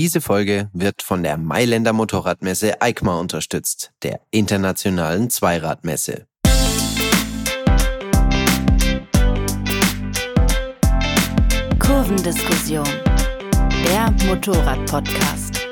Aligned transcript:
Diese 0.00 0.20
Folge 0.20 0.70
wird 0.72 1.02
von 1.02 1.24
der 1.24 1.36
Mailänder 1.36 1.92
Motorradmesse 1.92 2.80
EICMA 2.80 3.18
unterstützt, 3.18 3.90
der 4.04 4.20
internationalen 4.30 5.28
Zweiradmesse. 5.28 6.28
Kurvendiskussion, 11.80 12.86
der 13.84 14.14
Motorrad-Podcast. 14.28 15.66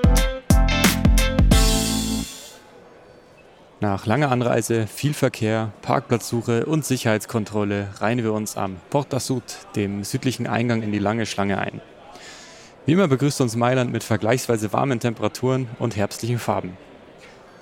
Nach 3.78 4.06
langer 4.06 4.32
Anreise, 4.32 4.88
viel 4.88 5.14
Verkehr, 5.14 5.72
Parkplatzsuche 5.82 6.66
und 6.66 6.84
Sicherheitskontrolle 6.84 7.90
reihen 7.98 8.24
wir 8.24 8.32
uns 8.32 8.56
am 8.56 8.78
Porta 8.90 9.20
Sud, 9.20 9.44
dem 9.76 10.02
südlichen 10.02 10.48
Eingang 10.48 10.82
in 10.82 10.90
die 10.90 10.98
lange 10.98 11.26
Schlange 11.26 11.58
ein. 11.58 11.80
Wie 12.86 12.92
immer 12.92 13.08
begrüßt 13.08 13.40
uns 13.40 13.56
Mailand 13.56 13.90
mit 13.90 14.04
vergleichsweise 14.04 14.72
warmen 14.72 15.00
Temperaturen 15.00 15.66
und 15.80 15.96
herbstlichen 15.96 16.38
Farben. 16.38 16.76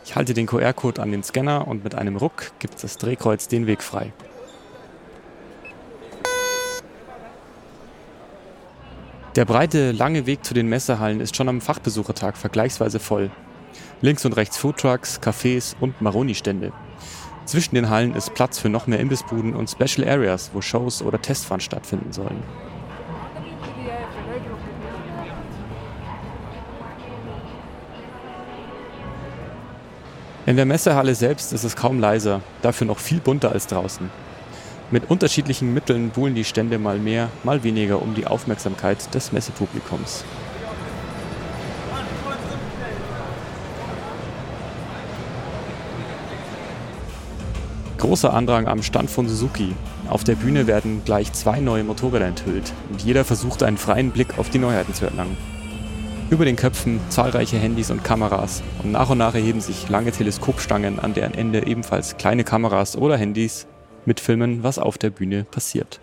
Ich 0.05 0.15
halte 0.16 0.34
den 0.34 0.45
QR-Code 0.45 1.01
an 1.01 1.12
den 1.12 1.23
Scanner 1.23 1.66
und 1.66 1.82
mit 1.82 1.95
einem 1.95 2.16
Ruck 2.16 2.52
gibt 2.59 2.84
das 2.84 2.98
Drehkreuz 2.98 3.48
den 3.48 3.66
Weg 3.66 3.82
frei. 3.82 4.12
Der 9.34 9.46
breite, 9.46 9.92
lange 9.92 10.27
Weg 10.27 10.45
zu 10.45 10.52
den 10.52 10.68
Messehallen 10.68 11.20
ist 11.20 11.34
schon 11.34 11.48
am 11.48 11.62
Fachbesuchertag 11.62 12.37
vergleichsweise 12.37 13.01
voll. 13.01 13.30
Links 14.02 14.27
und 14.27 14.34
rechts 14.34 14.59
Foodtrucks, 14.59 15.23
Cafés 15.23 15.74
und 15.80 16.02
Maroni-Stände. 16.02 16.74
Zwischen 17.46 17.77
den 17.77 17.88
Hallen 17.88 18.15
ist 18.15 18.34
Platz 18.34 18.59
für 18.59 18.68
noch 18.68 18.87
mehr 18.87 19.01
Imbissbuden 19.01 19.54
und 19.54 19.70
Special 19.70 20.06
Areas, 20.06 20.51
wo 20.52 20.60
Shows 20.60 21.01
oder 21.01 21.20
Testfahren 21.20 21.62
stattfinden 21.62 22.12
sollen. 22.12 22.43
In 30.46 30.56
der 30.56 30.66
Messehalle 30.66 31.14
selbst 31.14 31.54
ist 31.54 31.64
es 31.64 31.74
kaum 31.74 31.98
leiser, 31.98 32.42
dafür 32.60 32.87
noch 32.87 32.98
viel 32.98 33.18
bunter 33.18 33.52
als 33.52 33.66
draußen. 33.66 34.10
Mit 34.90 35.10
unterschiedlichen 35.10 35.73
Mitteln 35.73 36.10
buhlen 36.10 36.34
die 36.34 36.45
Stände 36.45 36.78
mal 36.78 36.98
mehr, 36.98 37.30
mal 37.45 37.64
weniger 37.64 38.02
um 38.02 38.14
die 38.14 38.26
Aufmerksamkeit 38.26 39.15
des 39.15 39.32
Messepublikums. 39.32 40.22
Großer 47.96 48.34
Andrang 48.34 48.68
am 48.68 48.82
Stand 48.82 49.09
von 49.09 49.26
Suzuki. 49.26 49.74
Auf 50.10 50.24
der 50.24 50.34
Bühne 50.34 50.66
werden 50.66 51.00
gleich 51.06 51.32
zwei 51.32 51.60
neue 51.60 51.84
Motorräder 51.84 52.26
enthüllt 52.26 52.70
und 52.90 53.00
jeder 53.00 53.24
versucht 53.24 53.62
einen 53.62 53.78
freien 53.78 54.10
Blick 54.10 54.38
auf 54.38 54.50
die 54.50 54.59
Neuheiten 54.59 54.92
zu 54.92 55.06
erlangen. 55.06 55.38
Über 56.35 56.46
den 56.46 56.57
Köpfen 56.57 56.99
zahlreiche 57.10 57.59
Handys 57.59 57.93
und 57.93 58.02
Kameras 58.02 58.65
und 58.82 58.90
nach 58.90 59.09
und 59.09 59.18
nach 59.18 59.37
erheben 59.37 59.60
sich 59.60 59.88
lange 59.88 60.10
Teleskopstangen, 60.10 60.99
an 60.99 61.15
deren 61.15 61.32
Ende 61.32 61.65
ebenfalls 61.65 62.16
kleine 62.16 62.43
Kameras 62.43 62.96
oder 62.96 63.16
Handys 63.16 63.68
mitfilmen, 64.04 64.65
was 64.65 64.81
auf 64.81 64.99
der 64.99 65.10
Bühne 65.10 65.44
passiert. 65.44 66.00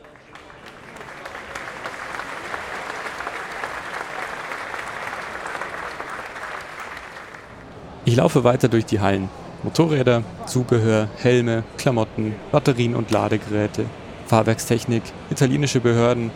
Ich 8.05 8.15
laufe 8.15 8.45
weiter 8.45 8.69
durch 8.69 8.85
die 8.85 9.01
Hallen. 9.01 9.27
Motorräder, 9.63 10.23
Zubehör, 10.45 11.09
Helme, 11.17 11.65
Klamotten, 11.77 12.35
Batterien 12.53 12.95
und 12.95 13.11
Ladegeräte, 13.11 13.83
Fahrwerkstechnik, 14.27 15.03
italienische 15.29 15.81
Behörden, 15.81 16.31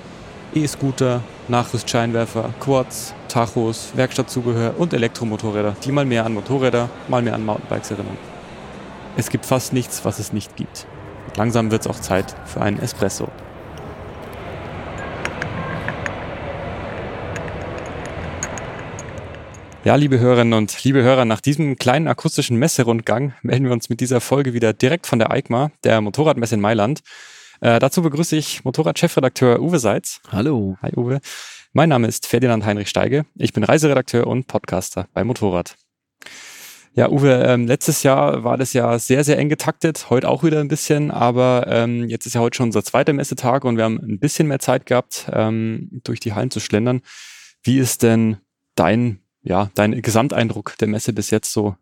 E-Scooter, 0.53 1.21
Nachrüstscheinwerfer, 1.47 2.53
Quads, 2.59 3.13
Tachos, 3.27 3.91
Werkstattzubehör 3.95 4.79
und 4.79 4.93
Elektromotorräder, 4.93 5.75
die 5.83 5.91
mal 5.91 6.05
mehr 6.05 6.25
an 6.25 6.33
Motorräder, 6.33 6.89
mal 7.07 7.21
mehr 7.21 7.35
an 7.35 7.45
Mountainbikes 7.45 7.91
erinnern. 7.91 8.17
Es 9.17 9.29
gibt 9.29 9.45
fast 9.45 9.73
nichts, 9.73 10.05
was 10.05 10.19
es 10.19 10.33
nicht 10.33 10.55
gibt. 10.55 10.87
Langsam 11.35 11.71
wird 11.71 11.81
es 11.81 11.87
auch 11.87 11.99
Zeit 11.99 12.35
für 12.45 12.61
einen 12.61 12.79
Espresso. 12.79 13.29
Ja, 19.85 19.95
liebe 19.95 20.17
Hörerinnen 20.17 20.53
und 20.53 20.83
liebe 20.83 21.03
Hörer, 21.03 21.25
nach 21.25 21.41
diesem 21.41 21.75
kleinen 21.75 22.07
akustischen 22.07 22.57
Messerundgang 22.57 23.33
melden 23.43 23.65
wir 23.65 23.71
uns 23.71 23.87
mit 23.87 23.99
dieser 23.99 24.19
Folge 24.19 24.53
wieder 24.53 24.73
direkt 24.73 25.05
von 25.05 25.19
der 25.19 25.29
EICMA, 25.29 25.69
der 25.83 26.01
Motorradmesse 26.01 26.55
in 26.55 26.61
Mailand. 26.61 27.01
Äh, 27.65 27.79
dazu 27.79 28.03
begrüße 28.03 28.35
ich 28.35 28.63
Motorrad-Chefredakteur 28.63 29.59
Uwe 29.59 29.79
Seitz. 29.79 30.21
Hallo. 30.31 30.77
Hi 30.83 30.91
Uwe. 30.95 31.19
Mein 31.73 31.89
Name 31.89 32.05
ist 32.05 32.27
Ferdinand 32.27 32.63
Heinrich 32.63 32.89
Steige. 32.89 33.25
Ich 33.33 33.53
bin 33.53 33.63
Reiseredakteur 33.63 34.27
und 34.27 34.45
Podcaster 34.45 35.07
bei 35.15 35.23
Motorrad. 35.23 35.75
Ja, 36.93 37.09
Uwe, 37.09 37.43
ähm, 37.43 37.65
letztes 37.65 38.03
Jahr 38.03 38.43
war 38.43 38.57
das 38.57 38.73
ja 38.73 38.99
sehr, 38.99 39.23
sehr 39.23 39.39
eng 39.39 39.49
getaktet, 39.49 40.11
heute 40.11 40.29
auch 40.29 40.43
wieder 40.43 40.59
ein 40.59 40.67
bisschen, 40.67 41.09
aber 41.09 41.65
ähm, 41.67 42.07
jetzt 42.07 42.27
ist 42.27 42.35
ja 42.35 42.41
heute 42.41 42.55
schon 42.55 42.67
unser 42.67 42.83
zweiter 42.83 43.13
Messetag 43.13 43.65
und 43.65 43.77
wir 43.77 43.85
haben 43.85 43.99
ein 43.99 44.19
bisschen 44.19 44.47
mehr 44.47 44.59
Zeit 44.59 44.85
gehabt, 44.85 45.27
ähm, 45.33 45.89
durch 46.03 46.19
die 46.19 46.33
Hallen 46.33 46.51
zu 46.51 46.59
schlendern. 46.59 47.01
Wie 47.63 47.79
ist 47.79 48.03
denn 48.03 48.37
dein 48.75 49.21
ja, 49.41 49.71
dein 49.73 50.03
Gesamteindruck 50.03 50.77
der 50.77 50.87
Messe 50.87 51.13
bis 51.13 51.31
jetzt 51.31 51.51
so? 51.51 51.75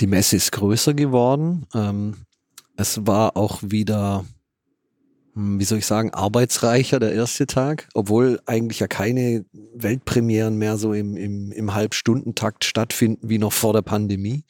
Die 0.00 0.06
Messe 0.06 0.36
ist 0.36 0.52
größer 0.52 0.94
geworden. 0.94 1.66
Ähm, 1.74 2.16
es 2.78 3.06
war 3.06 3.36
auch 3.36 3.58
wieder, 3.60 4.24
wie 5.58 5.64
soll 5.64 5.78
ich 5.78 5.86
sagen, 5.86 6.12
arbeitsreicher 6.12 7.00
der 7.00 7.12
erste 7.12 7.46
Tag, 7.46 7.88
obwohl 7.94 8.40
eigentlich 8.46 8.80
ja 8.80 8.88
keine 8.88 9.44
Weltpremieren 9.74 10.56
mehr 10.56 10.76
so 10.76 10.92
im, 10.92 11.16
im, 11.16 11.52
im 11.52 11.74
Halbstundentakt 11.74 12.64
stattfinden 12.64 13.28
wie 13.28 13.38
noch 13.38 13.52
vor 13.52 13.72
der 13.72 13.82
Pandemie. 13.82 14.44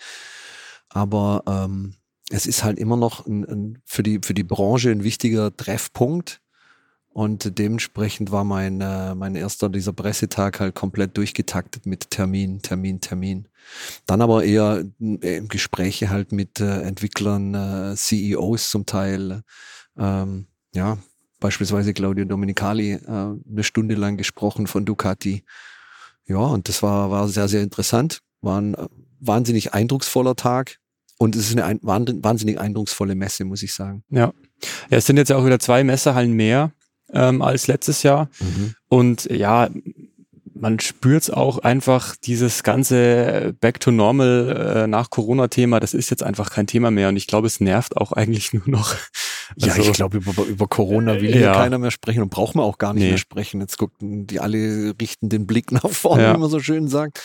Aber 0.89 1.43
ähm, 1.47 1.95
es 2.31 2.47
ist 2.47 2.65
halt 2.65 2.79
immer 2.79 2.97
noch 2.97 3.27
ein, 3.27 3.45
ein, 3.45 3.79
für, 3.85 4.03
die, 4.03 4.21
für 4.25 4.35
die 4.35 4.45
Branche 4.45 4.91
ein 4.91 5.05
wichtiger 5.05 5.55
Treffpunkt. 5.57 6.41
Und 7.13 7.59
dementsprechend 7.59 8.31
war 8.31 8.45
mein, 8.45 8.81
äh, 8.81 9.17
mein 9.17 9.35
erster, 9.35 9.69
dieser 9.69 9.93
Pressetag 9.93 10.61
halt 10.61 10.77
komplett 10.77 11.17
durchgetaktet 11.17 11.85
mit 11.85 12.11
Termin, 12.11 12.63
Termin, 12.63 13.01
Termin. 13.01 13.49
Dann 14.07 14.23
aber 14.23 14.45
eher 14.45 14.85
äh, 15.01 15.41
Gespräche 15.43 16.09
halt 16.09 16.31
mit 16.31 16.61
äh, 16.61 16.83
Entwicklern, 16.83 17.55
äh, 17.55 17.97
CEOs 17.97 18.71
zum 18.71 18.87
Teil. 18.87 19.43
Ähm, 19.99 20.47
ja, 20.75 20.99
beispielsweise 21.41 21.93
Claudio 21.95 22.25
Dominicali 22.25 22.93
äh, 22.93 23.01
eine 23.07 23.65
Stunde 23.65 23.95
lang 23.95 24.17
gesprochen 24.17 24.67
von 24.67 24.85
Ducati. 24.85 25.43
Ja, 26.27 26.39
und 26.39 26.69
das 26.69 26.83
war, 26.83 27.11
war 27.11 27.29
sehr, 27.29 27.49
sehr 27.49 27.63
interessant. 27.63 28.21
War 28.41 28.61
ein 28.61 28.75
äh, 28.75 28.87
wahnsinnig 29.19 29.75
eindrucksvoller 29.75 30.37
Tag. 30.37 30.77
Und 31.19 31.37
es 31.37 31.51
ist 31.51 31.59
eine 31.59 31.65
ein, 31.65 31.81
wahnsinnig 31.83 32.59
eindrucksvolle 32.59 33.15
Messe, 33.15 33.45
muss 33.45 33.63
ich 33.63 33.75
sagen. 33.75 34.05
Ja. 34.09 34.33
ja, 34.91 34.99
es 34.99 35.07
sind 35.07 35.19
jetzt 35.19 35.29
ja 35.29 35.37
auch 35.37 35.45
wieder 35.45 35.59
zwei 35.59 35.85
Messehallen 35.85 36.33
mehr 36.33 36.73
ähm, 37.13 37.43
als 37.43 37.67
letztes 37.67 38.03
Jahr. 38.03 38.31
Mhm. 38.41 38.75
Und 38.89 39.25
ja, 39.31 39.69
man 40.61 40.79
spürt 40.79 41.33
auch 41.33 41.59
einfach 41.59 42.15
dieses 42.17 42.63
ganze 42.63 43.55
Back 43.61 43.81
to 43.81 43.91
Normal 43.91 44.83
äh, 44.85 44.87
nach 44.87 45.11
Corona-Thema, 45.11 45.81
das 45.81 45.95
ist 45.95 46.11
jetzt 46.11 46.23
einfach 46.23 46.51
kein 46.51 46.67
Thema 46.67 46.91
mehr 46.91 47.09
und 47.09 47.17
ich 47.17 47.27
glaube, 47.27 47.47
es 47.47 47.61
nervt 47.61 47.97
auch 47.97 48.13
eigentlich 48.13 48.53
nur 48.53 48.69
noch. 48.69 48.95
Also, 49.61 49.67
ja, 49.67 49.77
ich 49.77 49.93
glaube, 49.93 50.19
über, 50.19 50.45
über 50.45 50.69
Corona 50.69 51.21
will 51.21 51.37
ja. 51.37 51.55
keiner 51.55 51.79
mehr 51.79 51.91
sprechen 51.91 52.23
und 52.23 52.31
braucht 52.31 52.55
man 52.55 52.65
auch 52.65 52.79
gar 52.79 52.95
nicht 52.95 53.03
nee. 53.03 53.09
mehr 53.11 53.19
sprechen. 53.19 53.61
Jetzt 53.61 53.79
gucken 53.79 54.27
die 54.27 54.39
alle 54.39 54.95
richten 55.01 55.29
den 55.29 55.47
Blick 55.47 55.73
nach 55.73 55.91
vorne, 55.91 56.23
ja. 56.23 56.35
wie 56.35 56.39
man 56.39 56.51
so 56.51 56.61
schön 56.61 56.89
sagt. 56.89 57.21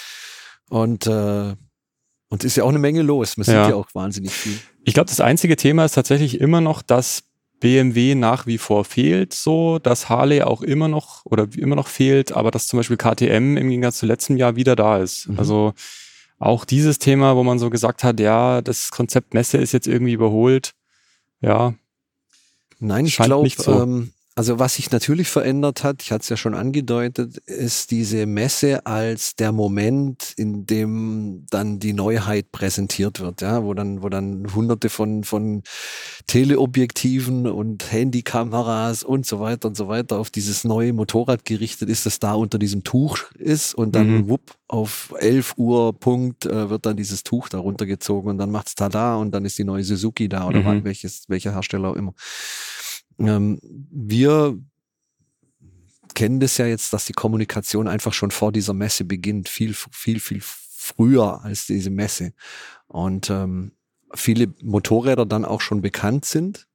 Und 0.69 1.06
äh, 1.06 1.53
und 2.29 2.44
ist 2.44 2.57
ja 2.57 2.63
auch 2.63 2.69
eine 2.69 2.79
Menge 2.79 3.03
los. 3.03 3.38
Man 3.38 3.45
sieht 3.45 3.53
ja, 3.53 3.69
ja 3.69 3.75
auch 3.75 3.88
wahnsinnig 3.94 4.31
viel. 4.31 4.57
Ich 4.84 4.95
glaube, 4.95 5.09
das 5.09 5.22
einzige 5.22 5.56
Thema 5.56 5.85
ist 5.85 5.94
tatsächlich 5.94 6.40
immer 6.41 6.59
noch, 6.59 6.81
dass 6.81 7.24
BMW 7.60 8.16
nach 8.16 8.48
wie 8.48 8.58
vor 8.58 8.86
fehlt, 8.86 9.34
so 9.34 9.80
dass 9.80 10.10
Harley 10.10 10.42
auch 10.42 10.62
immer 10.62 10.88
noch 10.88 11.26
oder 11.26 11.48
immer 11.58 11.76
noch 11.76 11.88
fehlt, 11.88 12.32
aber 12.32 12.52
dass 12.52 12.68
zum 12.68 12.78
Beispiel 12.78 12.98
KTM 12.98 13.58
im 13.58 13.70
Gegensatz 13.70 13.98
zu 13.98 14.06
letztem 14.06 14.38
Jahr 14.38 14.56
wieder 14.56 14.76
da 14.76 14.98
ist. 14.98 15.28
Mhm. 15.30 15.40
Also 15.40 15.74
auch 16.38 16.66
dieses 16.66 17.00
Thema, 17.00 17.36
wo 17.36 17.44
man 17.44 17.60
so 17.60 17.69
gesagt 17.69 18.04
hat, 18.04 18.19
ja, 18.19 18.62
das 18.62 18.92
Konzept 18.92 19.34
Messe 19.34 19.57
ist 19.57 19.72
jetzt 19.72 19.88
irgendwie 19.88 20.13
überholt. 20.13 20.74
Ja. 21.42 21.74
Nein, 22.80 23.06
ich 23.06 23.16
glaube, 23.16 23.50
so. 23.50 23.84
ähm, 23.84 24.12
also 24.38 24.60
was 24.60 24.76
sich 24.76 24.92
natürlich 24.92 25.30
verändert 25.30 25.86
hat, 25.86 26.02
ich 26.04 26.12
hatte 26.12 26.24
es 26.24 26.30
ja 26.30 26.36
schon 26.36 26.56
angedeutet, 26.56 27.38
ist 27.38 27.92
diese 27.92 28.26
Messe 28.26 28.86
als 28.86 29.38
der 29.38 29.54
Moment, 29.54 30.34
in 30.36 30.66
dem 30.66 31.46
dann 31.50 31.80
die 31.80 31.94
Neuheit 31.94 32.52
präsentiert 32.52 33.22
wird, 33.22 33.40
ja, 33.40 33.64
wo 33.64 33.74
dann, 33.74 34.04
wo 34.04 34.10
dann 34.10 34.54
hunderte 34.54 34.90
von, 34.90 35.24
von 35.24 35.64
Teleobjektiven 36.28 37.48
und 37.48 37.90
Handykameras 37.90 39.04
und 39.04 39.26
so 39.26 39.40
weiter 39.40 39.70
und 39.70 39.78
so 39.78 39.88
weiter 39.88 40.18
auf 40.20 40.30
dieses 40.32 40.66
neue 40.66 40.92
Motorrad 40.92 41.46
gerichtet 41.46 41.88
ist, 41.88 42.06
das 42.06 42.20
da 42.20 42.34
unter 42.34 42.60
diesem 42.60 42.84
Tuch 42.84 43.20
ist 43.36 43.74
und 43.74 43.96
dann 43.96 44.10
mhm. 44.10 44.30
wupp, 44.30 44.58
auf 44.68 45.14
11 45.18 45.54
Uhr 45.56 45.98
Punkt 45.98 46.46
äh, 46.46 46.70
wird 46.70 46.86
dann 46.86 46.98
dieses 46.98 47.24
Tuch 47.24 47.48
da 47.48 47.60
runtergezogen 47.60 48.32
und 48.32 48.38
dann 48.38 48.52
macht's 48.52 48.76
tada 48.76 49.16
und 49.16 49.32
dann 49.32 49.46
ist 49.46 49.58
die 49.58 49.64
neue 49.64 49.86
Suzuki 49.86 50.28
da 50.28 50.46
oder 50.46 50.60
mhm. 50.60 50.84
welches, 50.84 51.24
welcher 51.30 51.54
Hersteller 51.54 51.92
auch 51.92 51.96
immer. 51.96 52.14
Ähm, 53.19 53.59
wir 53.62 54.57
kennen 56.13 56.39
das 56.39 56.57
ja 56.57 56.65
jetzt, 56.65 56.94
dass 56.94 57.06
die 57.06 57.13
Kommunikation 57.13 57.88
einfach 57.88 58.13
schon 58.13 58.31
vor 58.31 58.51
dieser 58.51 58.73
Messe 58.73 59.03
beginnt, 59.06 59.50
viel, 59.50 59.73
viel, 59.73 60.19
viel 60.19 60.41
früher 60.41 61.44
als 61.44 61.67
diese 61.67 61.89
Messe. 61.89 62.33
Und 62.88 63.29
ähm, 63.29 63.73
viele 64.13 64.53
Motorräder 64.62 65.25
dann 65.25 65.45
auch 65.45 65.62
schon 65.62 65.81
bekannt 65.81 66.25
sind. 66.25 66.67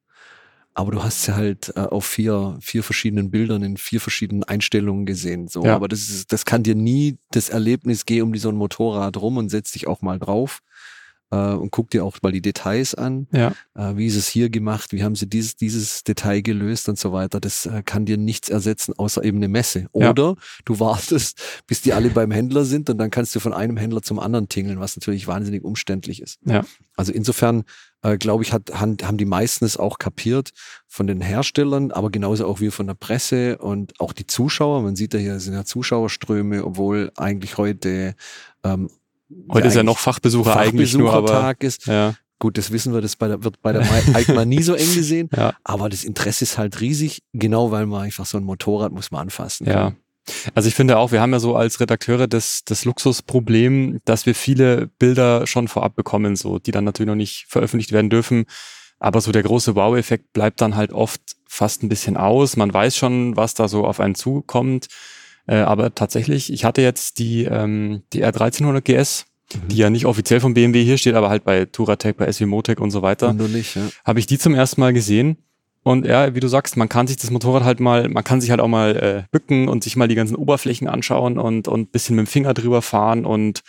Aber 0.73 0.91
du 0.91 1.03
hast 1.03 1.23
sie 1.23 1.35
halt 1.35 1.73
äh, 1.75 1.81
auf 1.81 2.05
vier, 2.05 2.57
vier 2.61 2.81
verschiedenen 2.83 3.29
Bildern 3.29 3.61
in 3.61 3.75
vier 3.75 3.99
verschiedenen 3.99 4.43
Einstellungen 4.45 5.05
gesehen. 5.05 5.49
So, 5.49 5.65
Ja. 5.65 5.75
aber 5.75 5.89
das 5.89 6.09
ist, 6.09 6.31
das 6.31 6.45
kann 6.45 6.63
dir 6.63 6.75
nie 6.75 7.17
das 7.31 7.49
Erlebnis, 7.49 8.05
geh 8.05 8.21
um 8.21 8.33
so 8.37 8.49
ein 8.49 8.55
Motorrad 8.55 9.17
rum 9.17 9.35
und 9.37 9.49
setz 9.49 9.71
dich 9.71 9.87
auch 9.87 10.01
mal 10.01 10.17
drauf 10.17 10.61
äh, 11.31 11.53
und 11.53 11.71
guck 11.71 11.89
dir 11.89 12.05
auch 12.05 12.17
mal 12.21 12.31
die 12.31 12.41
Details 12.41 12.93
an. 12.93 13.27
Ja. 13.31 13.53
Äh, 13.73 13.97
wie 13.97 14.05
ist 14.05 14.15
es 14.15 14.27
hier 14.27 14.49
gemacht? 14.49 14.91
Wie 14.91 15.03
haben 15.03 15.15
sie 15.15 15.27
dieses, 15.27 15.55
dieses 15.55 16.03
Detail 16.03 16.41
gelöst 16.41 16.89
und 16.89 16.99
so 16.99 17.11
weiter? 17.11 17.39
Das 17.39 17.65
äh, 17.65 17.81
kann 17.83 18.05
dir 18.05 18.17
nichts 18.17 18.49
ersetzen, 18.49 18.93
außer 18.97 19.23
eben 19.23 19.37
eine 19.37 19.47
Messe. 19.47 19.87
Ja. 19.93 20.11
Oder 20.11 20.35
du 20.65 20.79
wartest, 20.79 21.41
bis 21.67 21.81
die 21.81 21.93
alle 21.93 22.09
beim 22.09 22.31
Händler 22.31 22.65
sind 22.65 22.89
und 22.89 22.97
dann 22.97 23.09
kannst 23.09 23.33
du 23.35 23.39
von 23.39 23.53
einem 23.53 23.77
Händler 23.77 24.01
zum 24.01 24.19
anderen 24.19 24.49
tingeln, 24.49 24.79
was 24.79 24.95
natürlich 24.95 25.27
wahnsinnig 25.27 25.63
umständlich 25.63 26.21
ist. 26.21 26.39
Ja. 26.45 26.65
Also 26.95 27.13
insofern, 27.13 27.63
äh, 28.03 28.17
glaube 28.17 28.43
ich, 28.43 28.53
hat, 28.53 28.71
haben 28.79 29.17
die 29.17 29.25
meisten 29.25 29.65
es 29.65 29.77
auch 29.77 29.97
kapiert 29.97 30.51
von 30.87 31.07
den 31.07 31.21
Herstellern, 31.21 31.91
aber 31.91 32.09
genauso 32.11 32.45
auch 32.45 32.59
wir 32.59 32.71
von 32.71 32.87
der 32.87 32.93
Presse 32.93 33.57
und 33.57 33.99
auch 33.99 34.13
die 34.13 34.27
Zuschauer. 34.27 34.81
Man 34.81 34.95
sieht 34.95 35.13
ja 35.13 35.19
hier 35.19 35.35
es 35.35 35.45
sind 35.45 35.53
ja 35.53 35.63
Zuschauerströme, 35.63 36.65
obwohl 36.65 37.11
eigentlich 37.15 37.57
heute 37.57 38.15
ähm, 38.63 38.89
Heute 39.51 39.67
ist 39.67 39.75
ja 39.75 39.83
noch 39.83 39.99
Fachbesucher, 39.99 40.57
eigentlich 40.57 40.93
nur, 40.95 41.13
aber 41.13 41.27
Fachbesuchertag 41.27 41.63
ist. 41.63 41.85
ja, 41.87 42.15
Gut, 42.41 42.57
das 42.57 42.71
wissen 42.71 42.91
wir, 42.91 43.01
das 43.01 43.15
bei 43.15 43.27
der, 43.27 43.43
wird 43.43 43.61
bei 43.61 43.71
der 43.71 43.83
EICMA 44.15 44.45
nie 44.45 44.63
so 44.63 44.73
eng 44.73 44.95
gesehen. 44.95 45.29
ja, 45.35 45.53
Aber 45.63 45.89
das 45.89 46.03
Interesse 46.03 46.43
ist 46.43 46.57
halt 46.57 46.81
riesig, 46.81 47.21
genau 47.33 47.69
weil 47.69 47.85
man 47.85 48.01
einfach 48.01 48.25
so 48.25 48.37
ein 48.39 48.43
Motorrad 48.43 48.91
muss 48.91 49.11
man 49.11 49.21
anfassen. 49.21 49.67
ja. 49.67 49.93
Also 50.53 50.67
ich 50.67 50.75
finde 50.75 50.97
auch, 50.97 51.11
wir 51.11 51.21
haben 51.21 51.33
ja 51.33 51.39
so 51.39 51.55
als 51.55 51.79
Redakteure 51.79 52.27
das, 52.27 52.61
das 52.65 52.85
Luxusproblem, 52.85 53.99
dass 54.05 54.25
wir 54.25 54.35
viele 54.35 54.87
Bilder 54.99 55.45
schon 55.47 55.67
vorab 55.67 55.95
bekommen, 55.95 56.35
so, 56.35 56.59
die 56.59 56.71
dann 56.71 56.83
natürlich 56.83 57.07
noch 57.07 57.15
nicht 57.15 57.45
veröffentlicht 57.47 57.91
werden 57.91 58.09
dürfen. 58.09 58.45
Aber 58.99 59.19
so 59.21 59.31
der 59.31 59.43
große 59.43 59.75
Wow-Effekt 59.75 60.31
bleibt 60.33 60.61
dann 60.61 60.75
halt 60.75 60.93
oft 60.93 61.21
fast 61.47 61.83
ein 61.83 61.89
bisschen 61.89 62.17
aus. 62.17 62.55
Man 62.55 62.73
weiß 62.73 62.95
schon, 62.95 63.35
was 63.35 63.55
da 63.55 63.67
so 63.67 63.85
auf 63.85 63.99
einen 63.99 64.15
zukommt. 64.15 64.87
Äh, 65.47 65.57
aber 65.57 65.95
tatsächlich, 65.95 66.51
ich 66.51 66.65
hatte 66.65 66.81
jetzt 66.81 67.19
die, 67.19 67.45
ähm, 67.45 68.03
die 68.13 68.23
R1300 68.23 68.81
GS, 68.81 69.25
die 69.67 69.77
ja 69.77 69.89
nicht 69.89 70.05
offiziell 70.05 70.39
vom 70.39 70.53
BMW 70.53 70.83
hier 70.83 70.97
steht, 70.97 71.15
aber 71.15 71.29
halt 71.29 71.43
bei 71.43 71.65
Touratec, 71.65 72.17
bei 72.17 72.31
SW 72.31 72.45
Motec 72.45 72.79
und 72.79 72.91
so 72.91 73.01
weiter. 73.01 73.29
Und 73.29 73.51
nicht, 73.51 73.75
ja. 73.75 73.89
habe 74.05 74.19
ich 74.19 74.25
die 74.25 74.37
zum 74.37 74.53
ersten 74.53 74.79
Mal 74.81 74.93
gesehen. 74.93 75.37
Und 75.83 76.05
ja, 76.05 76.35
wie 76.35 76.39
du 76.39 76.47
sagst, 76.47 76.77
man 76.77 76.89
kann 76.89 77.07
sich 77.07 77.17
das 77.17 77.31
Motorrad 77.31 77.63
halt 77.63 77.79
mal, 77.79 78.07
man 78.07 78.23
kann 78.23 78.39
sich 78.39 78.51
halt 78.51 78.61
auch 78.61 78.67
mal 78.67 78.95
äh, 78.95 79.23
bücken 79.31 79.67
und 79.67 79.83
sich 79.83 79.95
mal 79.95 80.07
die 80.07 80.15
ganzen 80.15 80.35
Oberflächen 80.35 80.87
anschauen 80.87 81.39
und 81.39 81.67
und 81.67 81.91
bisschen 81.91 82.15
mit 82.15 82.27
dem 82.27 82.29
Finger 82.29 82.53
drüber 82.53 82.83
fahren 82.83 83.25
und 83.25 83.61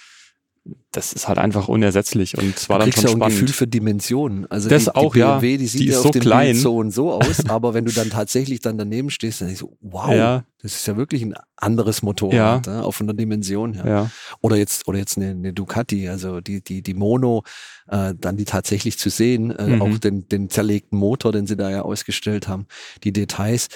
das 0.93 1.13
ist 1.13 1.27
halt 1.27 1.39
einfach 1.39 1.67
unersetzlich 1.69 2.39
und 2.39 2.57
es 2.57 2.69
war 2.69 2.79
Du 2.79 2.85
dann 2.85 2.93
schon 2.93 3.03
ja 3.03 3.09
auch 3.09 3.15
ein 3.15 3.19
spannend. 3.19 3.35
Gefühl 3.41 3.49
für 3.55 3.67
Dimensionen. 3.67 4.49
Also 4.51 4.69
Das 4.69 4.85
die, 4.85 4.91
die 4.91 4.97
auch, 4.97 5.17
ja. 5.17 5.39
BMW, 5.39 5.57
die 5.57 5.67
sieht 5.67 5.81
Die 5.81 5.87
ja 5.87 5.97
auf 5.97 6.03
so 6.05 6.11
dem 6.11 6.23
klein. 6.23 6.53
Bild 6.53 6.59
so 6.63 6.77
und 6.77 6.91
so 6.93 7.13
aus, 7.13 7.45
aber 7.49 7.75
wenn 7.75 7.85
du 7.85 7.93
dann 7.93 8.11
tatsächlich 8.11 8.61
dann 8.61 8.79
daneben 8.79 9.11
stehst, 9.11 9.41
dann 9.41 9.49
denkst 9.49 9.63
du, 9.63 9.77
wow, 9.81 10.13
Ja. 10.15 10.45
das 10.63 10.75
ist 10.77 10.87
ja 10.87 10.97
wirklich 10.97 11.23
ein 11.23 11.35
anderes 11.57 12.03
Motorrad, 12.03 12.67
ja. 12.69 12.83
auch 12.83 12.93
von 12.93 13.07
der 13.09 13.17
Dimension 13.17 13.73
her. 13.75 13.85
ja, 13.89 14.11
Oder 14.41 14.57
jetzt, 14.57 14.87
oder 14.87 14.99
jetzt 14.99 15.17
eine, 15.17 15.31
eine 15.31 15.53
Ducati, 15.53 16.09
also 16.09 16.41
die, 16.41 16.63
die, 16.63 16.83
die 16.83 16.95
Mono, 16.95 17.43
äh, 17.89 18.15
dann 18.17 18.37
die 18.37 18.45
tatsächlich 18.45 18.99
zu 18.99 19.11
sehen, 19.11 19.51
äh, 19.51 19.67
Mhm. 19.67 19.83
auch 19.83 19.99
den, 19.99 20.29
den 20.29 20.49
zerlegten 20.51 20.97
Motor, 20.99 21.33
den 21.33 21.47
sie 21.49 21.57
da 21.57 21.71
ja 21.71 21.83
ausgestellt 21.83 22.47
haben, 22.47 22.67
die 23.03 23.13
Details, 23.13 23.67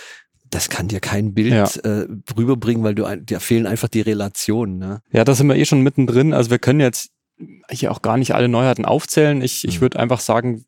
das 0.51 0.69
kann 0.69 0.89
dir 0.89 1.01
kein 1.01 1.35
Bild 1.35 1.53
Ja. 1.53 1.65
äh, 1.83 2.07
rüberbringen, 2.37 2.85
weil 2.85 2.95
du 2.95 3.05
ein, 3.05 3.27
dir 3.27 3.41
fehlen 3.41 3.67
einfach 3.67 3.89
die 3.89 4.01
Relationen. 4.01 4.79
Ne? 4.79 5.03
ja, 5.13 5.25
da 5.25 5.35
sind 5.35 5.47
wir 5.49 5.57
eh 5.57 5.65
schon 5.65 5.83
mittendrin. 5.83 6.33
Also 6.35 6.51
wir 6.51 6.59
können 6.59 6.81
jetzt 6.81 7.11
hier 7.71 7.91
auch 7.93 8.01
gar 8.03 8.17
nicht 8.17 8.35
alle 8.35 8.49
Neuheiten 8.49 8.85
aufzählen. 8.85 9.43
Ich, 9.43 9.65
ich 9.67 9.77
Mhm. 9.79 9.81
würde 9.83 9.99
einfach 9.99 10.21
sagen, 10.21 10.65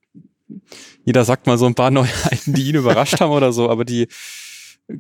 jeder 1.05 1.25
sagt 1.25 1.47
mal 1.47 1.59
so 1.59 1.67
ein 1.67 1.75
paar 1.75 1.91
Neuheiten, 1.91 2.55
die 2.55 2.69
ihn 2.69 2.75
überrascht 2.77 3.21
haben 3.21 3.31
oder 3.33 3.53
so, 3.53 3.71
aber 3.71 3.85
die, 3.85 4.09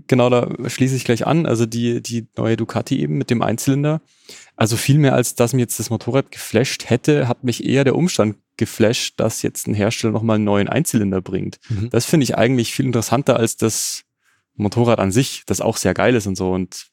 genau 0.06 0.30
da 0.30 0.48
schließe 0.68 0.96
ich 0.96 1.04
gleich 1.04 1.26
an. 1.26 1.46
Also 1.46 1.66
die, 1.66 2.02
die 2.02 2.26
neue 2.36 2.56
Ducati 2.56 3.00
eben 3.00 3.18
mit 3.18 3.30
dem 3.30 3.42
Einzylinder. 3.42 4.00
Also 4.56 4.76
viel 4.76 4.98
mehr 4.98 5.14
als 5.14 5.34
dass 5.34 5.52
mir 5.52 5.60
jetzt 5.60 5.78
das 5.78 5.90
Motorrad 5.90 6.30
geflasht 6.30 6.88
hätte, 6.90 7.28
hat 7.28 7.44
mich 7.44 7.64
eher 7.64 7.84
der 7.84 7.94
Umstand 7.96 8.36
geflasht, 8.56 9.14
dass 9.20 9.42
jetzt 9.42 9.66
ein 9.68 9.74
Hersteller 9.74 10.12
nochmal 10.12 10.36
einen 10.36 10.44
neuen 10.44 10.68
Einzylinder 10.68 11.20
bringt. 11.20 11.58
Mhm. 11.68 11.90
Das 11.90 12.06
finde 12.06 12.24
ich 12.24 12.36
eigentlich 12.36 12.72
viel 12.72 12.86
interessanter 12.86 13.36
als 13.36 13.56
das 13.56 14.02
Motorrad 14.58 14.98
an 14.98 15.10
sich, 15.12 15.44
das 15.46 15.60
auch 15.60 15.76
sehr 15.76 15.94
geil 15.94 16.14
ist 16.14 16.26
und 16.26 16.36
so 16.36 16.52
und 16.52 16.88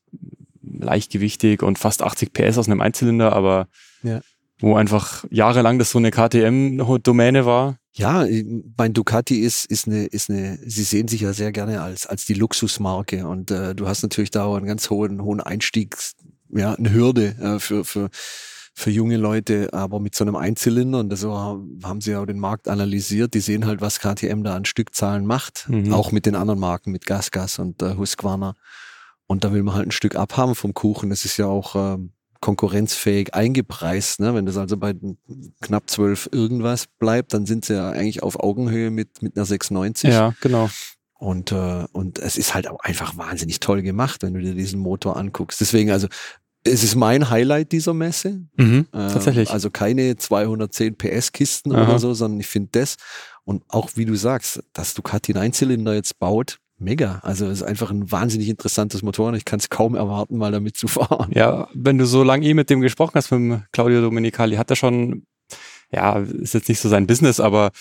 leichtgewichtig 0.63 1.61
und 1.63 1.79
fast 1.79 2.01
80 2.01 2.33
PS 2.33 2.57
aus 2.57 2.67
einem 2.67 2.81
Einzylinder, 2.81 3.33
aber 3.33 3.67
Ja. 4.03 4.21
wo 4.59 4.75
einfach 4.75 5.25
jahrelang 5.29 5.79
das 5.79 5.91
so 5.91 5.97
eine 5.97 6.11
KTM-Domäne 6.11 7.45
war. 7.45 7.77
Ja, 7.93 8.25
mein 8.77 8.93
Ducati 8.93 9.39
ist, 9.39 9.65
ist 9.65 9.87
eine, 9.87 10.05
ist 10.05 10.29
eine, 10.29 10.59
sie 10.65 10.83
sehen 10.83 11.07
sich 11.07 11.21
ja 11.21 11.31
sehr 11.33 11.51
gerne 11.51 11.81
als, 11.81 12.05
als 12.07 12.25
die 12.25 12.33
Luxusmarke 12.33 13.25
und 13.27 13.51
äh, 13.51 13.73
du 13.73 13.87
hast 13.87 14.03
natürlich 14.03 14.31
da 14.31 14.45
auch 14.45 14.57
einen 14.57 14.65
ganz 14.65 14.89
hohen, 14.89 15.21
hohen 15.21 15.39
Einstiegs, 15.39 16.15
ja, 16.49 16.73
eine 16.73 16.91
Hürde 16.91 17.35
äh, 17.39 17.59
für, 17.59 17.85
für, 17.85 18.09
für 18.77 18.91
junge 18.91 19.15
Leute, 19.17 19.69
aber 19.73 19.99
mit 20.01 20.15
so 20.15 20.25
einem 20.25 20.35
Einzylinder 20.35 20.99
und 20.99 21.15
so 21.17 21.33
haben 21.33 22.01
sie 22.01 22.11
ja 22.11 22.21
auch 22.21 22.25
den 22.25 22.39
Markt 22.39 22.67
analysiert, 22.67 23.33
die 23.33 23.39
sehen 23.39 23.65
halt, 23.65 23.79
was 23.79 23.99
KTM 23.99 24.43
da 24.43 24.53
an 24.55 24.65
Stückzahlen 24.65 25.25
macht, 25.25 25.65
Mhm. 25.69 25.93
auch 25.93 26.11
mit 26.11 26.25
den 26.25 26.35
anderen 26.35 26.59
Marken, 26.59 26.91
mit 26.91 27.05
GasGas 27.05 27.57
und 27.59 27.81
äh, 27.81 27.95
Husqvarna 27.95 28.53
und 29.27 29.43
da 29.45 29.53
will 29.53 29.63
man 29.63 29.75
halt 29.75 29.87
ein 29.87 29.91
Stück 29.91 30.15
abhaben 30.17 30.55
vom 30.55 30.73
Kuchen, 30.73 31.09
das 31.09 31.23
ist 31.25 31.37
ja 31.37 31.47
auch 31.47 31.75
ähm, 31.75 32.11
konkurrenzfähig 32.41 33.33
eingepreist. 33.33 34.19
Ne? 34.19 34.35
Wenn 34.35 34.45
das 34.45 34.57
also 34.57 34.77
bei 34.77 34.93
knapp 35.61 35.89
12 35.89 36.29
irgendwas 36.31 36.85
bleibt, 36.99 37.33
dann 37.33 37.45
sind 37.45 37.65
sie 37.65 37.73
ja 37.73 37.89
eigentlich 37.89 38.21
auf 38.23 38.39
Augenhöhe 38.39 38.91
mit, 38.91 39.21
mit 39.23 39.35
einer 39.35 39.45
690. 39.45 40.11
Ja, 40.13 40.33
genau. 40.41 40.69
Und, 41.17 41.51
äh, 41.51 41.85
und 41.91 42.19
es 42.19 42.37
ist 42.37 42.53
halt 42.53 42.67
auch 42.69 42.79
einfach 42.81 43.17
wahnsinnig 43.17 43.61
toll 43.61 43.81
gemacht, 43.81 44.21
wenn 44.21 44.33
du 44.35 44.41
dir 44.41 44.53
diesen 44.53 44.79
Motor 44.79 45.17
anguckst. 45.17 45.59
Deswegen, 45.59 45.89
also, 45.89 46.07
es 46.65 46.83
ist 46.83 46.95
mein 46.95 47.29
Highlight 47.29 47.71
dieser 47.71 47.93
Messe. 47.93 48.41
Mhm, 48.57 48.87
Ähm, 48.91 49.09
tatsächlich. 49.13 49.51
Also 49.51 49.69
keine 49.69 50.15
210 50.17 50.95
PS 50.97 51.31
Kisten 51.31 51.73
Aha. 51.73 51.83
oder 51.83 51.99
so, 51.99 52.13
sondern 52.13 52.39
ich 52.39 52.47
finde 52.47 52.69
das 52.73 52.95
und 53.43 53.63
auch 53.69 53.91
wie 53.95 54.05
du 54.05 54.15
sagst, 54.15 54.63
dass 54.73 54.93
Ducati 54.95 55.33
einen 55.33 55.43
Einzylinder 55.43 55.93
jetzt 55.93 56.19
baut, 56.19 56.57
mega. 56.77 57.19
Also 57.23 57.45
es 57.45 57.61
ist 57.61 57.63
einfach 57.63 57.91
ein 57.91 58.11
wahnsinnig 58.11 58.49
interessantes 58.49 59.03
Motor 59.03 59.29
und 59.29 59.35
ich 59.35 59.45
kann 59.45 59.59
es 59.59 59.69
kaum 59.69 59.95
erwarten, 59.95 60.37
mal 60.37 60.51
damit 60.51 60.75
zu 60.75 60.87
fahren. 60.87 61.31
Ja, 61.33 61.69
wenn 61.73 61.97
du 61.97 62.05
so 62.05 62.23
lange 62.23 62.45
eh 62.45 62.53
mit 62.53 62.69
dem 62.69 62.81
gesprochen 62.81 63.13
hast, 63.15 63.31
mit 63.31 63.39
dem 63.39 63.63
Claudio 63.71 64.01
Domenicali, 64.01 64.55
hat 64.55 64.71
er 64.71 64.75
schon, 64.75 65.25
ja, 65.91 66.17
ist 66.17 66.55
jetzt 66.55 66.67
nicht 66.67 66.79
so 66.79 66.89
sein 66.89 67.07
Business, 67.07 67.39
aber 67.39 67.71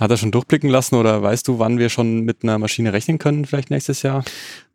hat 0.00 0.10
er 0.10 0.16
schon 0.16 0.32
durchblicken 0.32 0.68
lassen 0.68 0.96
oder 0.96 1.22
weißt 1.22 1.46
du, 1.46 1.60
wann 1.60 1.78
wir 1.78 1.88
schon 1.88 2.20
mit 2.22 2.42
einer 2.42 2.58
Maschine 2.58 2.92
rechnen 2.92 3.18
können, 3.18 3.44
vielleicht 3.44 3.70
nächstes 3.70 4.02
Jahr? 4.02 4.24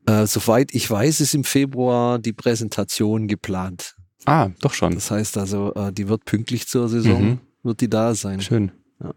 Äh, 0.10 0.28
soweit 0.28 0.74
ich 0.74 0.90
weiß, 0.90 1.22
ist 1.22 1.34
im 1.36 1.44
Februar 1.44 2.20
die 2.20 2.34
Präsentation 2.34 3.28
geplant. 3.28 3.96
Ah, 4.26 4.50
doch 4.62 4.74
schon. 4.74 4.94
Das 4.96 5.12
heißt 5.12 5.38
also, 5.38 5.74
äh, 5.76 5.92
die 5.94 6.08
wird 6.10 6.26
pünktlich 6.26 6.68
zur 6.68 6.90
Saison, 6.90 7.22
Mhm. 7.24 7.40
wird 7.64 7.82
die 7.82 7.90
da 7.90 8.16
sein. 8.16 8.42
Schön. 8.42 8.72
Ja. 9.04 9.14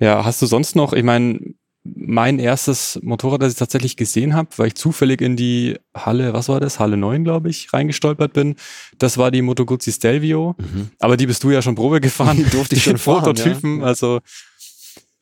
Ja, 0.00 0.24
hast 0.24 0.40
du 0.42 0.46
sonst 0.46 0.76
noch, 0.76 0.92
ich 0.92 1.04
meine, 1.04 1.38
mein 1.84 2.38
erstes 2.38 2.98
Motorrad, 3.02 3.42
das 3.42 3.52
ich 3.52 3.58
tatsächlich 3.58 3.96
gesehen 3.96 4.34
habe, 4.34 4.48
weil 4.56 4.68
ich 4.68 4.74
zufällig 4.74 5.20
in 5.20 5.36
die 5.36 5.76
Halle, 5.94 6.32
was 6.32 6.48
war 6.48 6.58
das? 6.58 6.78
Halle 6.80 6.96
9, 6.96 7.24
glaube 7.24 7.50
ich, 7.50 7.72
reingestolpert 7.74 8.32
bin. 8.32 8.56
Das 8.98 9.18
war 9.18 9.30
die 9.30 9.42
Moto 9.42 9.66
Guzzi 9.66 9.92
Stelvio. 9.92 10.54
Mhm. 10.58 10.88
Aber 10.98 11.18
die 11.18 11.26
bist 11.26 11.44
du 11.44 11.50
ja 11.50 11.60
schon 11.60 11.74
Probe 11.74 12.00
gefahren. 12.00 12.38
Die 12.38 12.44
durfte 12.44 12.74
ich 12.76 12.84
schon 12.84 12.96
fahren, 12.96 13.24
Prototypen, 13.24 13.80
ja. 13.80 13.84
also 13.86 14.20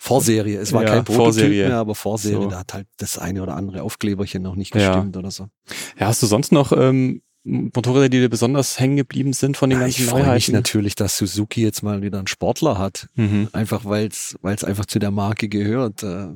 Vorserie, 0.04 0.56
es 0.59 0.73
war 0.73 0.82
Ja, 0.82 0.88
kein 0.88 1.04
Prototyp 1.04 1.25
Vorserie. 1.25 1.68
mehr, 1.68 1.76
aber 1.76 1.94
Vorserie, 1.94 2.42
So. 2.42 2.49
da 2.50 2.59
hat 2.59 2.75
halt 2.75 2.87
das 2.97 3.18
eine 3.18 3.40
oder 3.40 3.54
andere 3.54 3.82
Aufkleberchen 3.82 4.42
noch 4.42 4.56
nicht 4.56 4.75
Ja. 4.75 4.88
gestimmt 4.94 5.16
oder 5.16 5.30
so. 5.30 5.47
Ja, 5.99 6.09
hast 6.09 6.21
du 6.23 6.26
sonst 6.26 6.50
noch 6.50 6.73
ähm, 6.73 7.23
Motorräder, 7.44 8.09
die 8.09 8.18
dir 8.18 8.28
besonders 8.28 8.80
hängen 8.80 8.97
geblieben 8.97 9.32
sind 9.32 9.56
von 9.56 9.71
den 9.71 9.78
Ja, 9.78 9.85
ganzen 9.85 10.02
ich 10.02 10.09
freue 10.09 10.21
mich 10.23 10.26
Neuheiten? 10.28 10.52
natürlich, 10.52 10.97
dass 10.97 11.16
Suzuki 11.18 11.62
jetzt 11.62 11.82
mal 11.82 12.02
wieder 12.02 12.18
einen 12.18 12.26
Sportler 12.26 12.78
hat. 12.78 13.06
Mhm. 13.14 13.49
Einfach 13.52 13.85
weil 13.85 14.09
es 14.09 14.37
einfach 14.64 14.87
zu 14.87 14.99
der 14.99 15.12
Marke 15.12 15.49
gehört. 15.49 16.02
äh, 16.02 16.28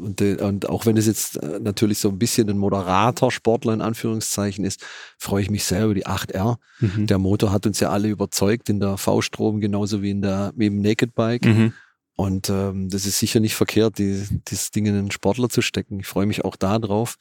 Und, 0.00 0.20
und 0.20 0.68
auch 0.68 0.86
wenn 0.86 0.96
es 0.96 1.06
jetzt 1.06 1.42
äh, 1.42 1.60
natürlich 1.60 1.98
so 2.00 2.08
ein 2.08 2.18
bisschen 2.18 2.50
ein 2.50 2.58
moderater 2.58 3.30
Sportler 3.30 3.72
in 3.74 3.80
Anführungszeichen 3.80 4.64
ist, 4.64 4.84
freue 5.18 5.40
ich 5.42 5.50
mich 5.50 5.64
sehr 5.64 5.84
über 5.84 5.94
die 5.94 6.06
8R. 6.06 6.56
Mhm. 6.80 7.06
Der 7.06 7.18
Motor 7.18 7.52
hat 7.52 7.64
uns 7.66 7.78
ja 7.80 7.88
alle 7.90 8.08
überzeugt 8.08 8.68
in 8.68 8.80
der 8.80 8.96
V-Strom 8.98 9.60
genauso 9.60 10.02
wie 10.02 10.10
in 10.10 10.20
der 10.20 10.52
wie 10.56 10.66
im 10.66 10.82
Naked 10.82 11.14
Bike. 11.14 11.44
Mhm. 11.46 11.72
Und 12.18 12.50
ähm, 12.50 12.88
das 12.90 13.06
ist 13.06 13.20
sicher 13.20 13.38
nicht 13.38 13.54
verkehrt, 13.54 13.98
die, 13.98 14.26
das 14.50 14.72
Ding 14.72 14.86
in 14.86 14.96
einen 14.96 15.12
Sportler 15.12 15.48
zu 15.48 15.62
stecken. 15.62 16.00
Ich 16.00 16.08
freue 16.08 16.26
mich 16.26 16.44
auch 16.44 16.56
da 16.56 16.80
drauf. 16.80 17.16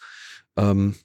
Ähm, 0.58 0.96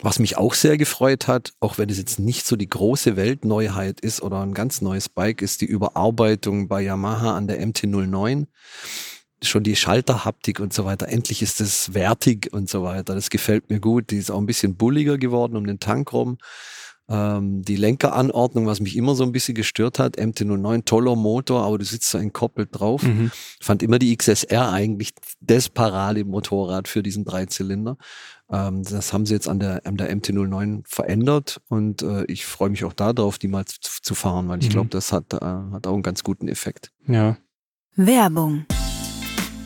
was 0.00 0.18
mich 0.18 0.38
auch 0.38 0.54
sehr 0.54 0.78
gefreut 0.78 1.28
hat, 1.28 1.52
auch 1.60 1.76
wenn 1.76 1.90
es 1.90 1.98
jetzt 1.98 2.18
nicht 2.18 2.46
so 2.46 2.56
die 2.56 2.70
große 2.70 3.16
Weltneuheit 3.16 4.00
ist 4.00 4.22
oder 4.22 4.40
ein 4.40 4.54
ganz 4.54 4.80
neues 4.80 5.10
Bike, 5.10 5.42
ist 5.42 5.60
die 5.60 5.66
Überarbeitung 5.66 6.68
bei 6.68 6.80
Yamaha 6.80 7.36
an 7.36 7.46
der 7.48 7.60
MT-09. 7.60 8.46
schon 9.42 9.62
die 9.62 9.76
Schalterhaptik 9.76 10.58
und 10.58 10.72
so 10.72 10.86
weiter. 10.86 11.06
Endlich 11.08 11.42
ist 11.42 11.60
es 11.60 11.92
wertig 11.92 12.48
und 12.54 12.70
so 12.70 12.82
weiter. 12.82 13.14
Das 13.14 13.28
gefällt 13.28 13.68
mir 13.68 13.78
gut. 13.78 14.10
Die 14.10 14.16
ist 14.16 14.30
auch 14.30 14.38
ein 14.38 14.46
bisschen 14.46 14.76
bulliger 14.76 15.18
geworden 15.18 15.56
um 15.56 15.66
den 15.66 15.80
Tank 15.80 16.14
rum. 16.14 16.38
Ähm, 17.08 17.62
die 17.62 17.76
Lenkeranordnung, 17.76 18.66
was 18.66 18.80
mich 18.80 18.96
immer 18.96 19.14
so 19.14 19.22
ein 19.22 19.30
bisschen 19.30 19.54
gestört 19.54 19.98
hat, 20.00 20.16
MT-09, 20.18 20.84
toller 20.86 21.14
Motor, 21.14 21.62
aber 21.64 21.78
du 21.78 21.84
sitzt 21.84 22.10
so 22.10 22.18
entkoppelt 22.18 22.70
drauf. 22.72 23.02
Mhm. 23.04 23.30
Fand 23.60 23.82
immer 23.84 23.98
die 24.00 24.16
XSR 24.16 24.72
eigentlich 24.72 25.12
das 25.40 25.68
Parade-Motorrad 25.68 26.88
für 26.88 27.02
diesen 27.04 27.24
Dreizylinder. 27.24 27.96
Ähm, 28.50 28.82
das 28.82 29.12
haben 29.12 29.24
sie 29.24 29.34
jetzt 29.34 29.48
an 29.48 29.60
der, 29.60 29.86
an 29.86 29.96
der 29.96 30.10
MT-09 30.16 30.82
verändert 30.86 31.60
und 31.68 32.02
äh, 32.02 32.24
ich 32.24 32.44
freue 32.44 32.70
mich 32.70 32.84
auch 32.84 32.92
darauf, 32.92 33.38
die 33.38 33.48
mal 33.48 33.64
zu, 33.66 33.78
zu 34.02 34.14
fahren, 34.16 34.48
weil 34.48 34.58
ich 34.60 34.68
Mhm. 34.68 34.72
glaube, 34.72 34.88
das 34.90 35.12
hat, 35.12 35.32
äh, 35.32 35.36
hat 35.36 35.86
auch 35.86 35.94
einen 35.94 36.02
ganz 36.02 36.24
guten 36.24 36.48
Effekt. 36.48 36.90
Ja. 37.06 37.36
Werbung. 37.94 38.66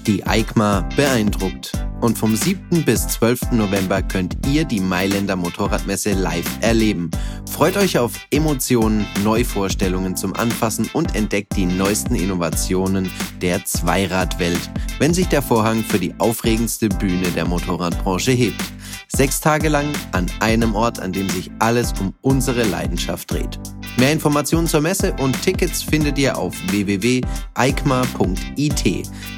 Die 0.07 0.25
EICMA 0.27 0.89
beeindruckt. 0.97 1.73
Und 2.01 2.17
vom 2.17 2.35
7. 2.35 2.85
bis 2.85 3.07
12. 3.09 3.53
November 3.53 4.03
könnt 4.03 4.47
ihr 4.47 4.65
die 4.65 4.81
Mailänder 4.81 5.37
Motorradmesse 5.37 6.13
live 6.13 6.49
erleben. 6.63 7.11
Freut 7.51 7.77
euch 7.77 7.99
auf 7.99 8.15
Emotionen, 8.31 9.07
Neuvorstellungen 9.23 10.17
zum 10.17 10.35
Anfassen 10.35 10.89
und 10.95 11.15
entdeckt 11.15 11.57
die 11.57 11.67
neuesten 11.67 12.15
Innovationen 12.15 13.11
der 13.43 13.65
Zweiradwelt, 13.67 14.71
wenn 14.99 15.13
sich 15.13 15.29
der 15.29 15.43
Vorhang 15.43 15.85
für 15.85 15.99
die 15.99 16.15
aufregendste 16.19 16.89
Bühne 16.89 17.29
der 17.33 17.47
Motorradbranche 17.47 18.33
hebt. 18.33 18.63
Sechs 19.09 19.41
Tage 19.41 19.69
lang 19.69 19.87
an 20.13 20.27
einem 20.41 20.75
Ort, 20.75 21.01
an 21.01 21.13
dem 21.13 21.29
sich 21.29 21.51
alles 21.59 21.93
um 22.01 22.15
unsere 22.23 22.63
Leidenschaft 22.63 23.31
dreht. 23.31 23.59
Mehr 24.01 24.13
Informationen 24.13 24.67
zur 24.67 24.81
Messe 24.81 25.15
und 25.21 25.43
Tickets 25.43 25.83
findet 25.83 26.17
ihr 26.17 26.39
auf 26.39 26.55
www.eikma.it. 26.71 27.23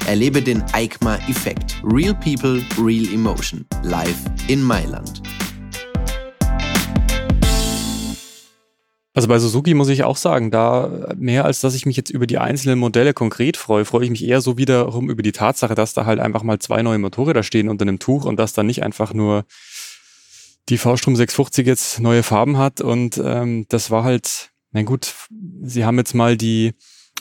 Erlebe 0.07 0.41
den 0.41 0.63
EICMA-Effekt. 0.71 1.81
Real 1.83 2.13
People, 2.13 2.63
Real 2.81 3.13
Emotion. 3.13 3.65
Live 3.83 4.15
in 4.47 4.63
Mailand. 4.63 5.21
Also 9.13 9.27
bei 9.27 9.37
Suzuki 9.37 9.73
muss 9.73 9.89
ich 9.89 10.05
auch 10.05 10.15
sagen, 10.15 10.49
da 10.49 11.09
mehr 11.17 11.43
als 11.43 11.59
dass 11.59 11.75
ich 11.75 11.85
mich 11.85 11.97
jetzt 11.97 12.09
über 12.09 12.25
die 12.25 12.37
einzelnen 12.37 12.79
Modelle 12.79 13.13
konkret 13.13 13.57
freue, 13.57 13.83
freue 13.83 14.05
ich 14.05 14.11
mich 14.11 14.23
eher 14.25 14.39
so 14.39 14.57
wiederum 14.57 15.09
über 15.09 15.23
die 15.23 15.33
Tatsache, 15.33 15.75
dass 15.75 15.93
da 15.93 16.05
halt 16.05 16.21
einfach 16.21 16.43
mal 16.43 16.59
zwei 16.59 16.83
neue 16.83 16.99
Motorräder 16.99 17.43
stehen 17.43 17.67
unter 17.67 17.81
einem 17.81 17.99
Tuch 17.99 18.23
und 18.23 18.37
dass 18.37 18.53
da 18.53 18.63
nicht 18.63 18.81
einfach 18.81 19.13
nur 19.13 19.43
die 20.69 20.77
V-Strom 20.77 21.17
650 21.17 21.67
jetzt 21.67 21.99
neue 21.99 22.23
Farben 22.23 22.57
hat 22.57 22.79
und 22.79 23.21
ähm, 23.21 23.65
das 23.67 23.91
war 23.91 24.05
halt, 24.05 24.52
na 24.73 24.83
gut, 24.83 25.13
sie 25.61 25.85
haben 25.85 25.97
jetzt 25.97 26.13
mal 26.13 26.35
die 26.35 26.73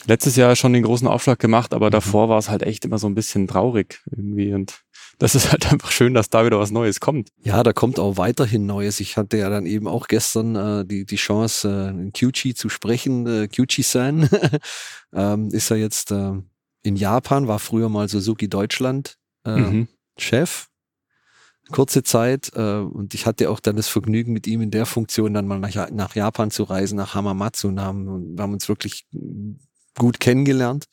letztes 0.07 0.37
Jahr 0.37 0.57
schon 0.57 0.73
den 0.73 0.83
großen 0.83 1.07
Aufschlag 1.07 1.39
gemacht, 1.39 1.73
aber 1.75 1.91
davor 1.91 2.29
war 2.29 2.39
es 2.39 2.49
halt 2.49 2.63
echt 2.63 2.85
immer 2.85 2.99
so 2.99 3.07
ein 3.07 3.15
bisschen 3.15 3.47
traurig 3.47 4.01
irgendwie 4.11 4.53
und 4.53 4.83
das 5.19 5.35
ist 5.37 5.53
halt 5.53 5.67
einfach 5.73 5.93
schön, 5.93 6.15
dass 6.15 6.31
da 6.31 6.45
wieder 6.45 6.59
was 6.59 6.71
Neues 6.73 6.99
kommt. 6.99 7.29
Ja, 7.45 7.63
da 7.63 7.73
kommt 7.73 8.01
auch 8.01 8.17
weiterhin 8.17 8.67
Neues. 8.67 8.99
Ich 8.99 9.17
hatte 9.17 9.37
ja 9.37 9.49
dann 9.49 9.67
eben 9.67 9.87
auch 9.87 10.09
gestern 10.09 10.57
äh, 10.57 10.85
die, 10.85 11.05
die 11.05 11.17
Chance, 11.17 11.69
äh, 11.69 11.91
in 11.91 12.13
Kyuchi 12.13 12.55
zu 12.55 12.69
sprechen. 12.69 13.27
Äh, 13.27 13.49
Kyuchi-san 13.49 14.29
ähm, 15.15 15.49
ist 15.51 15.71
er 15.71 15.77
jetzt 15.77 16.11
äh, 16.11 16.33
in 16.83 16.97
Japan, 16.97 17.47
war 17.47 17.61
früher 17.61 17.89
mal 17.89 18.09
Suzuki 18.09 18.49
Deutschland 18.49 19.19
äh, 19.47 19.57
Mhm. 19.57 19.89
Chef. 20.19 20.69
Kurze 21.71 22.03
Zeit 22.03 22.51
äh, 22.55 22.79
und 22.79 23.15
ich 23.15 23.25
hatte 23.27 23.49
auch 23.51 23.61
dann 23.61 23.77
das 23.77 23.89
Vergnügen, 23.89 24.33
mit 24.33 24.47
ihm 24.47 24.61
in 24.61 24.71
der 24.71 24.85
Funktion 24.87 25.33
dann 25.33 25.47
mal 25.47 25.59
nach, 25.59 25.71
Ja- 25.71 25.91
nach 25.91 26.15
Japan 26.15 26.51
zu 26.51 26.65
reisen, 26.65 26.97
nach 26.97 27.15
Hamamatsu. 27.15 27.69
Und 27.69 27.81
haben, 27.81 28.09
und 28.09 28.37
wir 28.37 28.43
haben 28.43 28.53
uns 28.53 28.69
wirklich 28.69 29.07
gut 29.97 30.21
kennengelernt. 30.21 30.87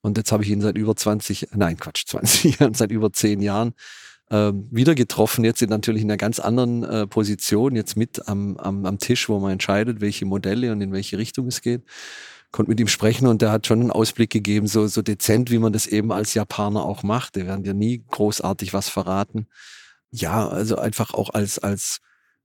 Und 0.00 0.16
jetzt 0.16 0.32
habe 0.32 0.42
ich 0.42 0.48
ihn 0.50 0.62
seit 0.62 0.78
über 0.78 0.96
20, 0.96 1.48
nein 1.54 1.76
Quatsch, 1.76 2.04
20 2.08 2.58
Jahren, 2.58 2.74
seit 2.74 2.90
über 2.90 3.12
10 3.12 3.40
Jahren 3.42 3.74
ähm, 4.30 4.68
wieder 4.70 4.94
getroffen, 4.94 5.44
jetzt 5.44 5.60
natürlich 5.62 6.02
in 6.02 6.10
einer 6.10 6.16
ganz 6.16 6.38
anderen 6.38 6.84
äh, 6.84 7.06
Position, 7.06 7.74
jetzt 7.76 7.96
mit 7.96 8.28
am, 8.28 8.56
am, 8.58 8.86
am 8.86 8.98
Tisch, 8.98 9.28
wo 9.28 9.38
man 9.40 9.52
entscheidet, 9.52 10.00
welche 10.00 10.24
Modelle 10.24 10.72
und 10.72 10.80
in 10.80 10.92
welche 10.92 11.18
Richtung 11.18 11.48
es 11.48 11.60
geht. 11.62 11.82
Konnte 12.52 12.70
mit 12.70 12.80
ihm 12.80 12.88
sprechen 12.88 13.26
und 13.26 13.42
der 13.42 13.52
hat 13.52 13.66
schon 13.66 13.80
einen 13.80 13.90
Ausblick 13.90 14.30
gegeben, 14.30 14.66
so, 14.66 14.86
so 14.86 15.02
dezent, 15.02 15.50
wie 15.50 15.58
man 15.58 15.72
das 15.72 15.86
eben 15.86 16.10
als 16.12 16.34
Japaner 16.34 16.84
auch 16.84 17.02
macht. 17.02 17.36
Der 17.36 17.46
werden 17.46 17.62
dir 17.64 17.74
nie 17.74 18.02
großartig 18.08 18.72
was 18.72 18.88
verraten. 18.88 19.46
Ja, 20.10 20.48
also 20.48 20.76
einfach 20.76 21.14
auch 21.14 21.30
als, 21.30 21.58
als 21.58 22.00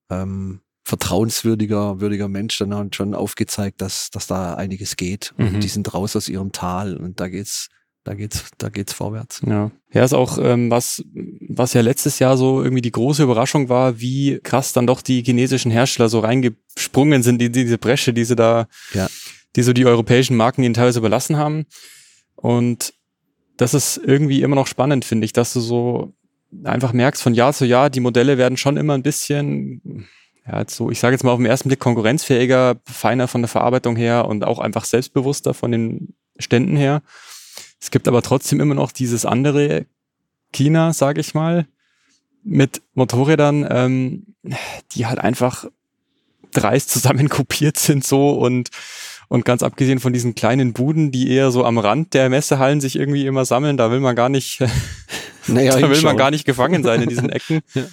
ähm, 0.09 0.61
vertrauenswürdiger 0.83 1.99
würdiger 1.99 2.27
Mensch 2.27 2.57
dann 2.59 2.73
hat 2.75 2.95
schon 2.95 3.15
aufgezeigt, 3.15 3.81
dass, 3.81 4.11
dass 4.11 4.27
da 4.27 4.53
einiges 4.53 4.95
geht. 4.95 5.33
Mhm. 5.37 5.47
Und 5.47 5.59
die 5.61 5.67
sind 5.67 5.91
raus 5.93 6.15
aus 6.15 6.29
ihrem 6.29 6.51
Tal 6.51 6.95
und 6.95 7.19
da 7.19 7.27
geht's, 7.27 7.69
da 8.03 8.13
geht's, 8.13 8.45
da 8.59 8.69
geht's 8.69 8.93
vorwärts. 8.93 9.41
Ja, 9.45 9.71
ja 9.91 10.03
ist 10.03 10.13
auch 10.13 10.37
ähm, 10.37 10.69
was, 10.69 11.03
was 11.49 11.73
ja 11.73 11.81
letztes 11.81 12.19
Jahr 12.19 12.37
so 12.37 12.61
irgendwie 12.61 12.83
die 12.83 12.91
große 12.91 13.23
Überraschung 13.23 13.67
war, 13.67 13.99
wie 13.99 14.39
krass 14.43 14.73
dann 14.73 14.85
doch 14.85 15.01
die 15.01 15.23
chinesischen 15.23 15.71
Hersteller 15.71 16.07
so 16.07 16.19
reingesprungen 16.19 17.23
sind 17.23 17.41
in 17.41 17.51
diese 17.51 17.79
Bresche, 17.79 18.13
die 18.13 18.23
sie 18.25 18.35
da, 18.35 18.67
Ja. 18.93 19.07
die 19.55 19.63
so 19.63 19.73
die 19.73 19.87
europäischen 19.87 20.37
Marken 20.37 20.61
ihnen 20.61 20.75
teilweise 20.75 20.99
überlassen 20.99 21.37
haben. 21.37 21.65
Und 22.35 22.93
das 23.57 23.73
ist 23.73 23.97
irgendwie 23.97 24.43
immer 24.43 24.55
noch 24.55 24.67
spannend, 24.67 25.03
finde 25.03 25.25
ich, 25.25 25.33
dass 25.33 25.53
du 25.53 25.61
so 25.61 26.13
einfach 26.63 26.93
merkst, 26.93 27.21
von 27.21 27.33
Jahr 27.33 27.53
zu 27.53 27.65
Jahr, 27.65 27.89
die 27.89 27.99
Modelle 27.99 28.37
werden 28.37 28.57
schon 28.57 28.77
immer 28.77 28.93
ein 28.93 29.03
bisschen, 29.03 30.07
ja, 30.45 30.63
so, 30.67 30.91
ich 30.91 30.99
sage 30.99 31.13
jetzt 31.13 31.23
mal 31.23 31.31
auf 31.31 31.39
den 31.39 31.45
ersten 31.45 31.69
Blick 31.69 31.79
konkurrenzfähiger, 31.79 32.77
feiner 32.85 33.27
von 33.27 33.41
der 33.41 33.49
Verarbeitung 33.49 33.95
her 33.95 34.25
und 34.25 34.43
auch 34.43 34.59
einfach 34.59 34.85
selbstbewusster 34.85 35.53
von 35.53 35.71
den 35.71 36.15
Ständen 36.37 36.75
her. 36.75 37.01
Es 37.81 37.91
gibt 37.91 38.07
aber 38.07 38.21
trotzdem 38.21 38.59
immer 38.59 38.75
noch 38.75 38.91
dieses 38.91 39.25
andere 39.25 39.85
China, 40.51 40.93
sage 40.93 41.21
ich 41.21 41.33
mal, 41.33 41.67
mit 42.43 42.81
Motorrädern, 42.93 43.67
ähm, 43.69 44.35
die 44.93 45.05
halt 45.05 45.19
einfach 45.19 45.65
dreist 46.51 46.89
zusammen 46.89 47.29
kopiert 47.29 47.77
sind 47.77 48.03
so 48.03 48.31
und 48.31 48.69
und 49.27 49.45
ganz 49.45 49.63
abgesehen 49.63 49.99
von 49.99 50.13
diesen 50.13 50.35
kleinen 50.35 50.73
Buden, 50.73 51.11
die 51.11 51.31
eher 51.31 51.51
so 51.51 51.65
am 51.65 51.77
Rand 51.77 52.13
der 52.13 52.29
Messehallen 52.29 52.81
sich 52.81 52.95
irgendwie 52.95 53.25
immer 53.25 53.45
sammeln, 53.45 53.77
da 53.77 53.91
will 53.91 53.99
man 53.99 54.15
gar 54.15 54.29
nicht, 54.29 54.59
Naja, 55.47 55.79
da 55.79 55.89
will 55.89 56.01
man 56.01 56.17
gar 56.17 56.31
nicht 56.31 56.45
gefangen 56.45 56.83
sein 56.83 57.01
in 57.01 57.09
diesen 57.09 57.29
Ecken. 57.29 57.61
Ja. 57.73 57.83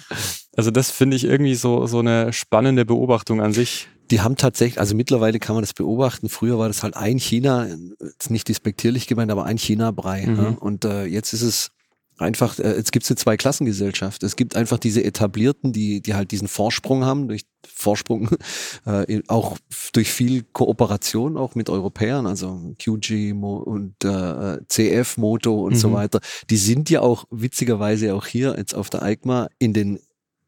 Also 0.55 0.71
das 0.71 0.91
finde 0.91 1.17
ich 1.17 1.23
irgendwie 1.23 1.55
so 1.55 1.87
so 1.87 1.99
eine 1.99 2.31
spannende 2.31 2.85
Beobachtung 2.85 3.41
an 3.41 3.53
sich. 3.53 3.87
Die 4.11 4.21
haben 4.21 4.35
tatsächlich, 4.35 4.79
also 4.79 4.95
mittlerweile 4.95 5.39
kann 5.39 5.55
man 5.55 5.63
das 5.63 5.73
beobachten. 5.73 6.29
Früher 6.29 6.59
war 6.59 6.67
das 6.67 6.83
halt 6.83 6.95
ein 6.95 7.17
China, 7.17 7.67
jetzt 7.99 8.29
nicht 8.29 8.47
despektierlich 8.47 9.07
gemeint, 9.07 9.31
aber 9.31 9.45
ein 9.45 9.57
China-Brei. 9.57 10.25
Mhm. 10.27 10.37
Ja? 10.37 10.55
Und 10.59 10.85
äh, 10.85 11.05
jetzt 11.05 11.33
ist 11.33 11.41
es 11.41 11.71
einfach, 12.17 12.59
äh, 12.59 12.75
jetzt 12.75 12.91
gibt 12.91 13.03
es 13.05 13.11
eine 13.11 13.17
Zweiklassengesellschaft. 13.17 14.23
Es 14.23 14.35
gibt 14.35 14.55
einfach 14.55 14.77
diese 14.77 15.03
Etablierten, 15.03 15.73
die, 15.73 16.01
die 16.01 16.13
halt 16.13 16.31
diesen 16.31 16.47
Vorsprung 16.47 17.05
haben, 17.05 17.27
durch 17.27 17.43
Vorsprung 17.65 18.29
äh, 18.85 19.21
auch 19.27 19.57
durch 19.93 20.11
viel 20.11 20.43
Kooperation 20.53 21.37
auch 21.37 21.55
mit 21.55 21.69
Europäern, 21.69 22.27
also 22.27 22.73
QG 22.81 23.33
Mo 23.33 23.57
und 23.57 23.95
äh, 24.03 24.57
CF 24.67 25.17
Moto 25.17 25.63
und 25.65 25.75
so 25.75 25.89
Mhm. 25.89 25.93
weiter. 25.93 26.19
Die 26.49 26.57
sind 26.57 26.89
ja 26.89 27.01
auch 27.01 27.25
witzigerweise 27.31 28.13
auch 28.15 28.25
hier 28.25 28.55
jetzt 28.57 28.75
auf 28.75 28.89
der 28.89 29.03
EICMA 29.03 29.47
in 29.59 29.73
den 29.73 29.99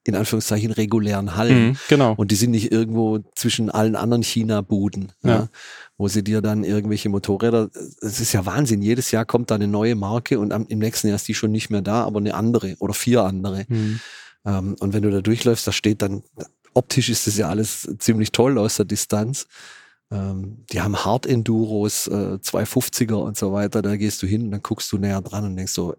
in 0.06 0.16
Anführungszeichen 0.16 0.72
regulären 0.72 1.36
Hallen. 1.36 1.70
Mhm, 1.70 1.78
genau. 1.90 2.14
Und 2.16 2.32
die 2.32 2.36
sind 2.36 2.52
nicht 2.52 2.72
irgendwo 2.72 3.20
zwischen 3.34 3.72
allen 3.72 3.96
anderen 3.96 4.22
China-Buden, 4.24 5.12
ja. 5.24 5.30
Ja. 5.30 5.48
wo 5.98 6.08
sie 6.08 6.24
dir 6.24 6.42
dann 6.42 6.64
irgendwelche 6.64 7.10
Motorräder, 7.10 7.70
es 8.02 8.20
ist 8.20 8.32
ja 8.32 8.46
Wahnsinn, 8.46 8.84
jedes 8.84 9.10
Jahr 9.12 9.26
kommt 9.26 9.50
da 9.50 9.56
eine 9.56 9.68
neue 9.68 9.96
Marke 9.96 10.40
und 10.40 10.54
am, 10.54 10.68
im 10.68 10.80
nächsten 10.80 11.08
Jahr 11.08 11.16
ist 11.16 11.28
die 11.28 11.34
schon 11.34 11.52
nicht 11.52 11.72
mehr 11.72 11.82
da, 11.82 12.04
aber 12.04 12.20
eine 12.20 12.36
andere 12.36 12.76
oder 12.80 12.94
vier 12.94 13.24
andere. 13.24 13.66
Mhm. 13.68 14.00
Ähm, 14.46 14.76
und 14.80 14.94
wenn 14.94 15.02
du 15.02 15.10
da 15.10 15.22
durchläufst, 15.22 15.66
da 15.66 15.72
steht 15.72 16.04
dann, 16.04 16.22
optisch 16.76 17.10
ist 17.10 17.26
das 17.26 17.38
ja 17.38 17.50
alles 17.50 17.90
ziemlich 17.98 18.32
toll 18.32 18.60
aus 18.60 18.76
der 18.76 18.86
Distanz. 18.86 19.48
Ähm, 20.12 20.66
die 20.72 20.82
haben 20.82 21.04
Hard-Enduros, 21.04 22.08
äh, 22.08 22.38
250er 22.42 23.16
und 23.16 23.38
so 23.38 23.54
weiter, 23.54 23.82
da 23.82 23.96
gehst 23.96 24.22
du 24.22 24.28
hin 24.28 24.44
und 24.44 24.52
dann 24.52 24.62
guckst 24.62 24.92
du 24.92 25.00
näher 25.00 25.22
dran 25.22 25.46
und 25.46 25.56
denkst 25.56 25.74
so, 25.74 25.96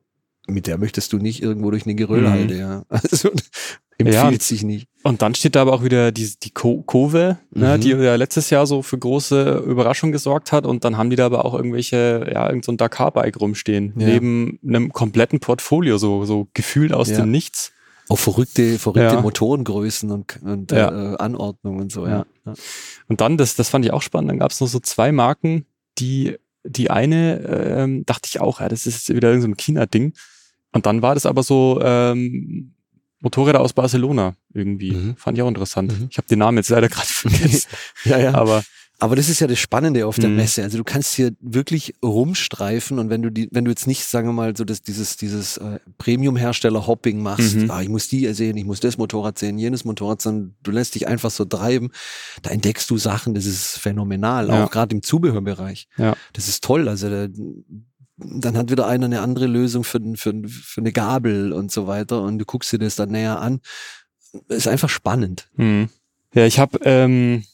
mit 0.47 0.67
der 0.67 0.79
möchtest 0.79 1.13
du 1.13 1.19
nicht 1.19 1.43
irgendwo 1.43 1.71
durch 1.71 1.85
eine 1.85 1.95
Mhm. 1.95 1.99
Geröllhalde, 1.99 2.57
ja. 2.59 2.83
Also 2.91 3.31
empfiehlt 3.99 4.15
Ja, 4.33 4.39
sich 4.41 4.63
nicht. 4.63 4.89
Und 5.03 5.23
dann 5.23 5.35
steht 5.35 5.55
da 5.57 5.63
aber 5.63 5.73
auch 5.73 5.83
wieder 5.83 6.13
die, 6.13 6.31
die 6.43 6.51
Kove, 6.51 7.39
ne, 7.51 7.77
Mhm. 7.77 7.81
die 7.81 7.91
ja 7.91 8.15
letztes 8.17 8.51
Jahr 8.51 8.67
so 8.67 8.83
für 8.83 8.99
große 8.99 9.63
Überraschung 9.67 10.13
gesorgt 10.13 10.53
hat. 10.53 10.67
Und 10.67 10.85
dann 10.85 10.97
haben 10.99 11.11
die 11.11 11.17
da 11.17 11.27
aber 11.27 11.45
auch 11.45 11.55
irgendwelche, 11.55 12.31
ja, 12.33 12.49
irgend 12.49 12.65
so 12.65 12.73
ein 12.73 12.77
Dakar-Bike 12.77 13.41
rumstehen. 13.41 13.95
Ja. 13.97 14.07
Neben 14.07 14.59
einem 14.67 14.93
kompletten 14.93 15.41
Portfolio, 15.41 15.97
so, 15.99 16.25
so 16.27 16.49
gefühlt 16.55 16.93
aus 16.93 17.09
Ja. 17.11 17.17
dem 17.19 17.31
Nichts. 17.31 17.73
Auch 18.09 18.19
verrückte, 18.19 18.79
verrückte 18.79 19.15
Ja. 19.17 19.21
Motorengrößen 19.21 20.11
und, 20.13 20.39
und 20.43 20.71
äh, 20.71 20.77
Anordnungen 20.77 21.81
und 21.81 21.91
so, 21.91 22.07
Ja. 22.07 22.25
Und 23.09 23.21
dann, 23.21 23.37
das, 23.37 23.57
das 23.57 23.69
fand 23.69 23.85
ich 23.85 23.93
auch 23.93 24.03
spannend, 24.03 24.31
dann 24.31 24.39
gab 24.39 24.53
es 24.53 24.61
noch 24.61 24.69
so 24.69 24.79
zwei 24.79 25.11
Marken, 25.11 25.67
die, 25.99 26.37
die 26.63 26.91
eine, 26.91 27.41
ähm, 27.41 28.07
dachte 28.07 28.29
ich 28.33 28.41
auch, 28.41 28.61
ja, 28.61 28.69
das 28.69 28.87
ist 28.87 29.09
wieder 29.09 29.29
irgendein 29.31 29.43
so 29.43 29.55
ein 29.55 29.57
China-Ding. 29.57 30.13
Und 30.73 30.87
dann 30.87 31.03
war 31.03 31.15
das 31.15 31.27
aber 31.27 31.43
so 31.43 31.81
ähm, 31.83 32.75
Motorräder 33.21 33.61
aus 33.61 33.73
Barcelona 33.73 34.35
irgendwie. 34.53 34.93
Mhm. 34.93 35.17
Fand 35.17 35.39
ich 35.39 35.43
auch 35.43 35.49
interessant. 35.49 35.99
Mhm. 35.99 36.09
Ich 36.11 36.19
habe 36.19 36.29
den 36.29 36.39
Namen 36.39 36.59
jetzt 36.59 36.69
leider 36.69 36.89
gerade 36.89 37.07
vergessen. 37.09 37.69
Ja, 38.05 38.19
ja. 38.19 38.35
Aber, 38.35 38.63
Aber 38.99 39.17
das 39.17 39.29
ist 39.29 39.41
ja 39.41 39.47
das 39.47 39.59
Spannende 39.59 40.07
auf 40.07 40.17
der 40.17 40.29
mhm. 40.29 40.37
Messe. 40.37 40.63
Also 40.63 40.79
du 40.79 40.85
kannst 40.85 41.15
hier 41.15 41.33
wirklich 41.41 41.95
rumstreifen 42.03 42.99
und 42.99 43.11
wenn 43.11 43.23
du 43.23 43.31
die, 43.31 43.49
wenn 43.53 43.65
du 43.65 43.71
jetzt 43.71 43.87
nicht, 43.87 44.05
sagen 44.05 44.29
wir 44.29 44.33
mal, 44.33 44.57
so 44.57 44.65
das, 44.65 44.83
dieses, 44.83 45.17
dieses 45.17 45.57
äh, 45.57 45.81
Premium-Hersteller-Hopping 45.99 47.21
machst, 47.21 47.57
mhm. 47.57 47.71
ah, 47.71 47.83
ich 47.83 47.89
muss 47.89 48.09
die 48.09 48.33
sehen, 48.33 48.57
ich 48.57 48.65
muss 48.65 48.81
das 48.81 48.97
Motorrad 48.97 49.39
sehen, 49.39 49.59
jenes 49.59 49.85
Motorrad, 49.85 50.23
sondern 50.23 50.55
du 50.63 50.71
lässt 50.71 50.95
dich 50.95 51.09
einfach 51.09 51.31
so 51.31 51.45
treiben, 51.45 51.91
da 52.43 52.51
entdeckst 52.51 52.89
du 52.91 52.97
Sachen, 52.97 53.35
das 53.35 53.45
ist 53.45 53.79
phänomenal, 53.79 54.49
ja. 54.49 54.65
auch 54.65 54.71
gerade 54.71 54.95
im 54.95 55.03
Zubehörbereich. 55.03 55.89
Ja. 55.99 56.17
Das 56.33 56.49
ist 56.49 56.63
toll. 56.63 56.89
Also 56.89 57.11
da, 57.11 57.29
dann 58.17 58.57
hat 58.57 58.71
wieder 58.71 58.87
einer 58.87 59.07
eine 59.07 59.21
andere 59.21 59.47
Lösung 59.47 59.85
für, 59.85 60.01
für, 60.15 60.35
für 60.49 60.81
eine 60.81 60.93
Gabel 60.93 61.53
und 61.53 61.71
so 61.71 61.87
weiter 61.87 62.23
und 62.23 62.39
du 62.39 62.45
guckst 62.45 62.73
dir 62.73 62.79
das 62.79 62.97
dann 62.97 63.11
näher 63.11 63.41
an. 63.41 63.61
Ist 64.49 64.69
einfach 64.69 64.89
spannend. 64.89 65.49
Mhm. 65.57 65.89
Ja, 66.35 66.47
ich 66.47 66.59
habe 66.59 66.79
ähm 66.85 67.45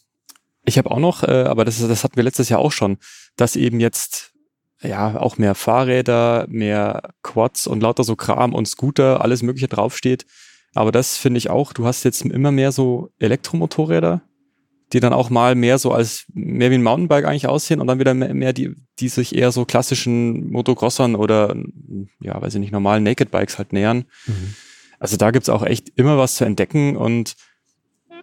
ich 0.64 0.78
habe 0.78 0.90
auch 0.90 0.98
noch, 0.98 1.22
äh, 1.24 1.44
aber 1.44 1.64
das, 1.64 1.78
das 1.86 2.04
hatten 2.04 2.16
wir 2.16 2.22
letztes 2.22 2.48
Jahr 2.48 2.60
auch 2.60 2.72
schon, 2.72 2.98
dass 3.36 3.56
eben 3.56 3.80
jetzt 3.80 4.32
ja 4.80 5.18
auch 5.18 5.38
mehr 5.38 5.54
Fahrräder, 5.54 6.46
mehr 6.48 7.14
Quads 7.22 7.66
und 7.66 7.82
lauter 7.82 8.04
so 8.04 8.16
Kram 8.16 8.54
und 8.54 8.66
Scooter, 8.66 9.20
alles 9.20 9.42
Mögliche 9.42 9.68
draufsteht. 9.68 10.26
Aber 10.74 10.92
das 10.92 11.16
finde 11.16 11.38
ich 11.38 11.50
auch, 11.50 11.72
du 11.72 11.86
hast 11.86 12.04
jetzt 12.04 12.22
immer 12.22 12.50
mehr 12.50 12.72
so 12.72 13.10
Elektromotorräder, 13.18 14.22
die 14.92 15.00
dann 15.00 15.12
auch 15.12 15.30
mal 15.30 15.54
mehr 15.54 15.78
so 15.78 15.92
als 15.92 16.26
mehr 16.34 16.70
wie 16.70 16.74
ein 16.74 16.82
Mountainbike 16.82 17.24
eigentlich 17.24 17.46
aussehen 17.46 17.80
und 17.80 17.86
dann 17.86 17.98
wieder 17.98 18.14
mehr, 18.14 18.34
mehr 18.34 18.52
die, 18.52 18.74
die 18.98 19.08
sich 19.08 19.34
eher 19.34 19.52
so 19.52 19.64
klassischen 19.64 20.50
Motocrossern 20.50 21.14
oder 21.14 21.56
ja, 22.20 22.40
weiß 22.40 22.54
ich 22.54 22.60
nicht, 22.60 22.72
normalen 22.72 23.02
Naked 23.02 23.30
Bikes 23.30 23.58
halt 23.58 23.72
nähern. 23.72 24.04
Mhm. 24.26 24.54
Also 24.98 25.16
da 25.16 25.30
gibt's 25.30 25.48
auch 25.48 25.64
echt 25.64 25.88
immer 25.96 26.18
was 26.18 26.36
zu 26.36 26.44
entdecken 26.44 26.96
und 26.96 27.34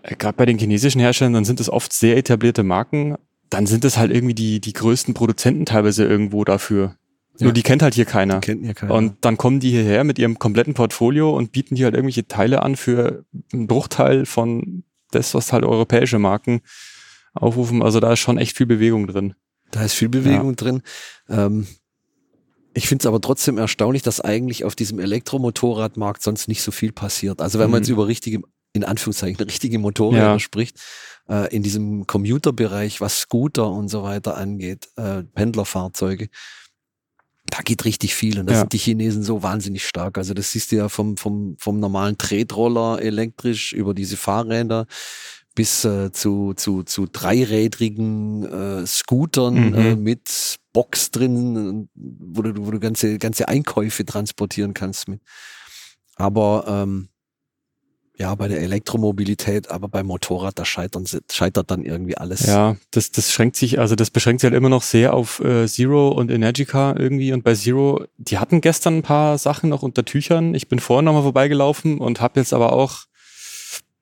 äh, 0.03 0.15
gerade 0.15 0.37
bei 0.37 0.45
den 0.45 0.57
chinesischen 0.57 1.01
Herstellern, 1.01 1.33
dann 1.33 1.45
sind 1.45 1.59
es 1.59 1.69
oft 1.69 1.91
sehr 1.93 2.17
etablierte 2.17 2.63
Marken. 2.63 3.15
Dann 3.49 3.65
sind 3.65 3.83
es 3.83 3.97
halt 3.97 4.11
irgendwie 4.11 4.35
die, 4.35 4.61
die 4.61 4.73
größten 4.73 5.13
Produzenten 5.13 5.65
teilweise 5.65 6.05
irgendwo 6.05 6.43
dafür. 6.43 6.95
Ja. 7.37 7.45
Nur 7.45 7.53
die 7.53 7.63
kennt 7.63 7.81
halt 7.81 7.95
hier 7.95 8.05
keiner. 8.05 8.39
Die 8.39 8.45
kennt 8.45 8.63
hier 8.63 8.73
keiner. 8.73 8.93
Und 8.93 9.17
dann 9.21 9.37
kommen 9.37 9.59
die 9.59 9.71
hierher 9.71 10.03
mit 10.03 10.19
ihrem 10.19 10.37
kompletten 10.37 10.73
Portfolio 10.73 11.35
und 11.35 11.51
bieten 11.51 11.75
hier 11.75 11.85
halt 11.85 11.95
irgendwelche 11.95 12.27
Teile 12.27 12.61
an 12.61 12.75
für 12.75 13.25
einen 13.51 13.67
Bruchteil 13.67 14.25
von 14.25 14.83
das, 15.11 15.33
was 15.33 15.53
halt 15.53 15.63
europäische 15.63 16.19
Marken 16.19 16.61
aufrufen. 17.33 17.81
Also 17.81 17.99
da 17.99 18.13
ist 18.13 18.19
schon 18.19 18.37
echt 18.37 18.57
viel 18.57 18.65
Bewegung 18.65 19.07
drin. 19.07 19.33
Da 19.71 19.83
ist 19.83 19.93
viel 19.93 20.09
Bewegung 20.09 20.49
ja. 20.49 20.55
drin. 20.55 20.81
Ähm, 21.29 21.67
ich 22.73 22.87
finde 22.87 23.03
es 23.03 23.05
aber 23.07 23.21
trotzdem 23.21 23.57
erstaunlich, 23.57 24.03
dass 24.03 24.21
eigentlich 24.21 24.63
auf 24.63 24.75
diesem 24.75 24.99
Elektromotorradmarkt 24.99 26.21
sonst 26.21 26.47
nicht 26.47 26.61
so 26.61 26.71
viel 26.71 26.91
passiert. 26.91 27.41
Also 27.41 27.59
wenn 27.59 27.67
mhm. 27.67 27.71
man 27.71 27.81
jetzt 27.81 27.89
über 27.89 28.07
richtige 28.07 28.41
in 28.73 28.83
Anführungszeichen 28.83 29.39
richtige 29.45 29.79
Motorräder 29.79 30.23
ja. 30.23 30.39
spricht, 30.39 30.79
äh, 31.27 31.53
in 31.55 31.63
diesem 31.63 32.07
Commuterbereich, 32.07 33.01
was 33.01 33.19
Scooter 33.19 33.69
und 33.69 33.89
so 33.89 34.03
weiter 34.03 34.37
angeht, 34.37 34.89
äh, 34.95 35.23
Pendlerfahrzeuge, 35.23 36.29
da 37.49 37.59
geht 37.63 37.85
richtig 37.85 38.15
viel 38.15 38.39
und 38.39 38.47
da 38.47 38.53
ja. 38.53 38.59
sind 38.59 38.73
die 38.73 38.77
Chinesen 38.77 39.23
so 39.23 39.43
wahnsinnig 39.43 39.85
stark. 39.85 40.17
Also 40.17 40.33
das 40.33 40.51
siehst 40.51 40.71
du 40.71 40.77
ja 40.77 40.89
vom, 40.89 41.17
vom, 41.17 41.55
vom 41.57 41.79
normalen 41.79 42.17
Tretroller 42.17 43.01
elektrisch 43.01 43.73
über 43.73 43.93
diese 43.93 44.17
Fahrräder 44.17 44.85
bis 45.55 45.83
äh, 45.83 46.11
zu, 46.11 46.53
zu, 46.53 46.83
zu 46.83 47.07
dreirädrigen 47.11 48.45
äh, 48.45 48.87
Scootern 48.87 49.71
mhm. 49.71 49.75
äh, 49.75 49.95
mit 49.95 50.55
Box 50.71 51.11
drin, 51.11 51.89
wo 51.95 52.41
du, 52.41 52.65
wo 52.65 52.71
du 52.71 52.79
ganze, 52.79 53.17
ganze 53.17 53.47
Einkäufe 53.47 54.05
transportieren 54.05 54.73
kannst 54.73 55.07
mit. 55.07 55.21
Aber 56.15 56.65
ähm, 56.67 57.09
ja, 58.19 58.35
bei 58.35 58.49
der 58.49 58.59
Elektromobilität, 58.59 59.71
aber 59.71 59.87
beim 59.87 60.07
Motorrad, 60.07 60.59
da 60.59 60.65
scheitern, 60.65 61.05
scheitert 61.31 61.71
dann 61.71 61.85
irgendwie 61.85 62.17
alles. 62.17 62.45
Ja, 62.45 62.75
das, 62.91 63.11
das 63.11 63.31
schränkt 63.31 63.55
sich, 63.55 63.79
also 63.79 63.95
das 63.95 64.11
beschränkt 64.11 64.41
sich 64.41 64.49
halt 64.49 64.57
immer 64.57 64.67
noch 64.67 64.83
sehr 64.83 65.13
auf 65.13 65.39
äh, 65.39 65.67
Zero 65.67 66.09
und 66.09 66.29
Energica 66.29 66.93
irgendwie. 66.97 67.31
Und 67.31 67.45
bei 67.45 67.55
Zero, 67.55 68.03
die 68.17 68.37
hatten 68.37 68.59
gestern 68.59 68.97
ein 68.97 69.03
paar 69.03 69.37
Sachen 69.37 69.69
noch 69.69 69.83
unter 69.83 70.03
Tüchern. 70.03 70.53
Ich 70.53 70.67
bin 70.67 70.79
vorhin 70.79 71.05
nochmal 71.05 71.23
vorbeigelaufen 71.23 71.99
und 71.99 72.19
habe 72.19 72.41
jetzt 72.41 72.53
aber 72.53 72.73
auch, 72.73 73.05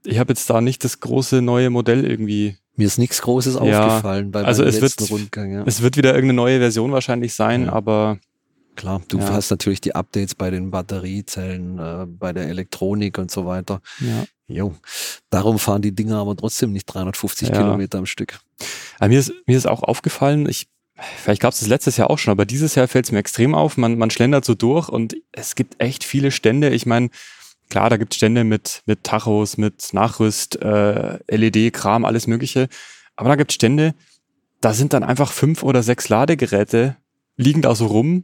ich 0.04 0.18
habe 0.18 0.32
jetzt 0.32 0.50
da 0.50 0.62
nicht 0.62 0.84
das 0.84 1.00
große 1.00 1.44
neue 1.44 1.70
Modell 1.70 2.04
irgendwie. 2.04 2.58
Mir 2.76 2.88
ist 2.88 2.98
nichts 2.98 3.22
Großes 3.22 3.54
ja, 3.64 3.86
aufgefallen 3.86 4.32
bei 4.32 4.44
also 4.44 4.64
es 4.64 4.80
letzten 4.80 5.02
wird, 5.02 5.12
Rundgang. 5.12 5.52
Ja. 5.52 5.64
Es 5.68 5.84
wird 5.84 5.96
wieder 5.96 6.16
irgendeine 6.16 6.38
neue 6.38 6.60
Version 6.60 6.92
wahrscheinlich 6.92 7.36
sein, 7.36 7.66
ja. 7.66 7.74
aber 7.74 8.18
Klar, 8.78 9.02
du 9.08 9.18
ja. 9.18 9.34
hast 9.34 9.50
natürlich 9.50 9.82
die 9.82 9.96
Updates 9.96 10.36
bei 10.36 10.52
den 10.52 10.70
Batteriezellen, 10.70 11.80
äh, 11.80 12.06
bei 12.08 12.32
der 12.32 12.48
Elektronik 12.48 13.18
und 13.18 13.32
so 13.32 13.48
weiter. 13.48 13.82
Ja. 14.00 14.24
Jo. 14.48 14.76
Darum 15.32 15.58
fahren 15.58 15.82
die 15.82 15.94
Dinger 15.94 16.20
aber 16.20 16.36
trotzdem 16.38 16.74
nicht 16.74 16.86
350 16.86 17.50
ja. 17.50 17.56
Kilometer 17.56 17.98
am 17.98 18.06
Stück. 18.06 18.40
Aber 19.00 19.10
mir 19.10 19.20
ist, 19.20 19.34
mir 19.48 19.58
ist 19.58 19.66
auch 19.66 19.82
aufgefallen, 19.82 20.48
ich, 20.48 20.68
vielleicht 20.96 21.42
gab 21.42 21.54
es 21.54 21.60
das 21.60 21.68
letztes 21.68 21.98
Jahr 21.98 22.12
auch 22.12 22.20
schon, 22.20 22.32
aber 22.32 22.46
dieses 22.46 22.76
Jahr 22.76 22.88
fällt 22.88 23.06
es 23.06 23.12
mir 23.12 23.18
extrem 23.18 23.56
auf. 23.56 23.78
Man, 23.78 23.98
man 23.98 24.12
schlendert 24.12 24.46
so 24.46 24.54
durch 24.54 24.90
und 24.90 25.18
es 25.32 25.56
gibt 25.56 25.82
echt 25.82 26.04
viele 26.04 26.30
Stände. 26.30 26.70
Ich 26.70 26.86
meine, 26.86 27.10
klar, 27.72 27.90
da 27.90 27.98
gibt 27.98 28.14
es 28.14 28.18
Stände 28.18 28.44
mit, 28.44 28.84
mit 28.86 29.04
Tachos, 29.04 29.58
mit 29.58 29.92
Nachrüst, 29.92 30.62
äh, 30.62 31.18
LED-Kram, 31.36 32.06
alles 32.06 32.28
Mögliche. 32.28 32.70
Aber 33.16 33.30
da 33.30 33.36
gibt 33.36 33.52
es 33.52 33.56
Stände, 33.56 33.96
da 34.62 34.74
sind 34.74 34.94
dann 34.94 35.04
einfach 35.04 35.32
fünf 35.32 35.64
oder 35.64 35.82
sechs 35.82 36.10
Ladegeräte 36.10 36.96
liegen 37.38 37.64
da 37.64 37.74
so 37.74 37.88
rum 37.88 38.24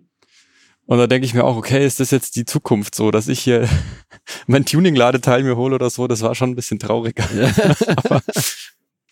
und 0.85 0.97
da 0.97 1.07
denke 1.07 1.25
ich 1.25 1.33
mir 1.33 1.43
auch, 1.43 1.55
okay, 1.55 1.85
ist 1.85 1.99
das 1.99 2.11
jetzt 2.11 2.35
die 2.35 2.45
Zukunft 2.45 2.95
so, 2.95 3.11
dass 3.11 3.27
ich 3.27 3.39
hier 3.39 3.67
mein 4.47 4.65
Tuning-Ladeteil 4.65 5.43
mir 5.43 5.55
hole 5.55 5.75
oder 5.75 5.89
so, 5.89 6.07
das 6.07 6.21
war 6.21 6.35
schon 6.35 6.51
ein 6.51 6.55
bisschen 6.55 6.79
trauriger. 6.79 7.25
Aber, 7.95 8.21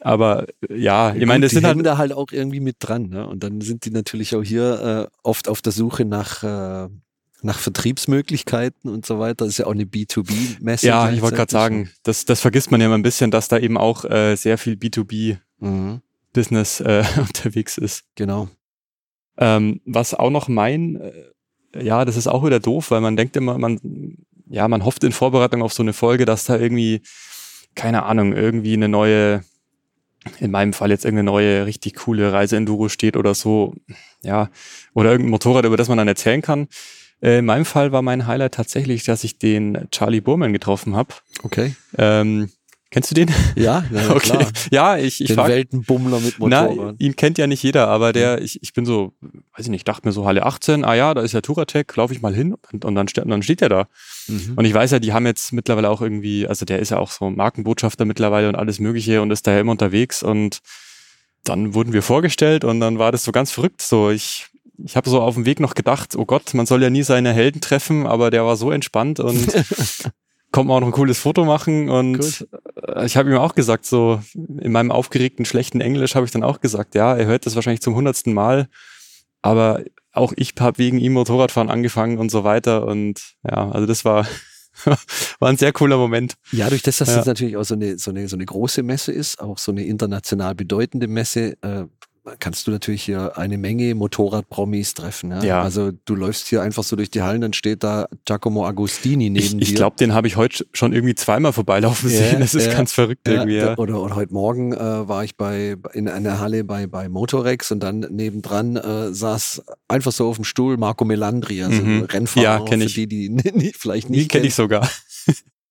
aber, 0.04 0.48
ja, 0.68 1.14
ich 1.14 1.28
meine, 1.28 1.42
das 1.42 1.52
die 1.52 1.58
sind 1.58 1.68
halt 1.68 1.86
da 1.86 2.00
halt 2.00 2.12
auch 2.12 2.32
irgendwie 2.32 2.60
mit 2.60 2.78
dran, 2.80 3.10
ne? 3.10 3.28
Und 3.28 3.44
dann 3.44 3.62
sind 3.62 3.86
die 3.86 3.92
natürlich 3.92 4.36
auch 4.36 4.42
hier 4.42 5.10
äh, 5.12 5.18
oft 5.22 5.48
auf 5.48 5.62
der 5.62 5.72
Suche 5.72 6.06
nach 6.06 6.42
äh, 6.42 6.90
nach 7.44 7.60
Vertriebsmöglichkeiten 7.60 8.90
und 8.90 9.06
so 9.06 9.20
weiter. 9.20 9.46
Das 9.46 9.50
ist 9.50 9.58
ja 9.60 9.66
auch 9.66 9.72
eine 9.72 9.84
B2B-Messe. 9.84 10.88
Ja, 10.88 11.12
ich 11.12 11.22
wollte 11.22 11.38
gerade 11.38 11.52
sagen, 11.52 11.90
das, 12.04 12.26
das 12.26 12.42
vergisst 12.42 12.72
man 12.72 12.82
ja 12.82 12.88
immer 12.88 12.98
ein 12.98 13.04
bisschen, 13.04 13.32
dass 13.32 13.48
da 13.48 13.58
eben 13.58 13.78
auch 13.78 14.06
äh, 14.06 14.36
sehr 14.36 14.58
viel 14.58 14.74
B2B-Business 14.74 16.80
mhm. 16.80 16.86
äh, 16.86 17.04
unterwegs 17.20 17.78
ist. 17.78 18.04
Genau. 18.16 18.50
Ähm, 19.38 19.82
was 19.86 20.14
auch 20.14 20.30
noch 20.30 20.48
mein 20.48 20.98
äh, 20.98 21.12
ja, 21.80 22.06
das 22.06 22.18
ist 22.18 22.28
auch 22.28 22.46
wieder 22.46 22.60
doof, 22.60 22.92
weil 22.92 23.02
man 23.02 23.16
denkt 23.16 23.36
immer, 23.36 23.58
man, 23.58 23.80
ja, 24.50 24.68
man 24.68 24.84
hofft 24.84 25.04
in 25.04 25.12
Vorbereitung 25.12 25.62
auf 25.62 25.74
so 25.74 25.84
eine 25.84 25.94
Folge, 25.94 26.26
dass 26.26 26.46
da 26.46 26.58
irgendwie, 26.58 27.02
keine 27.76 28.04
Ahnung, 28.04 28.34
irgendwie 28.34 28.74
eine 28.74 28.90
neue, 28.90 29.44
in 30.40 30.52
meinem 30.52 30.74
Fall 30.74 30.90
jetzt 30.90 31.06
irgendeine 31.06 31.32
neue, 31.32 31.66
richtig 31.66 31.96
coole 31.96 32.34
Reiseenduro 32.34 32.90
steht 32.90 33.16
oder 33.16 33.34
so, 33.34 33.76
ja, 34.24 34.50
oder 34.94 35.12
irgendein 35.12 35.32
Motorrad, 35.32 35.66
über 35.66 35.78
das 35.78 35.90
man 35.90 35.98
dann 35.98 36.08
erzählen 36.08 36.42
kann. 36.42 36.68
Äh, 37.22 37.40
in 37.40 37.46
meinem 37.46 37.66
Fall 37.66 37.92
war 37.92 38.02
mein 38.02 38.28
Highlight 38.28 38.54
tatsächlich, 38.54 39.04
dass 39.04 39.24
ich 39.24 39.38
den 39.38 39.88
Charlie 39.92 40.22
Burman 40.22 40.54
getroffen 40.54 40.96
habe. 40.96 41.14
Okay. 41.44 41.76
Ähm, 41.98 42.50
Kennst 42.92 43.10
du 43.10 43.16
den? 43.16 43.32
Ja, 43.56 43.86
ja 43.90 44.10
okay. 44.10 44.20
klar. 44.20 44.52
Ja, 44.70 44.98
ich, 44.98 45.22
ich 45.22 45.28
den 45.28 45.38
frag, 45.38 45.48
Weltenbummler 45.48 46.20
mit 46.20 46.40
Motorrad. 46.40 46.76
Na, 46.76 46.94
ihn 47.00 47.16
kennt 47.16 47.38
ja 47.38 47.48
nicht 47.48 47.64
jeder, 47.64 47.88
aber 47.88 48.12
der, 48.12 48.42
ich, 48.42 48.62
ich 48.62 48.74
bin 48.74 48.86
so, 48.86 49.14
weiß 49.22 49.66
ich 49.66 49.70
nicht, 49.70 49.88
dachte 49.88 50.06
mir 50.06 50.12
so 50.12 50.26
Halle 50.26 50.46
18, 50.46 50.84
ah 50.84 50.94
ja, 50.94 51.14
da 51.14 51.22
ist 51.22 51.32
ja 51.32 51.40
Touratec, 51.40 51.96
laufe 51.96 52.14
ich 52.14 52.22
mal 52.22 52.36
hin 52.36 52.54
und, 52.72 52.84
und 52.84 52.96
dann, 52.96 53.08
und 53.08 53.30
dann 53.30 53.44
steht 53.44 53.62
er 53.62 53.70
da. 53.70 53.88
Mhm. 54.28 54.54
Und 54.58 54.66
ich 54.66 54.74
weiß 54.74 54.92
ja, 54.92 55.00
die 55.00 55.14
haben 55.14 55.26
jetzt 55.26 55.54
mittlerweile 55.54 55.90
auch 55.90 56.02
irgendwie, 56.02 56.46
also 56.46 56.66
der 56.66 56.80
ist 56.80 56.92
ja 56.92 56.98
auch 56.98 57.12
so 57.12 57.30
Markenbotschafter 57.30 58.04
mittlerweile 58.04 58.50
und 58.50 58.56
alles 58.56 58.80
Mögliche 58.80 59.22
und 59.22 59.32
ist 59.32 59.48
da 59.48 59.54
ja 59.54 59.62
immer 59.62 59.72
unterwegs 59.72 60.22
und 60.22 60.60
dann 61.46 61.74
wurden 61.74 61.94
wir 61.94 62.02
vorgestellt 62.02 62.66
und 62.66 62.82
dann 62.82 63.00
war 63.00 63.14
das 63.14 63.24
so 63.24 63.32
ganz 63.32 63.52
verrückt. 63.52 63.82
So, 63.82 64.10
ich, 64.10 64.48
ich 64.84 64.98
habe 64.98 65.10
so 65.10 65.22
auf 65.22 65.36
dem 65.36 65.46
Weg 65.46 65.62
noch 65.62 65.76
gedacht, 65.76 66.18
oh 66.18 66.26
Gott, 66.26 66.54
man 66.54 66.66
soll 66.66 66.84
ja 66.84 66.90
nie 66.90 67.04
seine 67.04 67.32
Helden 67.32 67.62
treffen, 67.62 68.06
aber 68.06 68.32
der 68.32 68.46
war 68.46 68.58
so 68.58 68.70
entspannt 68.70 69.22
und 69.22 69.48
kommt 70.52 70.68
man 70.68 70.78
auch 70.78 70.82
noch 70.82 70.88
ein 70.88 70.94
cooles 70.94 71.18
Foto 71.18 71.46
machen 71.46 71.90
und 71.90 72.20
Gut. 72.20 72.48
Äh, 72.88 73.06
ich 73.06 73.18
habe 73.18 73.30
ihm 73.30 73.38
auch 73.38 73.56
gesagt, 73.56 73.86
so 73.86 74.22
in 74.34 74.72
meinem 74.72 74.92
aufgeregten, 74.92 75.46
schlechten 75.46 75.82
Englisch 75.82 76.16
habe 76.16 76.26
ich 76.26 76.32
dann 76.32 76.44
auch 76.44 76.62
gesagt, 76.62 76.96
ja, 76.96 77.16
er 77.16 77.26
hört 77.26 77.46
das 77.46 77.56
wahrscheinlich 77.56 77.82
zum 77.82 77.96
hundertsten 77.96 78.34
Mal, 78.34 78.68
aber 79.42 79.84
auch 80.14 80.34
ich 80.36 80.54
habe 80.60 80.78
wegen 80.78 81.00
ihm 81.00 81.14
Motorradfahren 81.14 81.70
angefangen 81.70 82.18
und 82.18 82.30
so 82.30 82.44
weiter 82.44 82.86
und 82.86 83.36
ja, 83.44 83.70
also 83.72 83.86
das 83.86 84.06
war 84.06 84.28
war 85.40 85.50
ein 85.50 85.58
sehr 85.58 85.74
cooler 85.74 85.98
Moment. 85.98 86.36
Ja, 86.52 86.70
durch 86.70 86.82
das, 86.82 86.98
dass 86.98 87.10
ja. 87.10 87.18
das 87.18 87.26
natürlich 87.26 87.58
auch 87.58 87.64
so 87.64 87.76
eine, 87.76 87.98
so 87.98 88.12
eine, 88.12 88.28
so 88.28 88.36
eine 88.36 88.46
große 88.46 88.84
Messe 88.84 89.12
ist, 89.12 89.40
auch 89.40 89.58
so 89.58 89.72
eine 89.72 89.84
international 89.84 90.56
bedeutende 90.56 91.08
Messe, 91.08 91.58
äh, 91.62 91.86
kannst 92.40 92.68
du 92.68 92.72
natürlich 92.72 93.04
hier 93.04 93.38
eine 93.38 93.58
Menge 93.58 93.96
Motorrad-Promis 93.96 94.94
treffen. 94.94 95.32
Ja? 95.32 95.44
ja? 95.44 95.62
Also 95.64 95.92
du 96.06 96.16
läufst 96.16 96.48
hier 96.48 96.62
einfach 96.62 96.84
so 96.84 96.96
durch 96.96 97.10
die 97.10 97.24
Hallen, 97.24 97.42
dann 97.42 97.54
steht 97.54 97.84
da 97.84 98.08
Giacomo 98.26 98.66
Agostini 98.66 99.30
neben 99.30 99.44
ich, 99.44 99.52
dir. 99.52 99.62
Ich 99.62 99.76
glaube, 99.76 99.96
den 99.98 100.14
habe 100.14 100.28
ich 100.28 100.36
heute 100.36 100.66
schon 100.74 100.94
irgendwie 100.94 101.16
zweimal 101.16 101.52
vorbeilaufen 101.52 102.12
ja, 102.12 102.18
sehen. 102.18 102.40
Das 102.40 102.54
ist 102.54 102.68
ja, 102.68 102.74
ganz 102.74 102.94
verrückt 102.94 103.28
irgendwie. 103.28 103.58
Ja. 103.58 103.78
Oder, 103.78 104.00
oder 104.00 104.16
heute 104.16 104.34
Morgen 104.34 104.74
äh, 104.74 105.08
war 105.08 105.24
ich 105.24 105.36
bei 105.36 105.78
in 105.94 106.08
einer 106.08 106.40
Halle 106.40 106.64
bei, 106.64 106.86
bei 106.86 107.10
Motorex 107.10 107.72
und 107.72 107.82
dann 107.82 108.02
nebendran 108.02 108.76
äh, 108.76 109.14
saß 109.14 109.64
einfach 109.88 110.12
so 110.12 110.30
auf 110.30 110.36
dem 110.36 110.46
Stuhl 110.46 110.78
Marco 110.78 111.06
Melandri, 111.06 111.64
also 111.64 111.82
mhm. 111.82 112.04
Rennfahrer, 112.04 112.44
ja, 112.44 112.66
kenn 112.66 112.82
ich. 112.82 112.94
die, 112.94 113.08
die, 113.08 113.36
die 113.36 113.74
vielleicht 113.78 114.10
nicht. 114.10 114.24
Die 114.24 114.28
kenne 114.28 114.46
ich 114.46 114.56
sogar. 114.56 114.88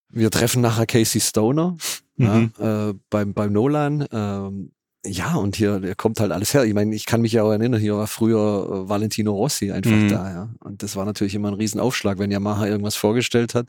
Wir 0.08 0.30
treffen 0.32 0.62
nachher 0.62 0.86
Casey 0.86 1.20
Stoner 1.20 1.76
mhm. 2.16 2.52
äh, 2.58 2.94
beim, 3.08 3.34
beim 3.34 3.52
Nolan. 3.52 4.04
Ähm, 4.10 4.72
ja, 5.04 5.34
und 5.36 5.56
hier 5.56 5.80
hier 5.82 5.94
kommt 5.94 6.20
halt 6.20 6.30
alles 6.32 6.52
her. 6.52 6.64
Ich 6.64 6.74
meine, 6.74 6.94
ich 6.94 7.06
kann 7.06 7.22
mich 7.22 7.32
ja 7.32 7.42
auch 7.42 7.50
erinnern, 7.50 7.80
hier 7.80 7.96
war 7.96 8.06
früher 8.06 8.84
äh, 8.84 8.88
Valentino 8.88 9.32
Rossi 9.32 9.72
einfach 9.72 9.90
Mhm. 9.90 10.08
da, 10.08 10.30
ja. 10.30 10.48
Und 10.60 10.82
das 10.82 10.96
war 10.96 11.04
natürlich 11.04 11.34
immer 11.34 11.48
ein 11.48 11.54
Riesenaufschlag, 11.54 12.18
wenn 12.18 12.30
Yamaha 12.30 12.66
irgendwas 12.66 12.96
vorgestellt 12.96 13.54
hat. 13.54 13.66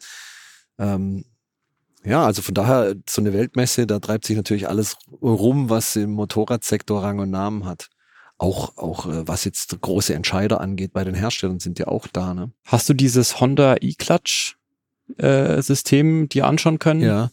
Ähm, 0.77 1.23
ja, 2.03 2.25
also 2.25 2.41
von 2.41 2.55
daher, 2.55 2.95
so 3.07 3.21
eine 3.21 3.31
Weltmesse, 3.33 3.85
da 3.87 3.99
treibt 3.99 4.25
sich 4.25 4.35
natürlich 4.35 4.67
alles 4.67 4.97
rum, 5.21 5.69
was 5.69 5.95
im 5.95 6.11
Motorradsektor 6.11 7.03
Rang 7.03 7.19
und 7.19 7.29
Namen 7.29 7.65
hat. 7.65 7.89
Auch, 8.37 8.75
auch 8.77 9.05
äh, 9.05 9.27
was 9.27 9.45
jetzt 9.45 9.79
große 9.79 10.13
Entscheider 10.15 10.59
angeht, 10.61 10.93
bei 10.93 11.03
den 11.03 11.13
Herstellern 11.13 11.59
sind 11.59 11.77
ja 11.77 11.87
auch 11.87 12.07
da, 12.07 12.33
ne? 12.33 12.51
Hast 12.65 12.89
du 12.89 12.93
dieses 12.95 13.39
Honda 13.39 13.75
E-Clutch 13.79 14.57
äh, 15.17 15.61
System 15.61 16.27
dir 16.27 16.47
anschauen 16.47 16.79
können? 16.79 17.01
Ja. 17.01 17.29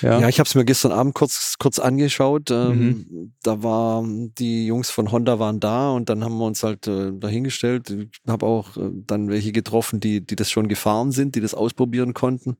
Ja. 0.00 0.20
Ja, 0.20 0.28
ich 0.28 0.38
habe 0.38 0.46
es 0.48 0.54
mir 0.54 0.64
gestern 0.64 0.92
Abend 0.92 1.14
kurz 1.14 1.54
kurz 1.58 1.78
angeschaut. 1.78 2.50
Ähm, 2.50 3.32
Da 3.42 3.62
war 3.62 4.02
die 4.06 4.66
Jungs 4.66 4.90
von 4.90 5.10
Honda 5.12 5.38
waren 5.38 5.60
da 5.60 5.90
und 5.90 6.08
dann 6.08 6.24
haben 6.24 6.36
wir 6.38 6.46
uns 6.46 6.62
halt 6.62 6.86
äh, 6.86 7.12
dahingestellt. 7.12 7.90
Ich 7.90 8.20
habe 8.26 8.46
auch 8.46 8.76
äh, 8.76 8.90
dann 9.06 9.28
welche 9.28 9.52
getroffen, 9.52 10.00
die 10.00 10.20
die 10.20 10.36
das 10.36 10.50
schon 10.50 10.68
gefahren 10.68 11.12
sind, 11.12 11.34
die 11.34 11.40
das 11.40 11.54
ausprobieren 11.54 12.14
konnten. 12.14 12.56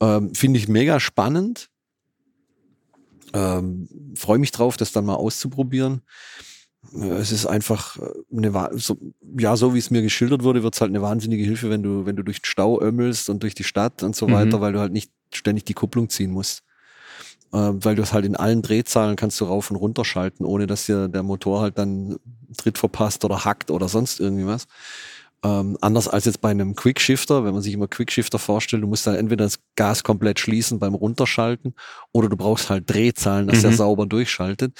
Ähm, 0.00 0.34
Finde 0.34 0.58
ich 0.58 0.68
mega 0.68 1.00
spannend. 1.00 1.68
Ähm, 3.32 3.88
Freue 4.16 4.38
mich 4.38 4.52
drauf, 4.52 4.76
das 4.76 4.92
dann 4.92 5.04
mal 5.04 5.14
auszuprobieren. 5.14 6.02
Äh, 6.94 7.06
Es 7.18 7.32
ist 7.32 7.46
einfach 7.46 7.96
äh, 7.98 8.08
eine, 8.36 8.70
so, 8.78 8.96
ja, 9.38 9.56
so 9.56 9.74
wie 9.74 9.78
es 9.78 9.90
mir 9.90 10.02
geschildert 10.02 10.42
wurde, 10.42 10.62
wird 10.62 10.74
es 10.74 10.80
halt 10.80 10.90
eine 10.90 11.02
wahnsinnige 11.02 11.44
Hilfe, 11.44 11.70
wenn 11.70 11.82
du, 11.82 12.06
wenn 12.06 12.16
du 12.16 12.22
durch 12.22 12.40
den 12.40 12.46
Stau 12.46 12.80
ömmelst 12.80 13.28
und 13.28 13.42
durch 13.42 13.54
die 13.54 13.64
Stadt 13.64 14.02
und 14.02 14.14
so 14.16 14.28
Mhm. 14.28 14.32
weiter, 14.32 14.60
weil 14.60 14.72
du 14.72 14.78
halt 14.80 14.92
nicht 14.92 15.10
ständig 15.34 15.64
die 15.64 15.74
Kupplung 15.74 16.08
ziehen 16.08 16.30
musst. 16.30 16.62
Äh, 17.52 17.56
weil 17.74 17.94
du 17.94 18.02
es 18.02 18.12
halt 18.12 18.24
in 18.24 18.36
allen 18.36 18.62
Drehzahlen 18.62 19.16
kannst 19.16 19.40
du 19.40 19.44
rauf 19.44 19.70
und 19.70 19.76
runter 19.76 20.04
schalten, 20.04 20.44
ohne 20.44 20.66
dass 20.66 20.86
dir 20.86 21.08
der 21.08 21.22
Motor 21.22 21.60
halt 21.62 21.78
dann 21.78 22.16
Tritt 22.56 22.78
verpasst 22.78 23.24
oder 23.24 23.44
hackt 23.44 23.70
oder 23.70 23.88
sonst 23.88 24.20
irgendwie 24.20 24.46
was. 24.46 24.66
Ähm, 25.44 25.76
anders 25.80 26.08
als 26.08 26.24
jetzt 26.24 26.40
bei 26.40 26.50
einem 26.50 26.74
Quickshifter, 26.74 27.44
wenn 27.44 27.52
man 27.52 27.62
sich 27.62 27.74
immer 27.74 27.86
Quickshifter 27.88 28.38
vorstellt, 28.38 28.82
du 28.82 28.86
musst 28.88 29.06
dann 29.06 29.14
entweder 29.14 29.44
das 29.44 29.60
Gas 29.76 30.02
komplett 30.02 30.40
schließen 30.40 30.78
beim 30.78 30.94
Runterschalten 30.94 31.74
oder 32.12 32.28
du 32.28 32.36
brauchst 32.36 32.70
halt 32.70 32.88
Drehzahlen, 32.90 33.46
dass 33.46 33.62
er 33.62 33.70
Mhm. 33.70 33.76
sauber 33.76 34.06
durchschaltet. 34.06 34.76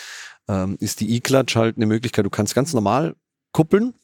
Ähm, 0.48 0.76
ist 0.80 1.00
die 1.00 1.14
E-Clutch 1.14 1.54
halt 1.56 1.76
eine 1.76 1.86
Möglichkeit, 1.86 2.24
du 2.24 2.30
kannst 2.30 2.54
ganz 2.54 2.72
normal 2.72 3.14
kuppeln 3.52 3.94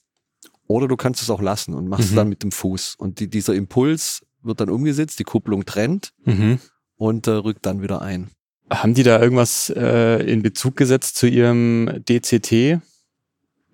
oder 0.67 0.89
du 0.89 0.97
kannst 0.97 1.23
es 1.23 1.31
auch 1.31 1.41
lassen 1.41 1.75
und 1.75 1.89
machst 1.89 2.05
es 2.07 2.11
Mhm. 2.13 2.17
dann 2.17 2.29
mit 2.29 2.43
dem 2.43 2.53
Fuß. 2.53 2.97
Und 2.99 3.19
die, 3.21 3.29
dieser 3.29 3.55
Impuls 3.55 4.21
wird 4.43 4.61
dann 4.61 4.71
umgesetzt, 4.71 5.19
die 5.19 5.25
Kupplung 5.25 5.65
trennt 5.65 6.13
Mhm. 6.25 6.59
und 6.97 7.27
äh, 7.27 7.31
rückt 7.33 7.65
dann 7.67 7.81
wieder 7.83 8.03
ein. 8.03 8.31
Haben 8.71 8.95
die 8.95 9.03
da 9.03 9.21
irgendwas 9.21 9.71
äh, 9.77 10.23
in 10.31 10.43
Bezug 10.43 10.77
gesetzt 10.77 11.17
zu 11.17 11.27
ihrem 11.27 12.03
DCT, 12.09 12.81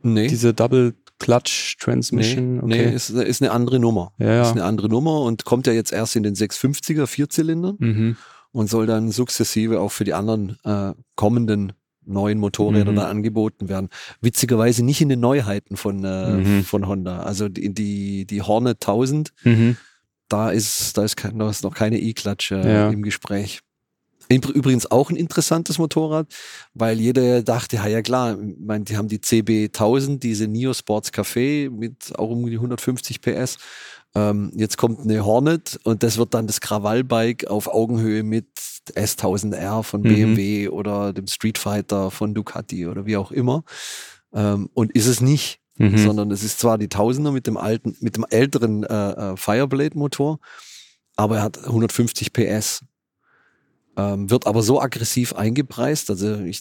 Nee. 0.03 0.29
diese 0.29 0.55
Double 0.55 0.95
Clutch 1.19 1.77
Transmission? 1.79 2.57
Nee, 2.57 2.63
okay. 2.63 2.87
nee 2.89 2.95
ist, 2.95 3.11
ist 3.11 3.43
eine 3.43 3.51
andere 3.53 3.79
Nummer. 3.79 4.13
ja, 4.19 4.43
Ist 4.43 4.49
ja. 4.49 4.53
eine 4.53 4.65
andere 4.65 4.89
Nummer 4.89 5.21
und 5.23 5.45
kommt 5.45 5.67
ja 5.67 5.73
jetzt 5.73 5.93
erst 5.93 6.17
in 6.17 6.23
den 6.23 6.35
650er 6.35 7.07
Vierzylindern 7.07 7.77
Mhm. 7.79 8.17
und 8.53 8.69
soll 8.71 8.87
dann 8.87 9.11
sukzessive 9.11 9.81
auch 9.81 9.91
für 9.93 10.05
die 10.05 10.15
anderen 10.15 10.57
äh, 10.65 10.93
kommenden 11.17 11.73
neuen 12.05 12.39
Motorräder 12.39 12.93
Mhm. 12.93 12.97
dann 12.97 13.07
angeboten 13.07 13.69
werden. 13.69 13.91
Witzigerweise 14.21 14.83
nicht 14.85 15.01
in 15.01 15.11
den 15.11 15.21
Neuheiten 15.21 15.77
von, 15.77 16.03
äh, 16.05 16.33
Mhm. 16.39 16.65
von 16.65 16.87
Honda. 16.89 17.21
Also 17.21 17.49
die, 17.49 17.73
die, 17.75 18.25
die 18.25 18.43
Hornet 18.43 18.81
1000, 18.81 19.33
Mhm. 19.45 19.77
da 20.29 20.51
ist, 20.51 20.97
da 20.97 21.05
ist, 21.05 21.17
kein, 21.17 21.39
da 21.39 21.51
ist 21.51 21.63
noch 21.65 21.75
keine 21.75 21.99
E-Clutch 22.01 22.53
äh, 22.53 22.73
Ja. 22.73 22.91
im 22.91 23.03
Gespräch. 23.03 23.61
Übr- 24.31 24.53
Übrigens 24.53 24.91
auch 24.91 25.11
ein 25.11 25.17
interessantes 25.17 25.79
Motorrad, 25.79 26.27
weil 26.75 27.01
jeder 27.01 27.43
dachte, 27.43 27.77
ja, 27.77 27.87
ja 27.87 28.03
klar, 28.03 28.37
meine, 28.61 28.85
die 28.85 28.97
haben 28.97 29.09
die 29.09 29.21
CB 29.21 29.67
1000, 29.67 30.23
diese 30.23 30.47
Neo 30.49 30.75
Sports 30.75 31.13
Café 31.13 31.71
mit 31.71 32.13
auch 32.19 32.31
um 32.31 32.45
die 32.47 32.57
150 32.57 33.21
PS. 33.21 33.57
Ähm, 34.15 34.53
jetzt 34.55 34.77
kommt 34.79 35.01
eine 35.01 35.25
Hornet 35.25 35.79
und 35.85 36.03
das 36.03 36.17
wird 36.19 36.35
dann 36.35 36.47
das 36.47 36.61
Krawallbike 36.61 37.47
auf 37.47 37.69
Augenhöhe 37.69 38.23
mit 38.23 38.47
S1000R 38.95 39.83
von 39.83 40.01
Mhm. 40.01 40.09
BMW 40.09 40.69
oder 40.69 41.13
dem 41.13 41.27
Street 41.27 41.59
Fighter 41.59 42.11
von 42.11 42.35
Ducati 42.35 42.87
oder 42.87 43.07
wie 43.07 43.17
auch 43.17 43.31
immer. 43.33 43.65
Ähm, 44.33 44.69
und 44.75 44.93
ist 44.93 45.07
es 45.07 45.21
nicht, 45.21 45.61
Mhm. 45.79 45.99
sondern 45.99 46.31
es 46.31 46.43
ist 46.43 46.59
zwar 46.59 46.77
die 46.79 46.89
Tausender 46.89 47.33
mit 47.33 47.47
dem 47.47 47.57
alten, 47.57 47.97
mit 48.01 48.17
dem 48.17 48.25
älteren 48.29 48.83
äh, 48.85 49.11
äh, 49.33 49.37
Fireblade-Motor, 49.37 50.39
aber 51.17 51.37
er 51.37 51.43
hat 51.43 51.59
150 51.67 52.33
PS. 52.33 52.83
Ähm, 53.99 54.31
wird 54.31 54.47
aber 54.47 54.63
so 54.63 54.81
aggressiv 54.81 55.33
eingepreist, 55.35 56.09
also 56.09 56.37
ich, 56.37 56.61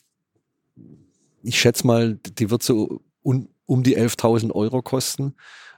ich 1.44 1.60
schätze 1.60 1.86
mal, 1.86 2.20
die 2.40 2.50
wird 2.50 2.64
so 2.64 3.02
un, 3.24 3.48
um 3.66 3.84
die 3.84 3.98
11.000 3.98 4.52
Euro 4.52 4.82
kosten 4.82 5.36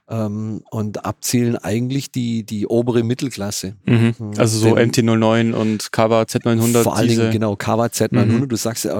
ähm, 0.08 0.62
und 0.70 1.04
abzielen 1.04 1.56
eigentlich 1.56 2.10
die, 2.10 2.44
die 2.44 2.66
obere 2.66 3.02
Mittelklasse. 3.02 3.76
Mhm. 3.84 4.14
Mhm. 4.18 4.32
Also 4.38 4.58
so 4.58 4.74
Denn- 4.74 4.90
MT-09 4.90 5.52
und 5.52 5.92
Kawa 5.92 6.22
Z900. 6.22 6.82
Vor 6.82 6.96
allen 6.96 7.08
Dingen, 7.08 7.30
genau, 7.30 7.56
Kawa 7.56 7.86
Z900, 7.86 8.24
Mhm. 8.24 8.48
du 8.48 8.56
sagst 8.56 8.84
ja 8.86 8.94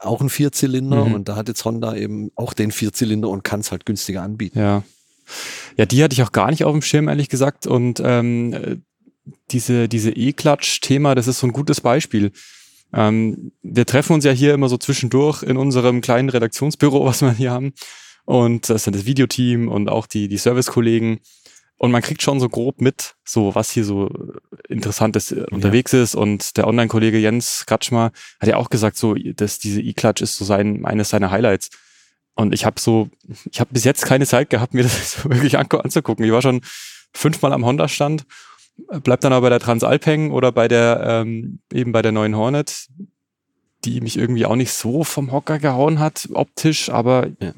auch, 0.00 0.20
ein- 0.20 0.28
Vierzylinder 0.28 1.04
Mhm. 1.06 1.14
und 1.14 1.28
da 1.28 1.36
hat 1.36 1.48
jetzt 1.48 1.64
Honda 1.64 1.94
eben 1.96 2.30
auch 2.36 2.52
den 2.52 2.70
Vierzylinder 2.70 3.28
und 3.28 3.42
kann 3.42 3.60
es 3.60 3.70
halt 3.72 3.86
günstiger 3.86 4.22
anbieten. 4.22 4.58
Ja. 4.58 4.82
Ja, 5.78 5.86
die 5.86 6.04
hatte 6.04 6.12
ich 6.12 6.22
auch 6.22 6.32
gar 6.32 6.50
nicht 6.50 6.64
auf 6.64 6.72
dem 6.72 6.82
Schirm, 6.82 7.08
ehrlich 7.08 7.28
gesagt. 7.30 7.66
Und 7.66 8.00
ähm, 8.04 8.52
äh, 8.52 8.76
diese, 9.50 9.88
diese 9.88 10.10
E-Clutch-Thema, 10.10 11.14
das 11.14 11.28
ist 11.28 11.40
so 11.40 11.46
ein 11.46 11.52
gutes 11.52 11.80
Beispiel. 11.80 12.32
Ähm, 12.92 13.52
wir 13.62 13.86
treffen 13.86 14.14
uns 14.14 14.24
ja 14.24 14.32
hier 14.32 14.54
immer 14.54 14.68
so 14.68 14.76
zwischendurch 14.76 15.42
in 15.42 15.56
unserem 15.56 16.00
kleinen 16.00 16.28
Redaktionsbüro, 16.28 17.04
was 17.06 17.22
wir 17.22 17.32
hier 17.32 17.50
haben. 17.50 17.72
Und 18.24 18.70
das 18.70 18.84
sind 18.84 18.96
das 18.96 19.04
Videoteam 19.04 19.68
und 19.68 19.88
auch 19.88 20.06
die, 20.06 20.28
die 20.28 20.38
Servicekollegen. 20.38 21.20
Und 21.76 21.90
man 21.90 22.02
kriegt 22.02 22.22
schon 22.22 22.40
so 22.40 22.48
grob 22.48 22.80
mit, 22.80 23.16
so 23.24 23.54
was 23.54 23.70
hier 23.70 23.84
so 23.84 24.08
interessantes 24.68 25.32
äh, 25.32 25.44
unterwegs 25.50 25.92
ist. 25.92 26.14
Und 26.14 26.56
der 26.56 26.66
Online-Kollege 26.66 27.18
Jens 27.18 27.64
Kratschmer 27.66 28.12
hat 28.40 28.48
ja 28.48 28.56
auch 28.56 28.70
gesagt, 28.70 28.96
so, 28.96 29.14
dass 29.14 29.58
diese 29.58 29.82
E-Clutch 29.82 30.22
ist 30.22 30.36
so 30.36 30.44
sein, 30.44 30.84
eines 30.86 31.10
seiner 31.10 31.30
Highlights. 31.30 31.70
Und 32.34 32.54
ich 32.54 32.64
habe 32.64 32.80
so, 32.80 33.10
ich 33.50 33.60
habe 33.60 33.70
bis 33.72 33.84
jetzt 33.84 34.06
keine 34.06 34.26
Zeit 34.26 34.50
gehabt, 34.50 34.74
mir 34.74 34.82
das 34.84 35.12
so 35.12 35.30
wirklich 35.30 35.58
anzugucken. 35.58 36.24
Ich 36.24 36.32
war 36.32 36.42
schon 36.42 36.62
fünfmal 37.12 37.52
am 37.52 37.64
Honda-Stand, 37.64 38.24
bleib 39.02 39.20
dann 39.20 39.32
aber 39.32 39.46
bei 39.46 39.50
der 39.50 39.60
Transalp 39.60 40.04
hängen 40.06 40.30
oder 40.30 40.52
bei 40.52 40.68
der, 40.68 41.02
ähm, 41.06 41.60
eben 41.72 41.92
bei 41.92 42.02
der 42.02 42.12
neuen 42.12 42.36
Hornet, 42.36 42.88
die 43.84 44.00
mich 44.00 44.16
irgendwie 44.18 44.46
auch 44.46 44.56
nicht 44.56 44.72
so 44.72 45.04
vom 45.04 45.30
Hocker 45.32 45.58
gehauen 45.58 45.98
hat, 45.98 46.28
optisch, 46.32 46.88
aber 46.90 47.28
Ja. 47.40 47.52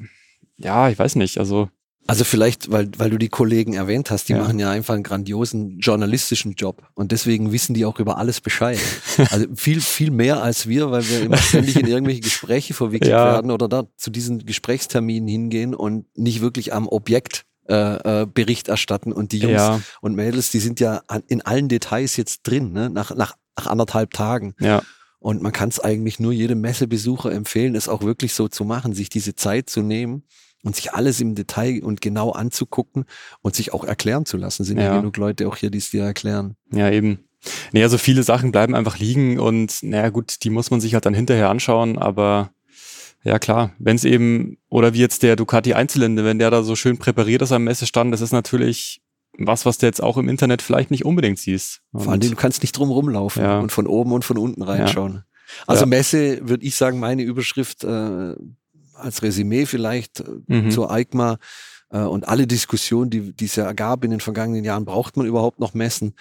ja, 0.57 0.89
ich 0.89 0.99
weiß 0.99 1.15
nicht, 1.15 1.37
also 1.37 1.69
Also 2.09 2.23
vielleicht, 2.23 2.71
weil, 2.71 2.89
weil 2.97 3.09
du 3.09 3.17
die 3.17 3.27
Kollegen 3.29 3.73
erwähnt 3.73 4.11
hast, 4.11 4.29
die 4.29 4.33
Ja. 4.33 4.39
machen 4.39 4.59
ja 4.59 4.69
einfach 4.71 4.93
einen 4.93 5.03
grandiosen 5.03 5.79
journalistischen 5.79 6.53
Job 6.53 6.83
und 6.95 7.11
deswegen 7.11 7.51
wissen 7.51 7.73
die 7.73 7.83
auch 7.85 7.99
über 7.99 8.17
alles 8.17 8.39
Bescheid. 8.41 8.79
Also 9.31 9.47
viel, 9.55 9.81
viel 9.81 10.11
mehr 10.11 10.41
als 10.43 10.67
wir, 10.67 10.91
weil 10.91 11.03
wir 11.09 11.21
immer 11.23 11.37
ständig 11.37 11.75
in 11.75 11.87
irgendwelche 11.87 12.21
Gespräche 12.21 12.73
verwickelt 12.73 13.11
Ja. 13.11 13.25
werden 13.25 13.51
oder 13.51 13.67
da 13.67 13.87
zu 13.97 14.09
diesen 14.11 14.45
Gesprächsterminen 14.45 15.27
hingehen 15.27 15.73
und 15.75 16.05
nicht 16.17 16.39
wirklich 16.41 16.73
am 16.73 16.87
Objekt 16.87 17.45
äh, 17.69 18.21
äh, 18.21 18.25
Bericht 18.25 18.67
erstatten 18.67 19.11
und 19.11 19.31
die 19.31 19.39
Jungs 19.39 19.53
ja, 19.53 19.81
und 20.01 20.15
Mädels, 20.15 20.51
die 20.51 20.59
sind 20.59 20.79
ja 20.79 21.01
in 21.27 21.41
allen 21.41 21.69
Details 21.69 22.17
jetzt 22.17 22.43
drin, 22.43 22.71
ne? 22.71 22.89
nach, 22.89 23.15
nach, 23.15 23.35
nach 23.57 23.67
anderthalb 23.67 24.13
Tagen. 24.13 24.55
ja, 24.59 24.81
Und 25.19 25.41
man 25.41 25.51
kann 25.51 25.69
es 25.69 25.79
eigentlich 25.79 26.19
nur 26.19 26.31
jedem 26.31 26.61
Messebesucher 26.61 27.31
empfehlen, 27.31 27.75
es 27.75 27.89
auch 27.89 28.01
wirklich 28.01 28.33
so 28.33 28.47
zu 28.47 28.65
machen, 28.65 28.93
sich 28.93 29.09
diese 29.09 29.35
Zeit 29.35 29.69
zu 29.69 29.81
nehmen 29.81 30.23
und 30.63 30.75
sich 30.75 30.93
alles 30.93 31.21
im 31.21 31.35
Detail 31.35 31.83
und 31.83 32.01
genau 32.01 32.31
anzugucken 32.31 33.05
und 33.41 33.55
sich 33.55 33.73
auch 33.73 33.83
erklären 33.83 34.25
zu 34.25 34.37
lassen. 34.37 34.63
Sind 34.63 34.79
ja, 34.79 34.97
genug 34.97 35.17
Leute 35.17 35.47
auch 35.47 35.55
hier, 35.55 35.69
die 35.69 35.77
es 35.77 35.91
dir 35.91 36.03
erklären. 36.03 36.55
ja, 36.71 36.89
eben. 36.89 37.19
Nee, 37.71 37.83
also 37.83 37.97
viele 37.97 38.23
Sachen 38.23 38.51
bleiben 38.51 38.75
einfach 38.75 38.97
liegen 38.97 39.39
und 39.39 39.83
naja 39.83 40.09
gut, 40.09 40.43
die 40.43 40.49
muss 40.49 40.71
man 40.71 40.81
sich 40.81 40.95
halt 40.95 41.05
dann 41.05 41.13
hinterher 41.13 41.49
anschauen, 41.49 41.97
aber 41.97 42.51
ja 43.27 43.39
klar, 43.39 43.71
wenn 43.79 43.95
es 43.95 44.03
eben, 44.05 44.57
oder 44.69 44.93
wie 44.93 44.99
jetzt 44.99 45.23
der 45.23 45.35
Ducati 45.35 45.73
Einzylinder, 45.73 46.23
wenn 46.23 46.39
der 46.39 46.51
da 46.51 46.63
so 46.63 46.75
schön 46.75 46.97
präpariert 46.97 47.41
ist 47.41 47.51
am 47.51 47.63
Messestand, 47.63 48.13
das 48.13 48.21
ist 48.21 48.31
natürlich 48.31 49.01
was, 49.39 49.65
was 49.65 49.77
du 49.77 49.85
jetzt 49.85 50.01
auch 50.01 50.17
im 50.17 50.29
Internet 50.29 50.61
vielleicht 50.63 50.89
nicht 50.89 51.05
unbedingt 51.05 51.37
siehst. 51.37 51.81
Vor 51.91 52.01
allem, 52.03 52.13
Und- 52.13 52.31
du 52.31 52.35
kannst 52.35 52.63
nicht 52.63 52.71
drum 52.77 52.89
rumlaufen 52.89 53.43
Ja. 53.43 53.59
und 53.59 53.71
von 53.71 53.85
oben 53.85 54.11
und 54.13 54.25
von 54.25 54.37
unten 54.37 54.63
reinschauen. 54.63 55.23
Also 55.67 55.81
Ja. 55.83 55.85
Messe, 55.87 56.39
würde 56.49 56.65
ich 56.65 56.75
sagen, 56.75 56.99
meine 56.99 57.21
Überschrift 57.23 57.83
äh, 57.83 58.33
als 58.95 59.21
Resümee 59.21 59.65
vielleicht 59.65 60.21
äh, 60.21 60.23
Mhm. 60.47 60.71
zur 60.71 60.91
EICMA 60.91 61.37
äh, 61.91 61.99
und 61.99 62.27
alle 62.27 62.47
Diskussionen, 62.47 63.09
die, 63.11 63.31
die 63.33 63.45
es 63.45 63.55
ja 63.55 63.71
gab 63.73 64.03
in 64.03 64.11
den 64.11 64.19
vergangenen 64.21 64.63
Jahren, 64.65 64.85
braucht 64.85 65.15
man 65.17 65.25
überhaupt 65.27 65.59
noch 65.59 65.73
Messen? 65.75 66.15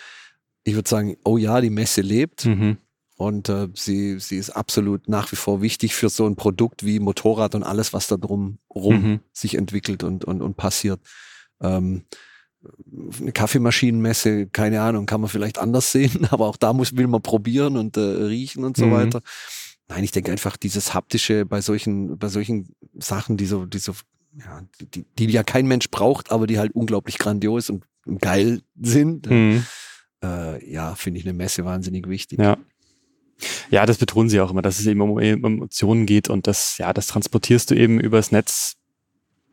Ich 0.65 0.75
würde 0.75 0.89
sagen, 0.89 1.17
oh 1.25 1.39
ja, 1.39 1.61
die 1.61 1.71
Messe 1.71 2.03
lebt. 2.03 2.45
Mhm. 2.45 2.77
Und 3.19 3.49
äh, 3.49 3.69
sie, 3.75 4.19
sie 4.21 4.37
ist 4.37 4.51
absolut 4.51 5.09
nach 5.09 5.33
wie 5.33 5.37
vor 5.37 5.63
wichtig 5.63 5.95
für 5.95 6.11
so 6.11 6.27
ein 6.27 6.37
Produkt 6.37 6.85
wie 6.85 6.99
Motorrad 7.01 7.55
und 7.55 7.63
alles, 7.63 7.93
was 7.95 8.09
da 8.09 8.17
drum 8.17 8.59
rum 8.75 9.03
Mhm. 9.03 9.21
sich 9.33 9.55
entwickelt 9.55 10.05
und, 10.05 10.25
und, 10.25 10.43
und 10.43 10.57
passiert. 10.57 11.01
Ähm, 11.63 12.05
eine 13.21 13.33
Kaffeemaschinenmesse, 13.33 14.49
keine 14.49 14.83
Ahnung, 14.83 15.07
kann 15.07 15.21
man 15.21 15.31
vielleicht 15.31 15.59
anders 15.59 15.93
sehen, 15.93 16.27
aber 16.31 16.47
auch 16.47 16.57
da 16.57 16.73
muss, 16.73 16.97
will 16.97 17.07
man 17.07 17.23
probieren 17.23 17.77
und 17.77 17.97
äh, 17.97 18.01
riechen 18.01 18.65
und 18.65 18.77
so 18.77 18.87
Mhm. 18.87 18.91
weiter. 18.93 19.21
nein, 19.89 20.05
ich 20.05 20.11
denke 20.11 20.33
einfach 20.33 20.57
dieses 20.57 20.93
haptische 20.95 21.47
bei 21.47 21.61
solchen, 21.61 22.19
bei 22.19 22.29
solchen 22.29 22.75
Sachen, 22.99 23.37
die 23.37 23.47
so, 23.47 23.65
die 23.67 23.79
so, 23.79 23.93
ja, 24.39 24.61
die, 24.95 25.05
die 25.19 25.27
ja 25.27 25.43
kein 25.43 25.67
Mensch 25.67 25.91
braucht, 25.91 26.31
aber 26.33 26.47
die 26.47 26.59
halt 26.59 26.73
unglaublich 26.75 27.19
grandios 27.19 27.71
und 27.71 27.85
geil 28.21 28.61
sind. 28.81 29.31
Mhm. 29.31 29.65
Äh, 30.23 30.71
ja, 30.71 30.95
finde 30.97 31.21
ich 31.21 31.27
eine 31.27 31.35
Messe 31.35 31.65
wahnsinnig 31.65 32.09
wichtig. 32.09 32.41
Ja. 32.41 32.59
Ja, 33.71 33.87
das 33.87 33.99
betonen 33.99 34.29
sie 34.29 34.41
auch 34.41 34.51
immer, 34.51 34.63
dass 34.63 34.79
es 34.79 34.87
eben 34.87 35.01
um 35.01 35.19
Emotionen 35.19 36.07
geht 36.07 36.29
und 36.31 36.47
das, 36.47 36.79
ja, 36.79 36.93
das 36.93 37.09
transportierst 37.09 37.71
du 37.71 37.75
eben 37.75 38.01
übers 38.01 38.33
Netz, 38.33 38.77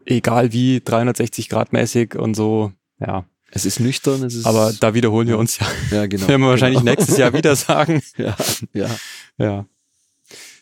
egal 0.05 0.53
wie, 0.53 0.81
360 0.83 1.49
Grad 1.49 1.73
mäßig 1.73 2.15
und 2.15 2.35
so, 2.35 2.71
ja. 2.99 3.25
Es 3.55 3.65
ist 3.65 3.79
nüchtern, 3.79 4.23
es 4.23 4.33
ist. 4.33 4.47
Aber 4.47 4.73
da 4.79 4.95
wiederholen 4.95 5.27
wir 5.27 5.37
uns 5.37 5.59
ja. 5.59 5.67
Ja, 5.91 6.05
genau. 6.07 6.27
Werden 6.27 6.41
wir 6.41 6.49
wahrscheinlich 6.49 6.79
genau. 6.79 6.91
nächstes 6.91 7.17
Jahr 7.17 7.33
wieder 7.33 7.55
sagen. 7.55 8.01
ja, 8.17 8.35
ja. 8.73 8.89
Ja. 9.37 9.65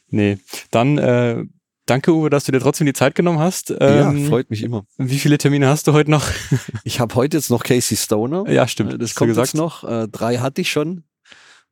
Nee. 0.10 0.39
Dann, 0.71 0.97
äh, 0.97 1.45
danke 1.86 2.13
Uwe, 2.13 2.29
dass 2.29 2.43
du 2.43 2.51
dir 2.51 2.60
trotzdem 2.60 2.86
die 2.86 2.93
Zeit 2.93 3.15
genommen 3.15 3.39
hast. 3.39 3.73
Ähm, 3.79 4.23
ja, 4.23 4.29
freut 4.29 4.49
mich 4.49 4.62
immer. 4.62 4.86
Wie 4.97 5.19
viele 5.19 5.38
Termine 5.38 5.69
hast 5.69 5.88
du 5.88 5.93
heute 5.93 6.12
noch? 6.12 6.27
ich 6.84 6.99
habe 6.99 7.15
heute 7.15 7.38
jetzt 7.38 7.49
noch 7.49 7.63
Casey 7.63 7.95
Stoner. 7.95 8.49
Ja, 8.49 8.67
stimmt. 8.67 8.93
Äh, 8.93 8.97
das 8.97 9.15
kommt 9.15 9.38
jetzt 9.38 9.55
noch. 9.55 9.86
Äh, 9.86 10.10
drei 10.10 10.39
hatte 10.39 10.60
ich 10.60 10.69
schon. 10.69 11.05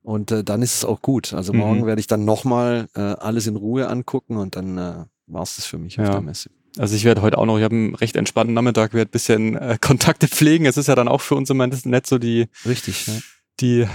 Und 0.10 0.32
äh, 0.32 0.44
dann 0.44 0.64
ist 0.64 0.74
es 0.74 0.86
auch 0.86 1.04
gut. 1.04 1.36
Also 1.36 1.54
morgen 1.54 1.82
mhm. 1.82 1.86
werde 1.86 2.00
ich 2.00 2.08
dann 2.08 2.26
nochmal 2.26 2.88
äh, 2.96 3.00
alles 3.00 3.46
in 3.46 3.56
Ruhe 3.56 3.88
angucken 3.90 4.38
und 4.38 4.56
dann 4.56 4.76
äh, 4.80 5.06
war 5.28 5.44
es 5.44 5.58
das 5.58 5.68
für 5.68 5.78
mich 5.78 5.98
ja. 5.98 6.06
auf 6.06 6.10
der 6.10 6.22
Messe. 6.22 6.50
Also 6.80 6.96
ich 6.96 7.04
werde 7.04 7.22
heute 7.22 7.38
auch 7.38 7.46
noch, 7.46 7.60
ich 7.60 7.64
habe 7.64 7.76
einen 7.76 7.94
recht 7.94 8.16
entspannten 8.16 8.56
Nachmittag, 8.56 8.96
werde 8.96 9.10
ein 9.10 9.12
bisschen 9.12 9.56
äh, 9.56 9.78
Kontakte 9.82 10.28
pflegen. 10.28 10.66
Es 10.66 10.78
ist 10.78 10.88
ja 10.88 10.96
dann 10.96 11.08
auch 11.08 11.22
für 11.22 11.36
uns 11.36 11.52
immer 11.52 11.68
nett 11.68 12.08
so 12.08 12.18
die, 12.18 12.48
Richtig, 12.66 13.06
ja. 13.06 13.14
die, 13.60 13.88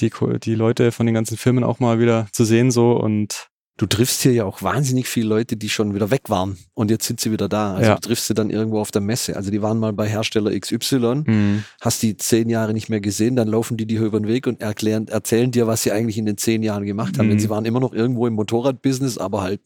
die, 0.00 0.10
die 0.42 0.54
Leute 0.54 0.90
von 0.90 1.04
den 1.04 1.14
ganzen 1.14 1.36
Firmen 1.36 1.64
auch 1.64 1.80
mal 1.80 2.00
wieder 2.00 2.28
zu 2.32 2.46
sehen 2.46 2.70
so 2.70 2.92
und 2.92 3.50
du 3.78 3.86
triffst 3.86 4.22
hier 4.22 4.32
ja 4.32 4.44
auch 4.44 4.60
wahnsinnig 4.60 5.08
viele 5.08 5.28
Leute, 5.28 5.56
die 5.56 5.68
schon 5.68 5.94
wieder 5.94 6.10
weg 6.10 6.22
waren 6.28 6.58
und 6.74 6.90
jetzt 6.90 7.06
sind 7.06 7.20
sie 7.20 7.30
wieder 7.32 7.48
da. 7.48 7.74
Also 7.74 7.90
ja. 7.90 7.94
du 7.94 8.00
triffst 8.00 8.26
sie 8.26 8.34
dann 8.34 8.50
irgendwo 8.50 8.80
auf 8.80 8.90
der 8.90 9.00
Messe. 9.00 9.36
Also 9.36 9.50
die 9.50 9.62
waren 9.62 9.78
mal 9.78 9.92
bei 9.92 10.06
Hersteller 10.06 10.50
XY, 10.58 11.22
mhm. 11.24 11.64
hast 11.80 12.02
die 12.02 12.16
zehn 12.16 12.50
Jahre 12.50 12.74
nicht 12.74 12.90
mehr 12.90 13.00
gesehen, 13.00 13.36
dann 13.36 13.48
laufen 13.48 13.76
die 13.76 13.86
dir 13.86 14.02
über 14.02 14.20
den 14.20 14.26
Weg 14.28 14.46
und 14.46 14.60
erklären, 14.60 15.06
erzählen 15.08 15.50
dir, 15.52 15.66
was 15.68 15.84
sie 15.84 15.92
eigentlich 15.92 16.18
in 16.18 16.26
den 16.26 16.36
zehn 16.36 16.62
Jahren 16.62 16.84
gemacht 16.84 17.18
haben. 17.18 17.26
Mhm. 17.26 17.30
Denn 17.30 17.38
sie 17.38 17.50
waren 17.50 17.64
immer 17.64 17.80
noch 17.80 17.92
irgendwo 17.92 18.26
im 18.26 18.34
Motorradbusiness, 18.34 19.16
aber 19.16 19.42
halt 19.42 19.60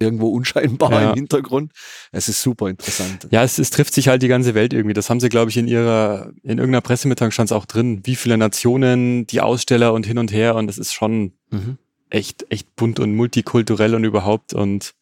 irgendwo 0.00 0.28
unscheinbar 0.28 0.92
ja. 0.92 1.10
im 1.10 1.14
Hintergrund. 1.14 1.72
Es 2.10 2.28
ist 2.28 2.42
super 2.42 2.68
interessant. 2.68 3.28
Ja, 3.30 3.42
es, 3.44 3.58
es 3.58 3.70
trifft 3.70 3.94
sich 3.94 4.08
halt 4.08 4.22
die 4.22 4.28
ganze 4.28 4.54
Welt 4.54 4.72
irgendwie. 4.72 4.94
Das 4.94 5.08
haben 5.08 5.20
sie, 5.20 5.28
glaube 5.28 5.50
ich, 5.50 5.56
in 5.56 5.68
ihrer, 5.68 6.30
in 6.42 6.58
irgendeiner 6.58 6.80
Pressemitteilung 6.80 7.30
stand 7.30 7.50
es 7.50 7.52
auch 7.52 7.66
drin, 7.66 8.00
wie 8.04 8.16
viele 8.16 8.38
Nationen, 8.38 9.26
die 9.26 9.40
Aussteller 9.40 9.92
und 9.92 10.06
hin 10.06 10.18
und 10.18 10.32
her 10.32 10.56
und 10.56 10.68
es 10.68 10.78
ist 10.78 10.92
schon 10.92 11.32
mhm. 11.50 11.78
Echt, 12.10 12.46
echt 12.50 12.74
bunt 12.76 13.00
und 13.00 13.14
multikulturell 13.14 13.94
und 13.94 14.04
überhaupt 14.04 14.54
und 14.54 14.94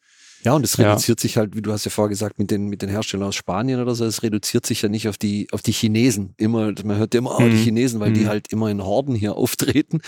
ja, 0.46 0.52
und 0.52 0.64
es 0.64 0.78
reduziert 0.78 1.18
ja. 1.18 1.22
sich 1.22 1.36
halt, 1.38 1.56
wie 1.56 1.62
du 1.62 1.72
hast 1.72 1.84
ja 1.86 1.90
vorher 1.90 2.08
gesagt, 2.08 2.38
mit 2.38 2.52
den, 2.52 2.68
mit 2.68 2.80
den 2.80 2.88
Herstellern 2.88 3.26
aus 3.26 3.34
Spanien 3.34 3.80
oder 3.80 3.96
so, 3.96 4.04
es 4.04 4.22
reduziert 4.22 4.64
sich 4.64 4.80
ja 4.80 4.88
nicht 4.88 5.08
auf 5.08 5.18
die, 5.18 5.48
auf 5.50 5.60
die 5.60 5.72
Chinesen. 5.72 6.34
Immer, 6.36 6.72
man 6.84 6.98
hört 6.98 7.14
ja 7.14 7.18
immer, 7.18 7.34
oh, 7.34 7.40
die 7.40 7.46
mhm. 7.46 7.64
Chinesen, 7.64 7.98
weil 7.98 8.10
mhm. 8.10 8.14
die 8.14 8.28
halt 8.28 8.52
immer 8.52 8.70
in 8.70 8.84
Horden 8.84 9.16
hier 9.16 9.34
auftreten, 9.34 10.02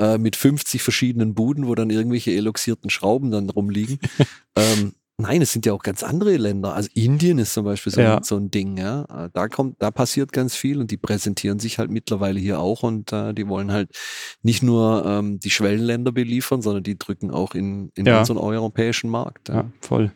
äh, 0.00 0.18
mit 0.18 0.34
50 0.34 0.82
verschiedenen 0.82 1.34
Buden, 1.34 1.68
wo 1.68 1.76
dann 1.76 1.90
irgendwelche 1.90 2.32
eloxierten 2.32 2.90
Schrauben 2.90 3.30
dann 3.30 3.48
rumliegen. 3.50 4.00
ähm, 4.56 4.94
Nein, 5.16 5.42
es 5.42 5.52
sind 5.52 5.64
ja 5.64 5.72
auch 5.72 5.82
ganz 5.82 6.02
andere 6.02 6.36
Länder. 6.36 6.74
Also 6.74 6.88
Indien 6.94 7.38
ist 7.38 7.54
zum 7.54 7.64
Beispiel 7.64 7.92
so, 7.92 8.00
ja. 8.00 8.20
so 8.22 8.36
ein 8.36 8.50
Ding, 8.50 8.76
ja. 8.76 9.28
Da 9.32 9.46
kommt, 9.46 9.80
da 9.80 9.92
passiert 9.92 10.32
ganz 10.32 10.56
viel 10.56 10.80
und 10.80 10.90
die 10.90 10.96
präsentieren 10.96 11.60
sich 11.60 11.78
halt 11.78 11.90
mittlerweile 11.90 12.40
hier 12.40 12.58
auch 12.58 12.82
und 12.82 13.12
äh, 13.12 13.32
die 13.32 13.46
wollen 13.46 13.70
halt 13.70 13.90
nicht 14.42 14.64
nur 14.64 15.04
ähm, 15.06 15.38
die 15.38 15.50
Schwellenländer 15.50 16.10
beliefern, 16.10 16.62
sondern 16.62 16.82
die 16.82 16.98
drücken 16.98 17.30
auch 17.30 17.54
in, 17.54 17.92
in 17.94 18.06
ja. 18.06 18.18
unseren 18.18 18.38
europäischen 18.38 19.08
Markt. 19.08 19.50
Ja, 19.50 19.54
ja 19.54 19.70
voll. 19.80 20.12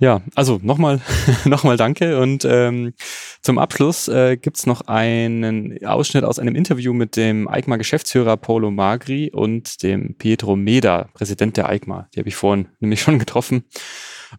Ja, 0.00 0.22
also 0.36 0.60
nochmal 0.62 1.00
nochmal 1.44 1.76
danke 1.76 2.20
und 2.20 2.44
ähm, 2.44 2.94
zum 3.42 3.58
Abschluss 3.58 4.06
äh, 4.06 4.36
gibt 4.36 4.64
noch 4.66 4.82
einen 4.82 5.84
Ausschnitt 5.84 6.22
aus 6.22 6.38
einem 6.38 6.54
Interview 6.54 6.92
mit 6.92 7.16
dem 7.16 7.48
EICMA-Geschäftsführer 7.48 8.36
Paolo 8.36 8.70
Magri 8.70 9.30
und 9.32 9.82
dem 9.82 10.14
Pietro 10.14 10.54
Meda, 10.54 11.08
Präsident 11.14 11.56
der 11.56 11.68
EICMA. 11.68 12.08
Die 12.14 12.20
habe 12.20 12.28
ich 12.28 12.36
vorhin 12.36 12.68
nämlich 12.78 13.00
schon 13.02 13.18
getroffen. 13.18 13.64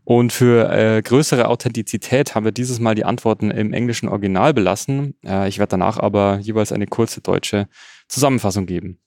Und 0.04 0.32
für 0.32 0.72
äh, 0.72 1.02
größere 1.02 1.48
Authentizität 1.48 2.36
haben 2.36 2.45
wir 2.45 2.52
dieses 2.52 2.80
Mal 2.80 2.95
die 2.95 3.06
Antworten 3.06 3.52
im 3.52 3.74
englischen 3.74 4.08
Original 4.08 4.54
belassen. 4.54 5.15
Äh, 5.26 5.50
ich 5.50 5.60
werde 5.60 5.72
danach 5.72 5.98
aber 5.98 6.39
jeweils 6.39 6.72
eine 6.72 6.88
kurze 6.88 7.22
deutsche 7.22 7.67
Zusammenfassung 8.08 8.65
geben. 8.65 9.00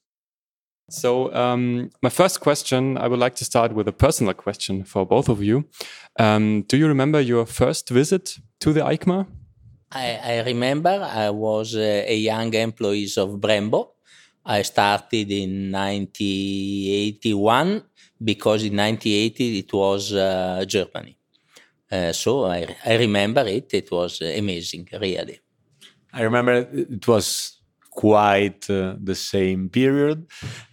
So, 0.93 1.33
um, 1.33 1.89
my 2.03 2.11
first 2.11 2.41
question, 2.41 2.99
I 2.99 3.09
would 3.09 3.19
like 3.19 3.35
to 3.37 3.47
start 3.47 3.73
with 3.73 3.89
a 3.89 3.93
personal 3.93 4.35
question 4.35 4.85
for 4.85 5.07
both 5.07 5.31
of 5.31 5.43
you. 5.43 5.65
Um, 6.19 6.65
do 6.69 6.77
you 6.77 6.87
remember 6.87 7.19
your 7.19 7.47
first 7.47 7.89
visit 7.89 8.37
to 8.61 8.75
the 8.75 8.81
EICMA? 8.81 9.27
I, 9.91 10.21
I 10.23 10.43
remember 10.43 10.91
I 10.91 11.31
was 11.31 11.75
uh, 11.75 12.05
a 12.07 12.15
young 12.15 12.53
employee 12.53 13.09
of 13.17 13.41
Brembo. 13.41 13.93
I 14.45 14.61
started 14.61 15.31
in 15.31 15.73
1981 15.73 17.85
because 18.23 18.65
in 18.65 18.77
1980 18.77 19.61
it 19.61 19.73
was 19.73 20.13
uh, 20.13 20.63
Germany. 20.69 21.17
Uh, 21.91 22.13
so 22.13 22.45
I, 22.45 22.67
I 22.85 22.97
remember 22.97 23.47
it. 23.47 23.73
It 23.73 23.91
was 23.91 24.21
amazing, 24.21 24.91
really. 25.01 25.41
I 26.13 26.21
remember 26.21 26.69
it 26.71 27.09
was 27.09 27.62
quite 27.93 28.69
uh, 28.71 28.97
the 28.99 29.15
same 29.15 29.69
period. 29.69 30.27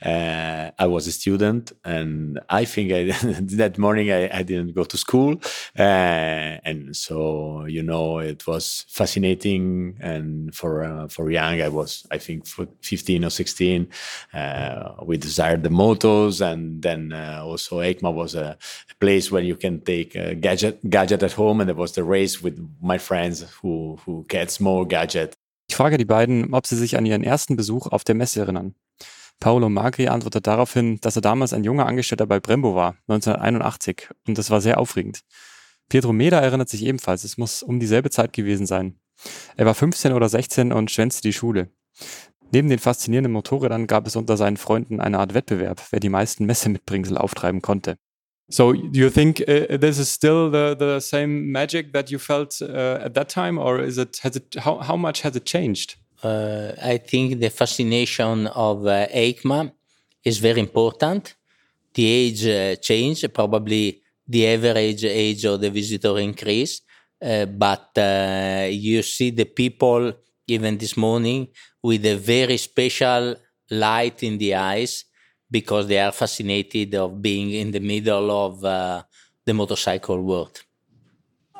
Uh, 0.03 0.71
I 0.79 0.88
was 0.88 1.05
a 1.05 1.12
student, 1.12 1.71
and 1.84 2.39
I 2.49 2.65
think 2.65 2.91
I, 2.91 3.03
that 3.58 3.77
morning 3.77 4.12
I, 4.12 4.39
I, 4.39 4.43
didn't 4.43 4.73
go 4.73 4.86
to 4.86 4.97
school, 4.97 5.36
uh, 5.77 5.82
and 6.63 6.95
so 6.95 7.65
you 7.65 7.84
know 7.84 8.19
it 8.19 8.47
was 8.47 8.86
fascinating. 8.88 9.97
And 9.99 10.55
for 10.55 10.84
uh, 10.84 11.08
for 11.10 11.29
young, 11.29 11.62
I 11.62 11.67
was 11.67 12.08
I 12.10 12.17
think 12.17 12.47
15 12.47 13.25
or 13.25 13.29
16. 13.29 13.89
Uh, 14.34 14.93
we 15.03 15.17
desired 15.17 15.63
the 15.63 15.69
motos, 15.69 16.39
and 16.41 16.82
then 16.82 17.12
uh, 17.12 17.41
also 17.43 17.79
EICMA 17.79 18.13
was 18.13 18.34
a, 18.34 18.58
a, 18.91 18.95
place 18.99 19.32
where 19.32 19.43
you 19.43 19.55
can 19.55 19.82
take 19.82 20.15
a 20.15 20.36
gadget 20.36 20.89
gadget 20.89 21.21
at 21.21 21.34
home, 21.34 21.60
and 21.60 21.67
there 21.67 21.75
was 21.75 21.93
the 21.93 22.03
race 22.03 22.41
with 22.41 22.58
my 22.82 22.97
friends 22.97 23.41
who 23.62 23.99
who 24.05 24.25
gets 24.29 24.60
more 24.62 24.86
gadget 24.86 25.36
Ich 25.69 25.75
frage 25.75 25.97
die 25.97 26.05
beiden, 26.05 26.53
ob 26.53 26.65
sie 26.65 26.75
sich 26.75 26.97
an 26.97 27.05
ihren 27.05 27.23
ersten 27.23 27.55
Besuch 27.55 27.88
auf 27.88 28.03
der 28.03 28.15
Messe 28.15 28.39
erinnern. 28.39 28.75
Paolo 29.39 29.69
Magri 29.69 30.08
antwortet 30.08 30.47
daraufhin, 30.47 30.99
dass 30.99 31.15
er 31.15 31.21
damals 31.21 31.53
ein 31.53 31.63
junger 31.63 31.86
Angestellter 31.86 32.25
bei 32.25 32.39
Brembo 32.39 32.75
war, 32.75 32.97
1981, 33.08 34.10
und 34.27 34.38
das 34.38 34.49
war 34.49 34.60
sehr 34.60 34.79
aufregend. 34.79 35.21
Pietro 35.88 36.12
Meda 36.12 36.39
erinnert 36.39 36.69
sich 36.69 36.84
ebenfalls, 36.84 37.23
es 37.23 37.38
muss 37.38 37.63
um 37.63 37.79
dieselbe 37.79 38.10
Zeit 38.10 38.34
gewesen 38.34 38.65
sein. 38.65 38.99
Er 39.55 39.65
war 39.65 39.75
15 39.75 40.12
oder 40.12 40.27
16 40.27 40.73
und 40.73 40.91
schwänzte 40.91 41.21
die 41.21 41.34
Schule. 41.34 41.69
Neben 42.51 42.69
den 42.69 42.79
faszinierenden 42.79 43.32
Motorrädern 43.32 43.88
gab 43.88 44.08
es 44.08 44.15
unter 44.15 44.38
seinen 44.38 44.58
Freunden 44.58 44.99
eine 44.99 45.19
Art 45.19 45.34
Wettbewerb, 45.34 45.84
wer 45.91 45.99
die 45.99 46.10
meisten 46.10 46.45
Messemitbringsel 46.45 47.17
auftreiben 47.17 47.62
konnte. 47.62 47.97
So, 48.52 48.74
do 48.74 49.00
you 49.00 49.12
think 49.12 49.42
uh, 49.42 49.78
this 49.78 50.00
is 50.00 50.10
still 50.10 50.50
the, 50.50 50.76
the 50.78 51.00
same 51.00 51.52
magic 51.52 51.94
that 51.94 52.10
you 52.10 52.18
felt 52.18 52.60
uh, 52.62 53.00
at 53.02 53.14
that 53.14 53.30
time, 53.30 53.60
or 53.60 53.80
is 53.80 54.00
it 54.00 54.18
has 54.24 54.36
it 54.36 54.56
how, 54.56 54.80
how 54.80 54.98
much 54.98 55.22
has 55.22 55.36
it 55.36 55.46
changed? 55.46 55.96
Uh, 56.24 56.72
I 56.82 56.98
think 56.98 57.40
the 57.40 57.50
fascination 57.50 58.48
of 58.48 58.88
uh, 58.88 59.08
EICMA 59.08 59.72
is 60.24 60.40
very 60.40 60.60
important. 60.60 61.36
The 61.94 62.06
age 62.08 62.46
uh, 62.48 62.76
changed, 62.78 63.32
probably 63.34 64.02
the 64.28 64.48
average 64.48 65.06
age 65.06 65.46
of 65.46 65.62
the 65.62 65.70
visitor 65.70 66.18
increased, 66.18 66.84
uh, 67.24 67.46
but 67.46 67.90
uh, 67.98 68.68
you 68.70 69.04
see 69.04 69.30
the 69.30 69.46
people 69.46 70.14
even 70.48 70.78
this 70.78 70.98
morning 70.98 71.48
with 71.84 72.04
a 72.06 72.16
very 72.16 72.58
special 72.58 73.36
light 73.70 74.24
in 74.24 74.40
the 74.40 74.56
eyes 74.56 75.06
because 75.52 75.88
they 75.88 76.00
are 76.00 76.12
fascinated 76.12 76.96
of 76.96 77.22
being 77.22 77.52
in 77.52 77.72
the 77.72 77.80
middle 77.80 78.30
of 78.32 78.64
uh, 78.64 79.04
the 79.46 79.54
motorcycle 79.54 80.22
world. 80.22 80.64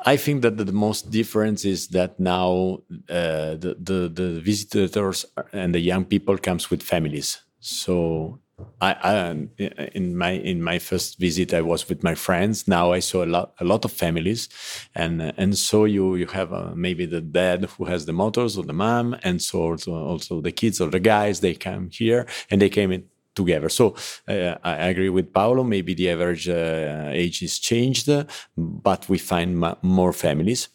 I 0.04 0.16
think 0.16 0.42
that 0.42 0.56
the 0.56 0.72
most 0.72 1.10
difference 1.10 1.64
is 1.64 1.88
that 1.88 2.18
now 2.18 2.78
uh, 3.08 3.56
the, 3.56 3.76
the, 3.78 4.10
the 4.12 4.40
visitors 4.40 5.26
and 5.52 5.74
the 5.74 5.80
young 5.80 6.04
people 6.06 6.38
comes 6.38 6.70
with 6.70 6.82
families. 6.82 7.42
So 7.58 8.40
I, 8.80 8.92
I, 8.92 9.66
in 9.94 10.16
my 10.16 10.30
in 10.30 10.62
my 10.62 10.78
first 10.78 11.18
visit 11.18 11.52
I 11.52 11.60
was 11.60 11.88
with 11.88 12.02
my 12.02 12.14
friends. 12.14 12.66
Now 12.66 12.92
I 12.92 13.00
saw 13.00 13.24
a 13.24 13.26
lot 13.26 13.54
a 13.60 13.64
lot 13.64 13.84
of 13.84 13.92
families, 13.92 14.48
and 14.94 15.32
and 15.36 15.56
so 15.56 15.84
you 15.84 16.16
you 16.16 16.26
have 16.26 16.52
uh, 16.52 16.72
maybe 16.74 17.06
the 17.06 17.20
dad 17.20 17.64
who 17.76 17.84
has 17.86 18.06
the 18.06 18.12
motors 18.12 18.56
or 18.56 18.64
the 18.64 18.72
mom, 18.72 19.16
and 19.22 19.40
so 19.40 19.62
also, 19.62 19.92
also 19.94 20.40
the 20.40 20.52
kids 20.52 20.80
or 20.80 20.90
the 20.90 21.00
guys 21.00 21.40
they 21.40 21.54
come 21.54 21.88
here 21.90 22.26
and 22.50 22.60
they 22.60 22.68
came 22.68 22.92
in 22.92 23.04
together. 23.34 23.68
So 23.68 23.94
uh, 24.28 24.56
I 24.62 24.90
agree 24.90 25.08
with 25.08 25.32
Paolo. 25.32 25.64
Maybe 25.64 25.94
the 25.94 26.10
average 26.10 26.48
uh, 26.48 27.10
age 27.12 27.42
is 27.42 27.58
changed, 27.58 28.08
but 28.56 29.08
we 29.08 29.18
find 29.18 29.56
more 29.82 30.12
families. 30.12 30.70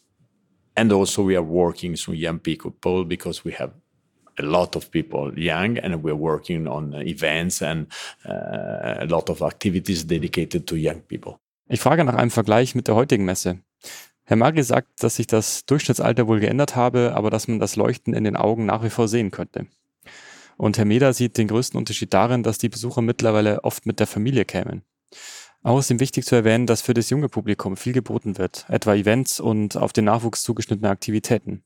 And 0.74 0.92
also 0.92 1.22
we 1.22 1.36
are 1.36 1.44
working 1.44 1.92
with 1.92 2.08
young 2.08 2.38
people 2.38 3.04
because 3.04 3.44
we 3.44 3.52
have 3.52 3.72
a 4.38 4.42
lot 4.42 4.76
of 4.76 4.90
people 4.90 5.32
young, 5.36 5.78
and 5.78 6.02
we're 6.02 6.14
working 6.14 6.66
on 6.68 6.94
events 7.06 7.62
and 7.62 7.86
uh, 8.28 9.00
a 9.00 9.06
lot 9.06 9.30
of 9.30 9.40
activities 9.40 10.04
dedicated 10.04 10.66
to 10.66 10.76
young 10.76 11.00
people. 11.00 11.38
Ich 11.68 11.80
frage 11.80 12.04
nach 12.04 12.14
einem 12.14 12.30
Vergleich 12.30 12.74
mit 12.74 12.86
der 12.86 12.94
heutigen 12.94 13.24
Messe. 13.24 13.58
Herr 14.24 14.36
Magri 14.36 14.62
sagt, 14.62 15.02
dass 15.02 15.16
sich 15.16 15.26
das 15.26 15.64
Durchschnittsalter 15.66 16.26
wohl 16.26 16.40
geändert 16.40 16.76
habe, 16.76 17.12
aber 17.14 17.30
dass 17.30 17.48
man 17.48 17.58
das 17.58 17.76
Leuchten 17.76 18.12
in 18.12 18.24
den 18.24 18.36
Augen 18.36 18.66
nach 18.66 18.82
wie 18.82 18.90
vor 18.90 19.08
sehen 19.08 19.30
könnte. 19.30 19.66
Und 20.56 20.78
Herr 20.78 20.84
Meder 20.84 21.12
sieht 21.12 21.36
den 21.38 21.48
größten 21.48 21.78
Unterschied 21.78 22.14
darin, 22.14 22.42
dass 22.42 22.58
die 22.58 22.68
Besucher 22.68 23.02
mittlerweile 23.02 23.62
oft 23.64 23.86
mit 23.86 24.00
der 24.00 24.06
Familie 24.06 24.44
kämen. 24.44 24.82
Ihm 25.64 26.00
wichtig 26.00 26.24
zu 26.24 26.36
erwähnen, 26.36 26.66
dass 26.66 26.80
für 26.80 26.94
das 26.94 27.10
junge 27.10 27.28
Publikum 27.28 27.76
viel 27.76 27.92
geboten 27.92 28.38
wird, 28.38 28.66
etwa 28.68 28.94
Events 28.94 29.40
und 29.40 29.76
auf 29.76 29.92
den 29.92 30.04
Nachwuchs 30.04 30.44
zugeschnittene 30.44 30.88
Aktivitäten. 30.88 31.64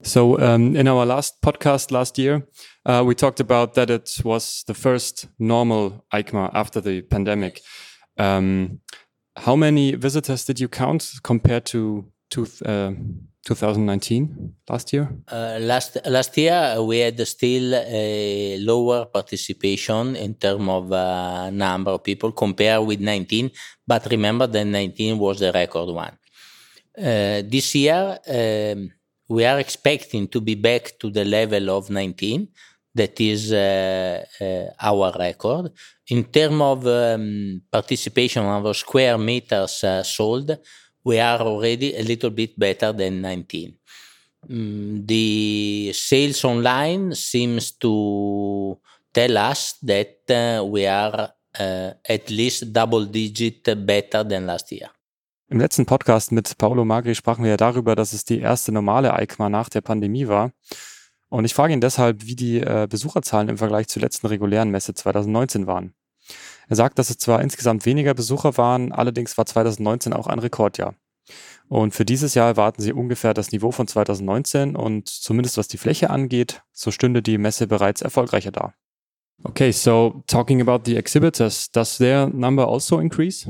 So, 0.00 0.36
um, 0.38 0.76
in 0.76 0.88
our 0.88 1.04
last 1.04 1.40
podcast 1.40 1.90
last 1.90 2.18
year, 2.18 2.46
uh, 2.84 3.02
we 3.04 3.16
talked 3.16 3.40
about 3.40 3.72
that 3.74 3.90
it 3.90 4.20
was 4.24 4.64
the 4.66 4.74
first 4.74 5.28
normal 5.38 6.04
EICMA 6.12 6.54
after 6.54 6.80
the 6.80 7.02
pandemic. 7.02 7.62
Um, 8.16 8.80
how 9.36 9.56
many 9.56 9.96
visitors 9.96 10.44
did 10.44 10.60
you 10.60 10.68
count 10.68 11.20
compared 11.22 11.64
to, 11.66 12.04
to 12.30 12.46
uh, 12.64 12.92
2019 13.44 14.54
last 14.68 14.92
year? 14.92 15.08
Uh, 15.30 15.58
last 15.60 15.98
last 16.06 16.36
year 16.36 16.76
uh, 16.76 16.82
we 16.82 16.98
had 16.98 17.26
still 17.26 17.74
a 17.74 18.58
lower 18.60 19.06
participation 19.06 20.16
in 20.16 20.34
terms 20.34 20.68
of 20.68 20.92
uh, 20.92 21.50
number 21.50 21.92
of 21.92 22.02
people 22.02 22.32
compared 22.32 22.86
with 22.86 23.00
19. 23.00 23.50
But 23.86 24.06
remember 24.10 24.46
that 24.46 24.64
19 24.64 25.18
was 25.18 25.40
the 25.40 25.52
record 25.52 25.88
one. 25.88 26.18
Uh, 26.96 27.42
this 27.44 27.74
year 27.74 28.18
um, 28.28 28.90
we 29.28 29.44
are 29.44 29.58
expecting 29.60 30.28
to 30.28 30.40
be 30.40 30.54
back 30.54 30.98
to 30.98 31.10
the 31.10 31.24
level 31.24 31.70
of 31.70 31.90
19. 31.90 32.48
That 32.94 33.20
is 33.20 33.52
uh, 33.52 34.24
uh, 34.40 34.64
our 34.80 35.14
record. 35.16 35.72
In 36.08 36.24
terms 36.24 36.60
of 36.60 36.86
um, 36.86 37.62
participation 37.70 38.44
of 38.44 38.76
square 38.76 39.16
meters 39.18 39.84
sold, 40.02 40.58
we 41.08 41.20
are 41.20 41.40
already 41.40 41.96
a 41.96 42.02
little 42.02 42.30
bit 42.30 42.58
better 42.58 42.92
than 42.92 43.22
19. 43.22 43.74
Mm, 44.48 45.06
the 45.06 45.90
sales 45.94 46.44
online 46.44 47.14
seems 47.14 47.72
to 47.78 48.78
tell 49.12 49.36
us 49.38 49.78
that 49.82 50.18
uh, 50.30 50.64
we 50.64 50.86
are 50.86 51.32
uh, 51.58 51.92
at 52.08 52.30
least 52.30 52.72
double 52.72 53.06
digit 53.06 53.64
better 53.86 54.22
than 54.22 54.46
last 54.46 54.70
year. 54.70 54.90
Im 55.50 55.60
letzten 55.60 55.86
Podcast 55.86 56.30
mit 56.30 56.58
Paolo 56.58 56.84
Magri 56.84 57.14
sprachen 57.14 57.42
wir 57.42 57.52
ja 57.52 57.56
darüber, 57.56 57.96
dass 57.96 58.12
es 58.12 58.26
die 58.26 58.40
erste 58.40 58.70
normale 58.70 59.14
EICMA 59.14 59.48
nach 59.48 59.70
der 59.70 59.80
Pandemie 59.80 60.28
war. 60.28 60.52
Und 61.30 61.46
ich 61.46 61.54
frage 61.54 61.72
ihn 61.72 61.80
deshalb, 61.80 62.26
wie 62.26 62.36
die 62.36 62.60
äh, 62.60 62.86
Besucherzahlen 62.88 63.48
im 63.48 63.56
Vergleich 63.56 63.88
zur 63.88 64.02
letzten 64.02 64.26
regulären 64.26 64.70
Messe 64.70 64.92
2019 64.92 65.66
waren. 65.66 65.94
Er 66.68 66.76
sagt, 66.76 66.98
dass 66.98 67.10
es 67.10 67.18
zwar 67.18 67.40
insgesamt 67.42 67.86
weniger 67.86 68.14
Besucher 68.14 68.56
waren, 68.56 68.92
allerdings 68.92 69.38
war 69.38 69.46
2019 69.46 70.12
auch 70.12 70.26
ein 70.26 70.38
Rekordjahr. 70.38 70.94
Und 71.68 71.94
für 71.94 72.04
dieses 72.04 72.34
Jahr 72.34 72.48
erwarten 72.48 72.82
sie 72.82 72.92
ungefähr 72.92 73.34
das 73.34 73.52
Niveau 73.52 73.70
von 73.70 73.86
2019 73.86 74.74
und 74.74 75.08
zumindest 75.08 75.58
was 75.58 75.68
die 75.68 75.76
Fläche 75.76 76.10
angeht, 76.10 76.62
so 76.72 76.90
stünde 76.90 77.22
die 77.22 77.38
Messe 77.38 77.66
bereits 77.66 78.00
erfolgreicher 78.00 78.52
da. 78.52 78.72
Okay, 79.44 79.70
so 79.70 80.24
talking 80.26 80.60
about 80.60 80.80
the 80.84 80.96
exhibitors, 80.96 81.70
does 81.70 81.98
their 81.98 82.26
number 82.28 82.66
also 82.66 82.98
increase? 82.98 83.48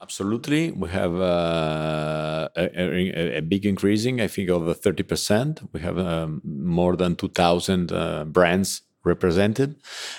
Absolutely. 0.00 0.72
We 0.72 0.88
have 0.88 1.14
uh, 1.14 2.48
a, 2.56 2.68
a, 2.74 3.38
a, 3.38 3.40
big 3.42 3.66
increasing, 3.66 4.20
I 4.20 4.28
think, 4.28 4.50
of 4.50 4.62
30%. 4.62 5.68
We 5.72 5.80
have 5.80 5.98
um, 5.98 6.40
more 6.42 6.96
than 6.96 7.16
2,000 7.16 7.92
uh, 7.92 8.24
brands 8.24 8.82
represented. 9.04 9.76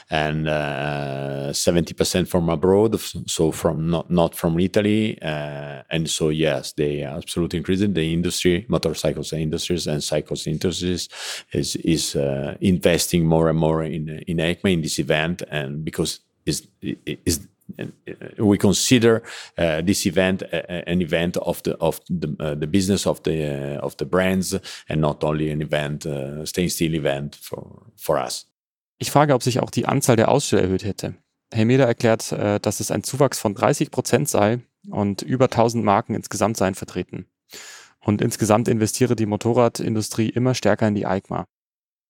And 0.09 0.47
uh, 0.47 1.51
70% 1.51 2.27
from 2.27 2.49
abroad 2.49 2.99
so 2.99 3.51
from 3.51 3.89
not 3.89 4.09
not 4.09 4.35
from 4.35 4.59
italy. 4.59 5.21
Uh, 5.21 5.83
and 5.89 6.09
so 6.09 6.29
yes 6.29 6.73
they 6.73 7.03
absolutely 7.03 7.57
increasing. 7.57 7.93
The 7.93 8.13
industry 8.13 8.65
motorcycles 8.67 9.33
industries 9.33 9.87
and 9.87 10.03
cycles 10.03 10.47
industries 10.47 11.09
is 11.53 11.75
is 11.77 12.15
uh, 12.15 12.55
investing 12.61 13.25
more 13.25 13.49
and 13.49 13.59
more 13.59 13.83
in 13.83 14.09
in 14.27 14.37
EICMA 14.37 14.73
in 14.73 14.81
this 14.81 14.99
event. 14.99 15.43
And 15.49 15.85
because 15.85 16.19
is 16.45 16.67
is 17.25 17.47
uh, 17.79 17.85
we 18.45 18.57
consider 18.57 19.23
uh, 19.57 19.81
this 19.81 20.05
event 20.05 20.43
an 20.51 21.01
event 21.01 21.37
of 21.37 21.61
the 21.63 21.77
of 21.77 21.99
the, 22.09 22.35
uh, 22.39 22.55
the 22.55 22.67
business 22.67 23.07
of 23.07 23.21
the 23.23 23.77
of 23.81 23.95
the 23.97 24.05
brands 24.05 24.55
and 24.89 25.01
not 25.01 25.23
only 25.23 25.49
an 25.49 25.61
event 25.61 26.05
staying 26.47 26.69
still 26.69 26.95
event 26.95 27.35
for 27.35 27.83
for 27.95 28.17
us 28.17 28.45
Ich 29.01 29.09
frage, 29.09 29.33
ob 29.33 29.41
sich 29.41 29.59
auch 29.59 29.71
die 29.71 29.87
Anzahl 29.87 30.15
der 30.15 30.29
Aussteller 30.29 30.61
erhöht 30.61 30.83
hätte. 30.83 31.15
Helmeda 31.51 31.85
erklärt, 31.85 32.31
äh, 32.33 32.59
dass 32.59 32.79
es 32.79 32.91
ein 32.91 33.03
Zuwachs 33.03 33.39
von 33.39 33.55
30 33.55 33.89
Prozent 33.89 34.29
sei 34.29 34.59
und 34.91 35.23
über 35.23 35.45
1000 35.45 35.83
Marken 35.83 36.13
insgesamt 36.13 36.55
seien 36.55 36.75
vertreten. 36.75 37.25
Und 37.99 38.21
insgesamt 38.21 38.67
investiere 38.67 39.15
die 39.15 39.25
Motorradindustrie 39.25 40.29
immer 40.29 40.53
stärker 40.53 40.87
in 40.87 40.93
die 40.93 41.07
EICMA. 41.07 41.45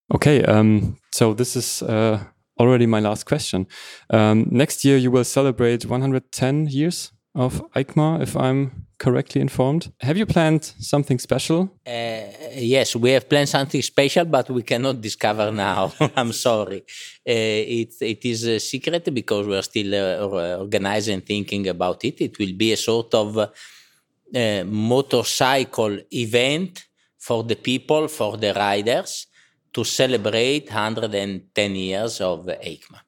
Okay, 0.09 0.45
um, 0.45 0.97
so 1.13 1.33
this 1.33 1.55
is 1.55 1.81
uh, 1.81 2.19
already 2.57 2.87
my 2.87 2.99
last 2.99 3.25
question. 3.25 3.67
Um, 4.09 4.47
next 4.49 4.83
year 4.83 4.97
you 4.97 5.13
will 5.13 5.23
celebrate 5.23 5.87
110 5.87 6.67
years 6.67 7.13
of 7.33 7.61
EICMA, 7.73 8.21
if 8.21 8.35
I'm 8.35 8.87
correctly 8.97 9.41
informed. 9.41 9.91
Have 10.01 10.17
you 10.17 10.25
planned 10.25 10.63
something 10.63 11.17
special? 11.17 11.59
Uh, 11.85 12.21
yes, 12.55 12.95
we 12.95 13.11
have 13.11 13.27
planned 13.27 13.49
something 13.49 13.81
special, 13.81 14.25
but 14.25 14.49
we 14.49 14.63
cannot 14.63 15.01
discover 15.01 15.51
now. 15.51 15.91
I'm 16.15 16.33
sorry. 16.33 16.81
Uh, 17.27 17.79
it, 17.79 17.93
it 18.01 18.25
is 18.25 18.43
a 18.45 18.59
secret 18.59 19.13
because 19.13 19.47
we're 19.47 19.63
still 19.63 19.91
uh, 19.95 20.57
organizing 20.57 21.21
thinking 21.21 21.67
about 21.67 22.03
it. 22.05 22.21
It 22.21 22.37
will 22.37 22.53
be 22.53 22.73
a 22.73 22.77
sort 22.77 23.13
of 23.15 23.37
uh, 23.37 24.63
motorcycle 24.65 25.97
event 26.11 26.85
for 27.17 27.43
the 27.43 27.55
people, 27.55 28.07
for 28.07 28.37
the 28.37 28.53
riders, 28.53 29.27
to 29.73 29.83
celebrate 29.83 30.65
110 30.65 31.75
years 31.75 32.21
of 32.21 32.45
EICMA. 32.45 32.99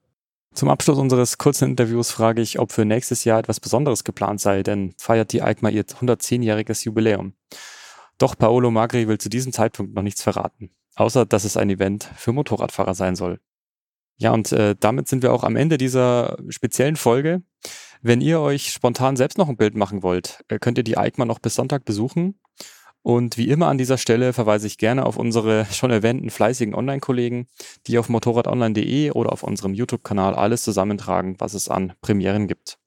Zum 0.53 0.69
Abschluss 0.69 0.99
unseres 0.99 1.39
kurzen 1.39 1.71
Interviews 1.71 2.11
frage 2.11 2.41
ich, 2.41 2.59
ob 2.59 2.71
für 2.71 2.85
nächstes 2.85 3.23
Jahr 3.23 3.39
etwas 3.39 3.59
Besonderes 3.59 4.03
geplant 4.03 4.39
sei, 4.39 4.61
denn 4.61 4.93
feiert 4.97 5.33
die 5.33 5.41
EICMA 5.41 5.69
ihr 5.69 5.83
110-jähriges 5.83 6.85
Jubiläum. 6.85 7.33
Doch 8.19 8.37
Paolo 8.37 8.69
Magri 8.69 9.07
will 9.07 9.17
zu 9.17 9.29
diesem 9.29 9.51
Zeitpunkt 9.51 9.95
noch 9.95 10.03
nichts 10.03 10.21
verraten, 10.21 10.69
außer 10.95 11.25
dass 11.25 11.43
es 11.43 11.57
ein 11.57 11.71
Event 11.71 12.07
für 12.15 12.33
Motorradfahrer 12.33 12.93
sein 12.93 13.15
soll. 13.15 13.39
Ja, 14.17 14.31
und 14.31 14.51
äh, 14.51 14.75
damit 14.79 15.07
sind 15.07 15.23
wir 15.23 15.33
auch 15.33 15.43
am 15.43 15.55
Ende 15.55 15.79
dieser 15.79 16.37
speziellen 16.49 16.97
Folge. 16.97 17.41
Wenn 18.03 18.21
ihr 18.21 18.39
euch 18.39 18.71
spontan 18.71 19.15
selbst 19.15 19.39
noch 19.39 19.49
ein 19.49 19.57
Bild 19.57 19.75
machen 19.75 20.03
wollt, 20.03 20.43
äh, 20.49 20.59
könnt 20.59 20.77
ihr 20.77 20.83
die 20.83 20.97
EICMA 20.97 21.25
noch 21.25 21.39
bis 21.39 21.55
Sonntag 21.55 21.83
besuchen. 21.83 22.39
Und 23.03 23.37
wie 23.37 23.49
immer 23.49 23.67
an 23.67 23.77
dieser 23.77 23.97
Stelle 23.97 24.31
verweise 24.31 24.65
ich 24.65 24.77
gerne 24.77 25.05
auf 25.05 25.17
unsere 25.17 25.67
schon 25.71 25.91
erwähnten 25.91 26.29
fleißigen 26.29 26.73
Online-Kollegen, 26.73 27.47
die 27.85 27.97
auf 27.97 28.09
motorradonline.de 28.09 29.11
oder 29.11 29.33
auf 29.33 29.43
unserem 29.43 29.73
YouTube-Kanal 29.73 30.33
alles 30.33 30.63
zusammentragen, 30.63 31.35
was 31.39 31.53
es 31.53 31.67
an 31.67 31.93
Premieren 32.01 32.47
gibt. 32.47 32.77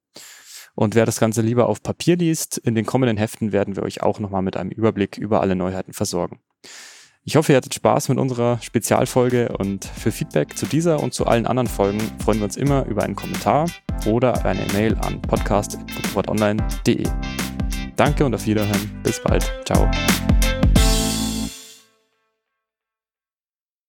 Und 0.74 0.94
wer 0.94 1.06
das 1.06 1.20
Ganze 1.20 1.42
lieber 1.42 1.68
auf 1.68 1.82
Papier 1.82 2.16
liest, 2.16 2.58
in 2.58 2.74
den 2.74 2.86
kommenden 2.86 3.16
Heften 3.16 3.52
werden 3.52 3.76
wir 3.76 3.82
euch 3.82 4.02
auch 4.02 4.18
nochmal 4.18 4.42
mit 4.42 4.56
einem 4.56 4.70
Überblick 4.70 5.18
über 5.18 5.40
alle 5.40 5.54
Neuheiten 5.54 5.92
versorgen. 5.92 6.40
Ich 7.24 7.36
hoffe, 7.36 7.52
ihr 7.52 7.56
hattet 7.56 7.74
Spaß 7.74 8.08
mit 8.08 8.18
unserer 8.18 8.60
Spezialfolge 8.62 9.56
und 9.58 9.84
für 9.84 10.12
Feedback 10.12 10.56
zu 10.56 10.64
dieser 10.64 11.02
und 11.02 11.12
zu 11.12 11.26
allen 11.26 11.46
anderen 11.46 11.66
Folgen 11.66 12.00
freuen 12.22 12.38
wir 12.38 12.44
uns 12.44 12.56
immer 12.56 12.86
über 12.86 13.02
einen 13.02 13.16
Kommentar 13.16 13.68
oder 14.06 14.44
eine 14.44 14.64
Mail 14.72 14.94
an 15.00 15.20
podcast.motorradonline.de. 15.22 17.45
Danke 17.96 18.24
und 18.24 18.34
auf 18.34 18.46
Wiederhören. 18.46 19.00
Bis 19.02 19.20
bald. 19.20 19.50
Ciao. 19.64 19.90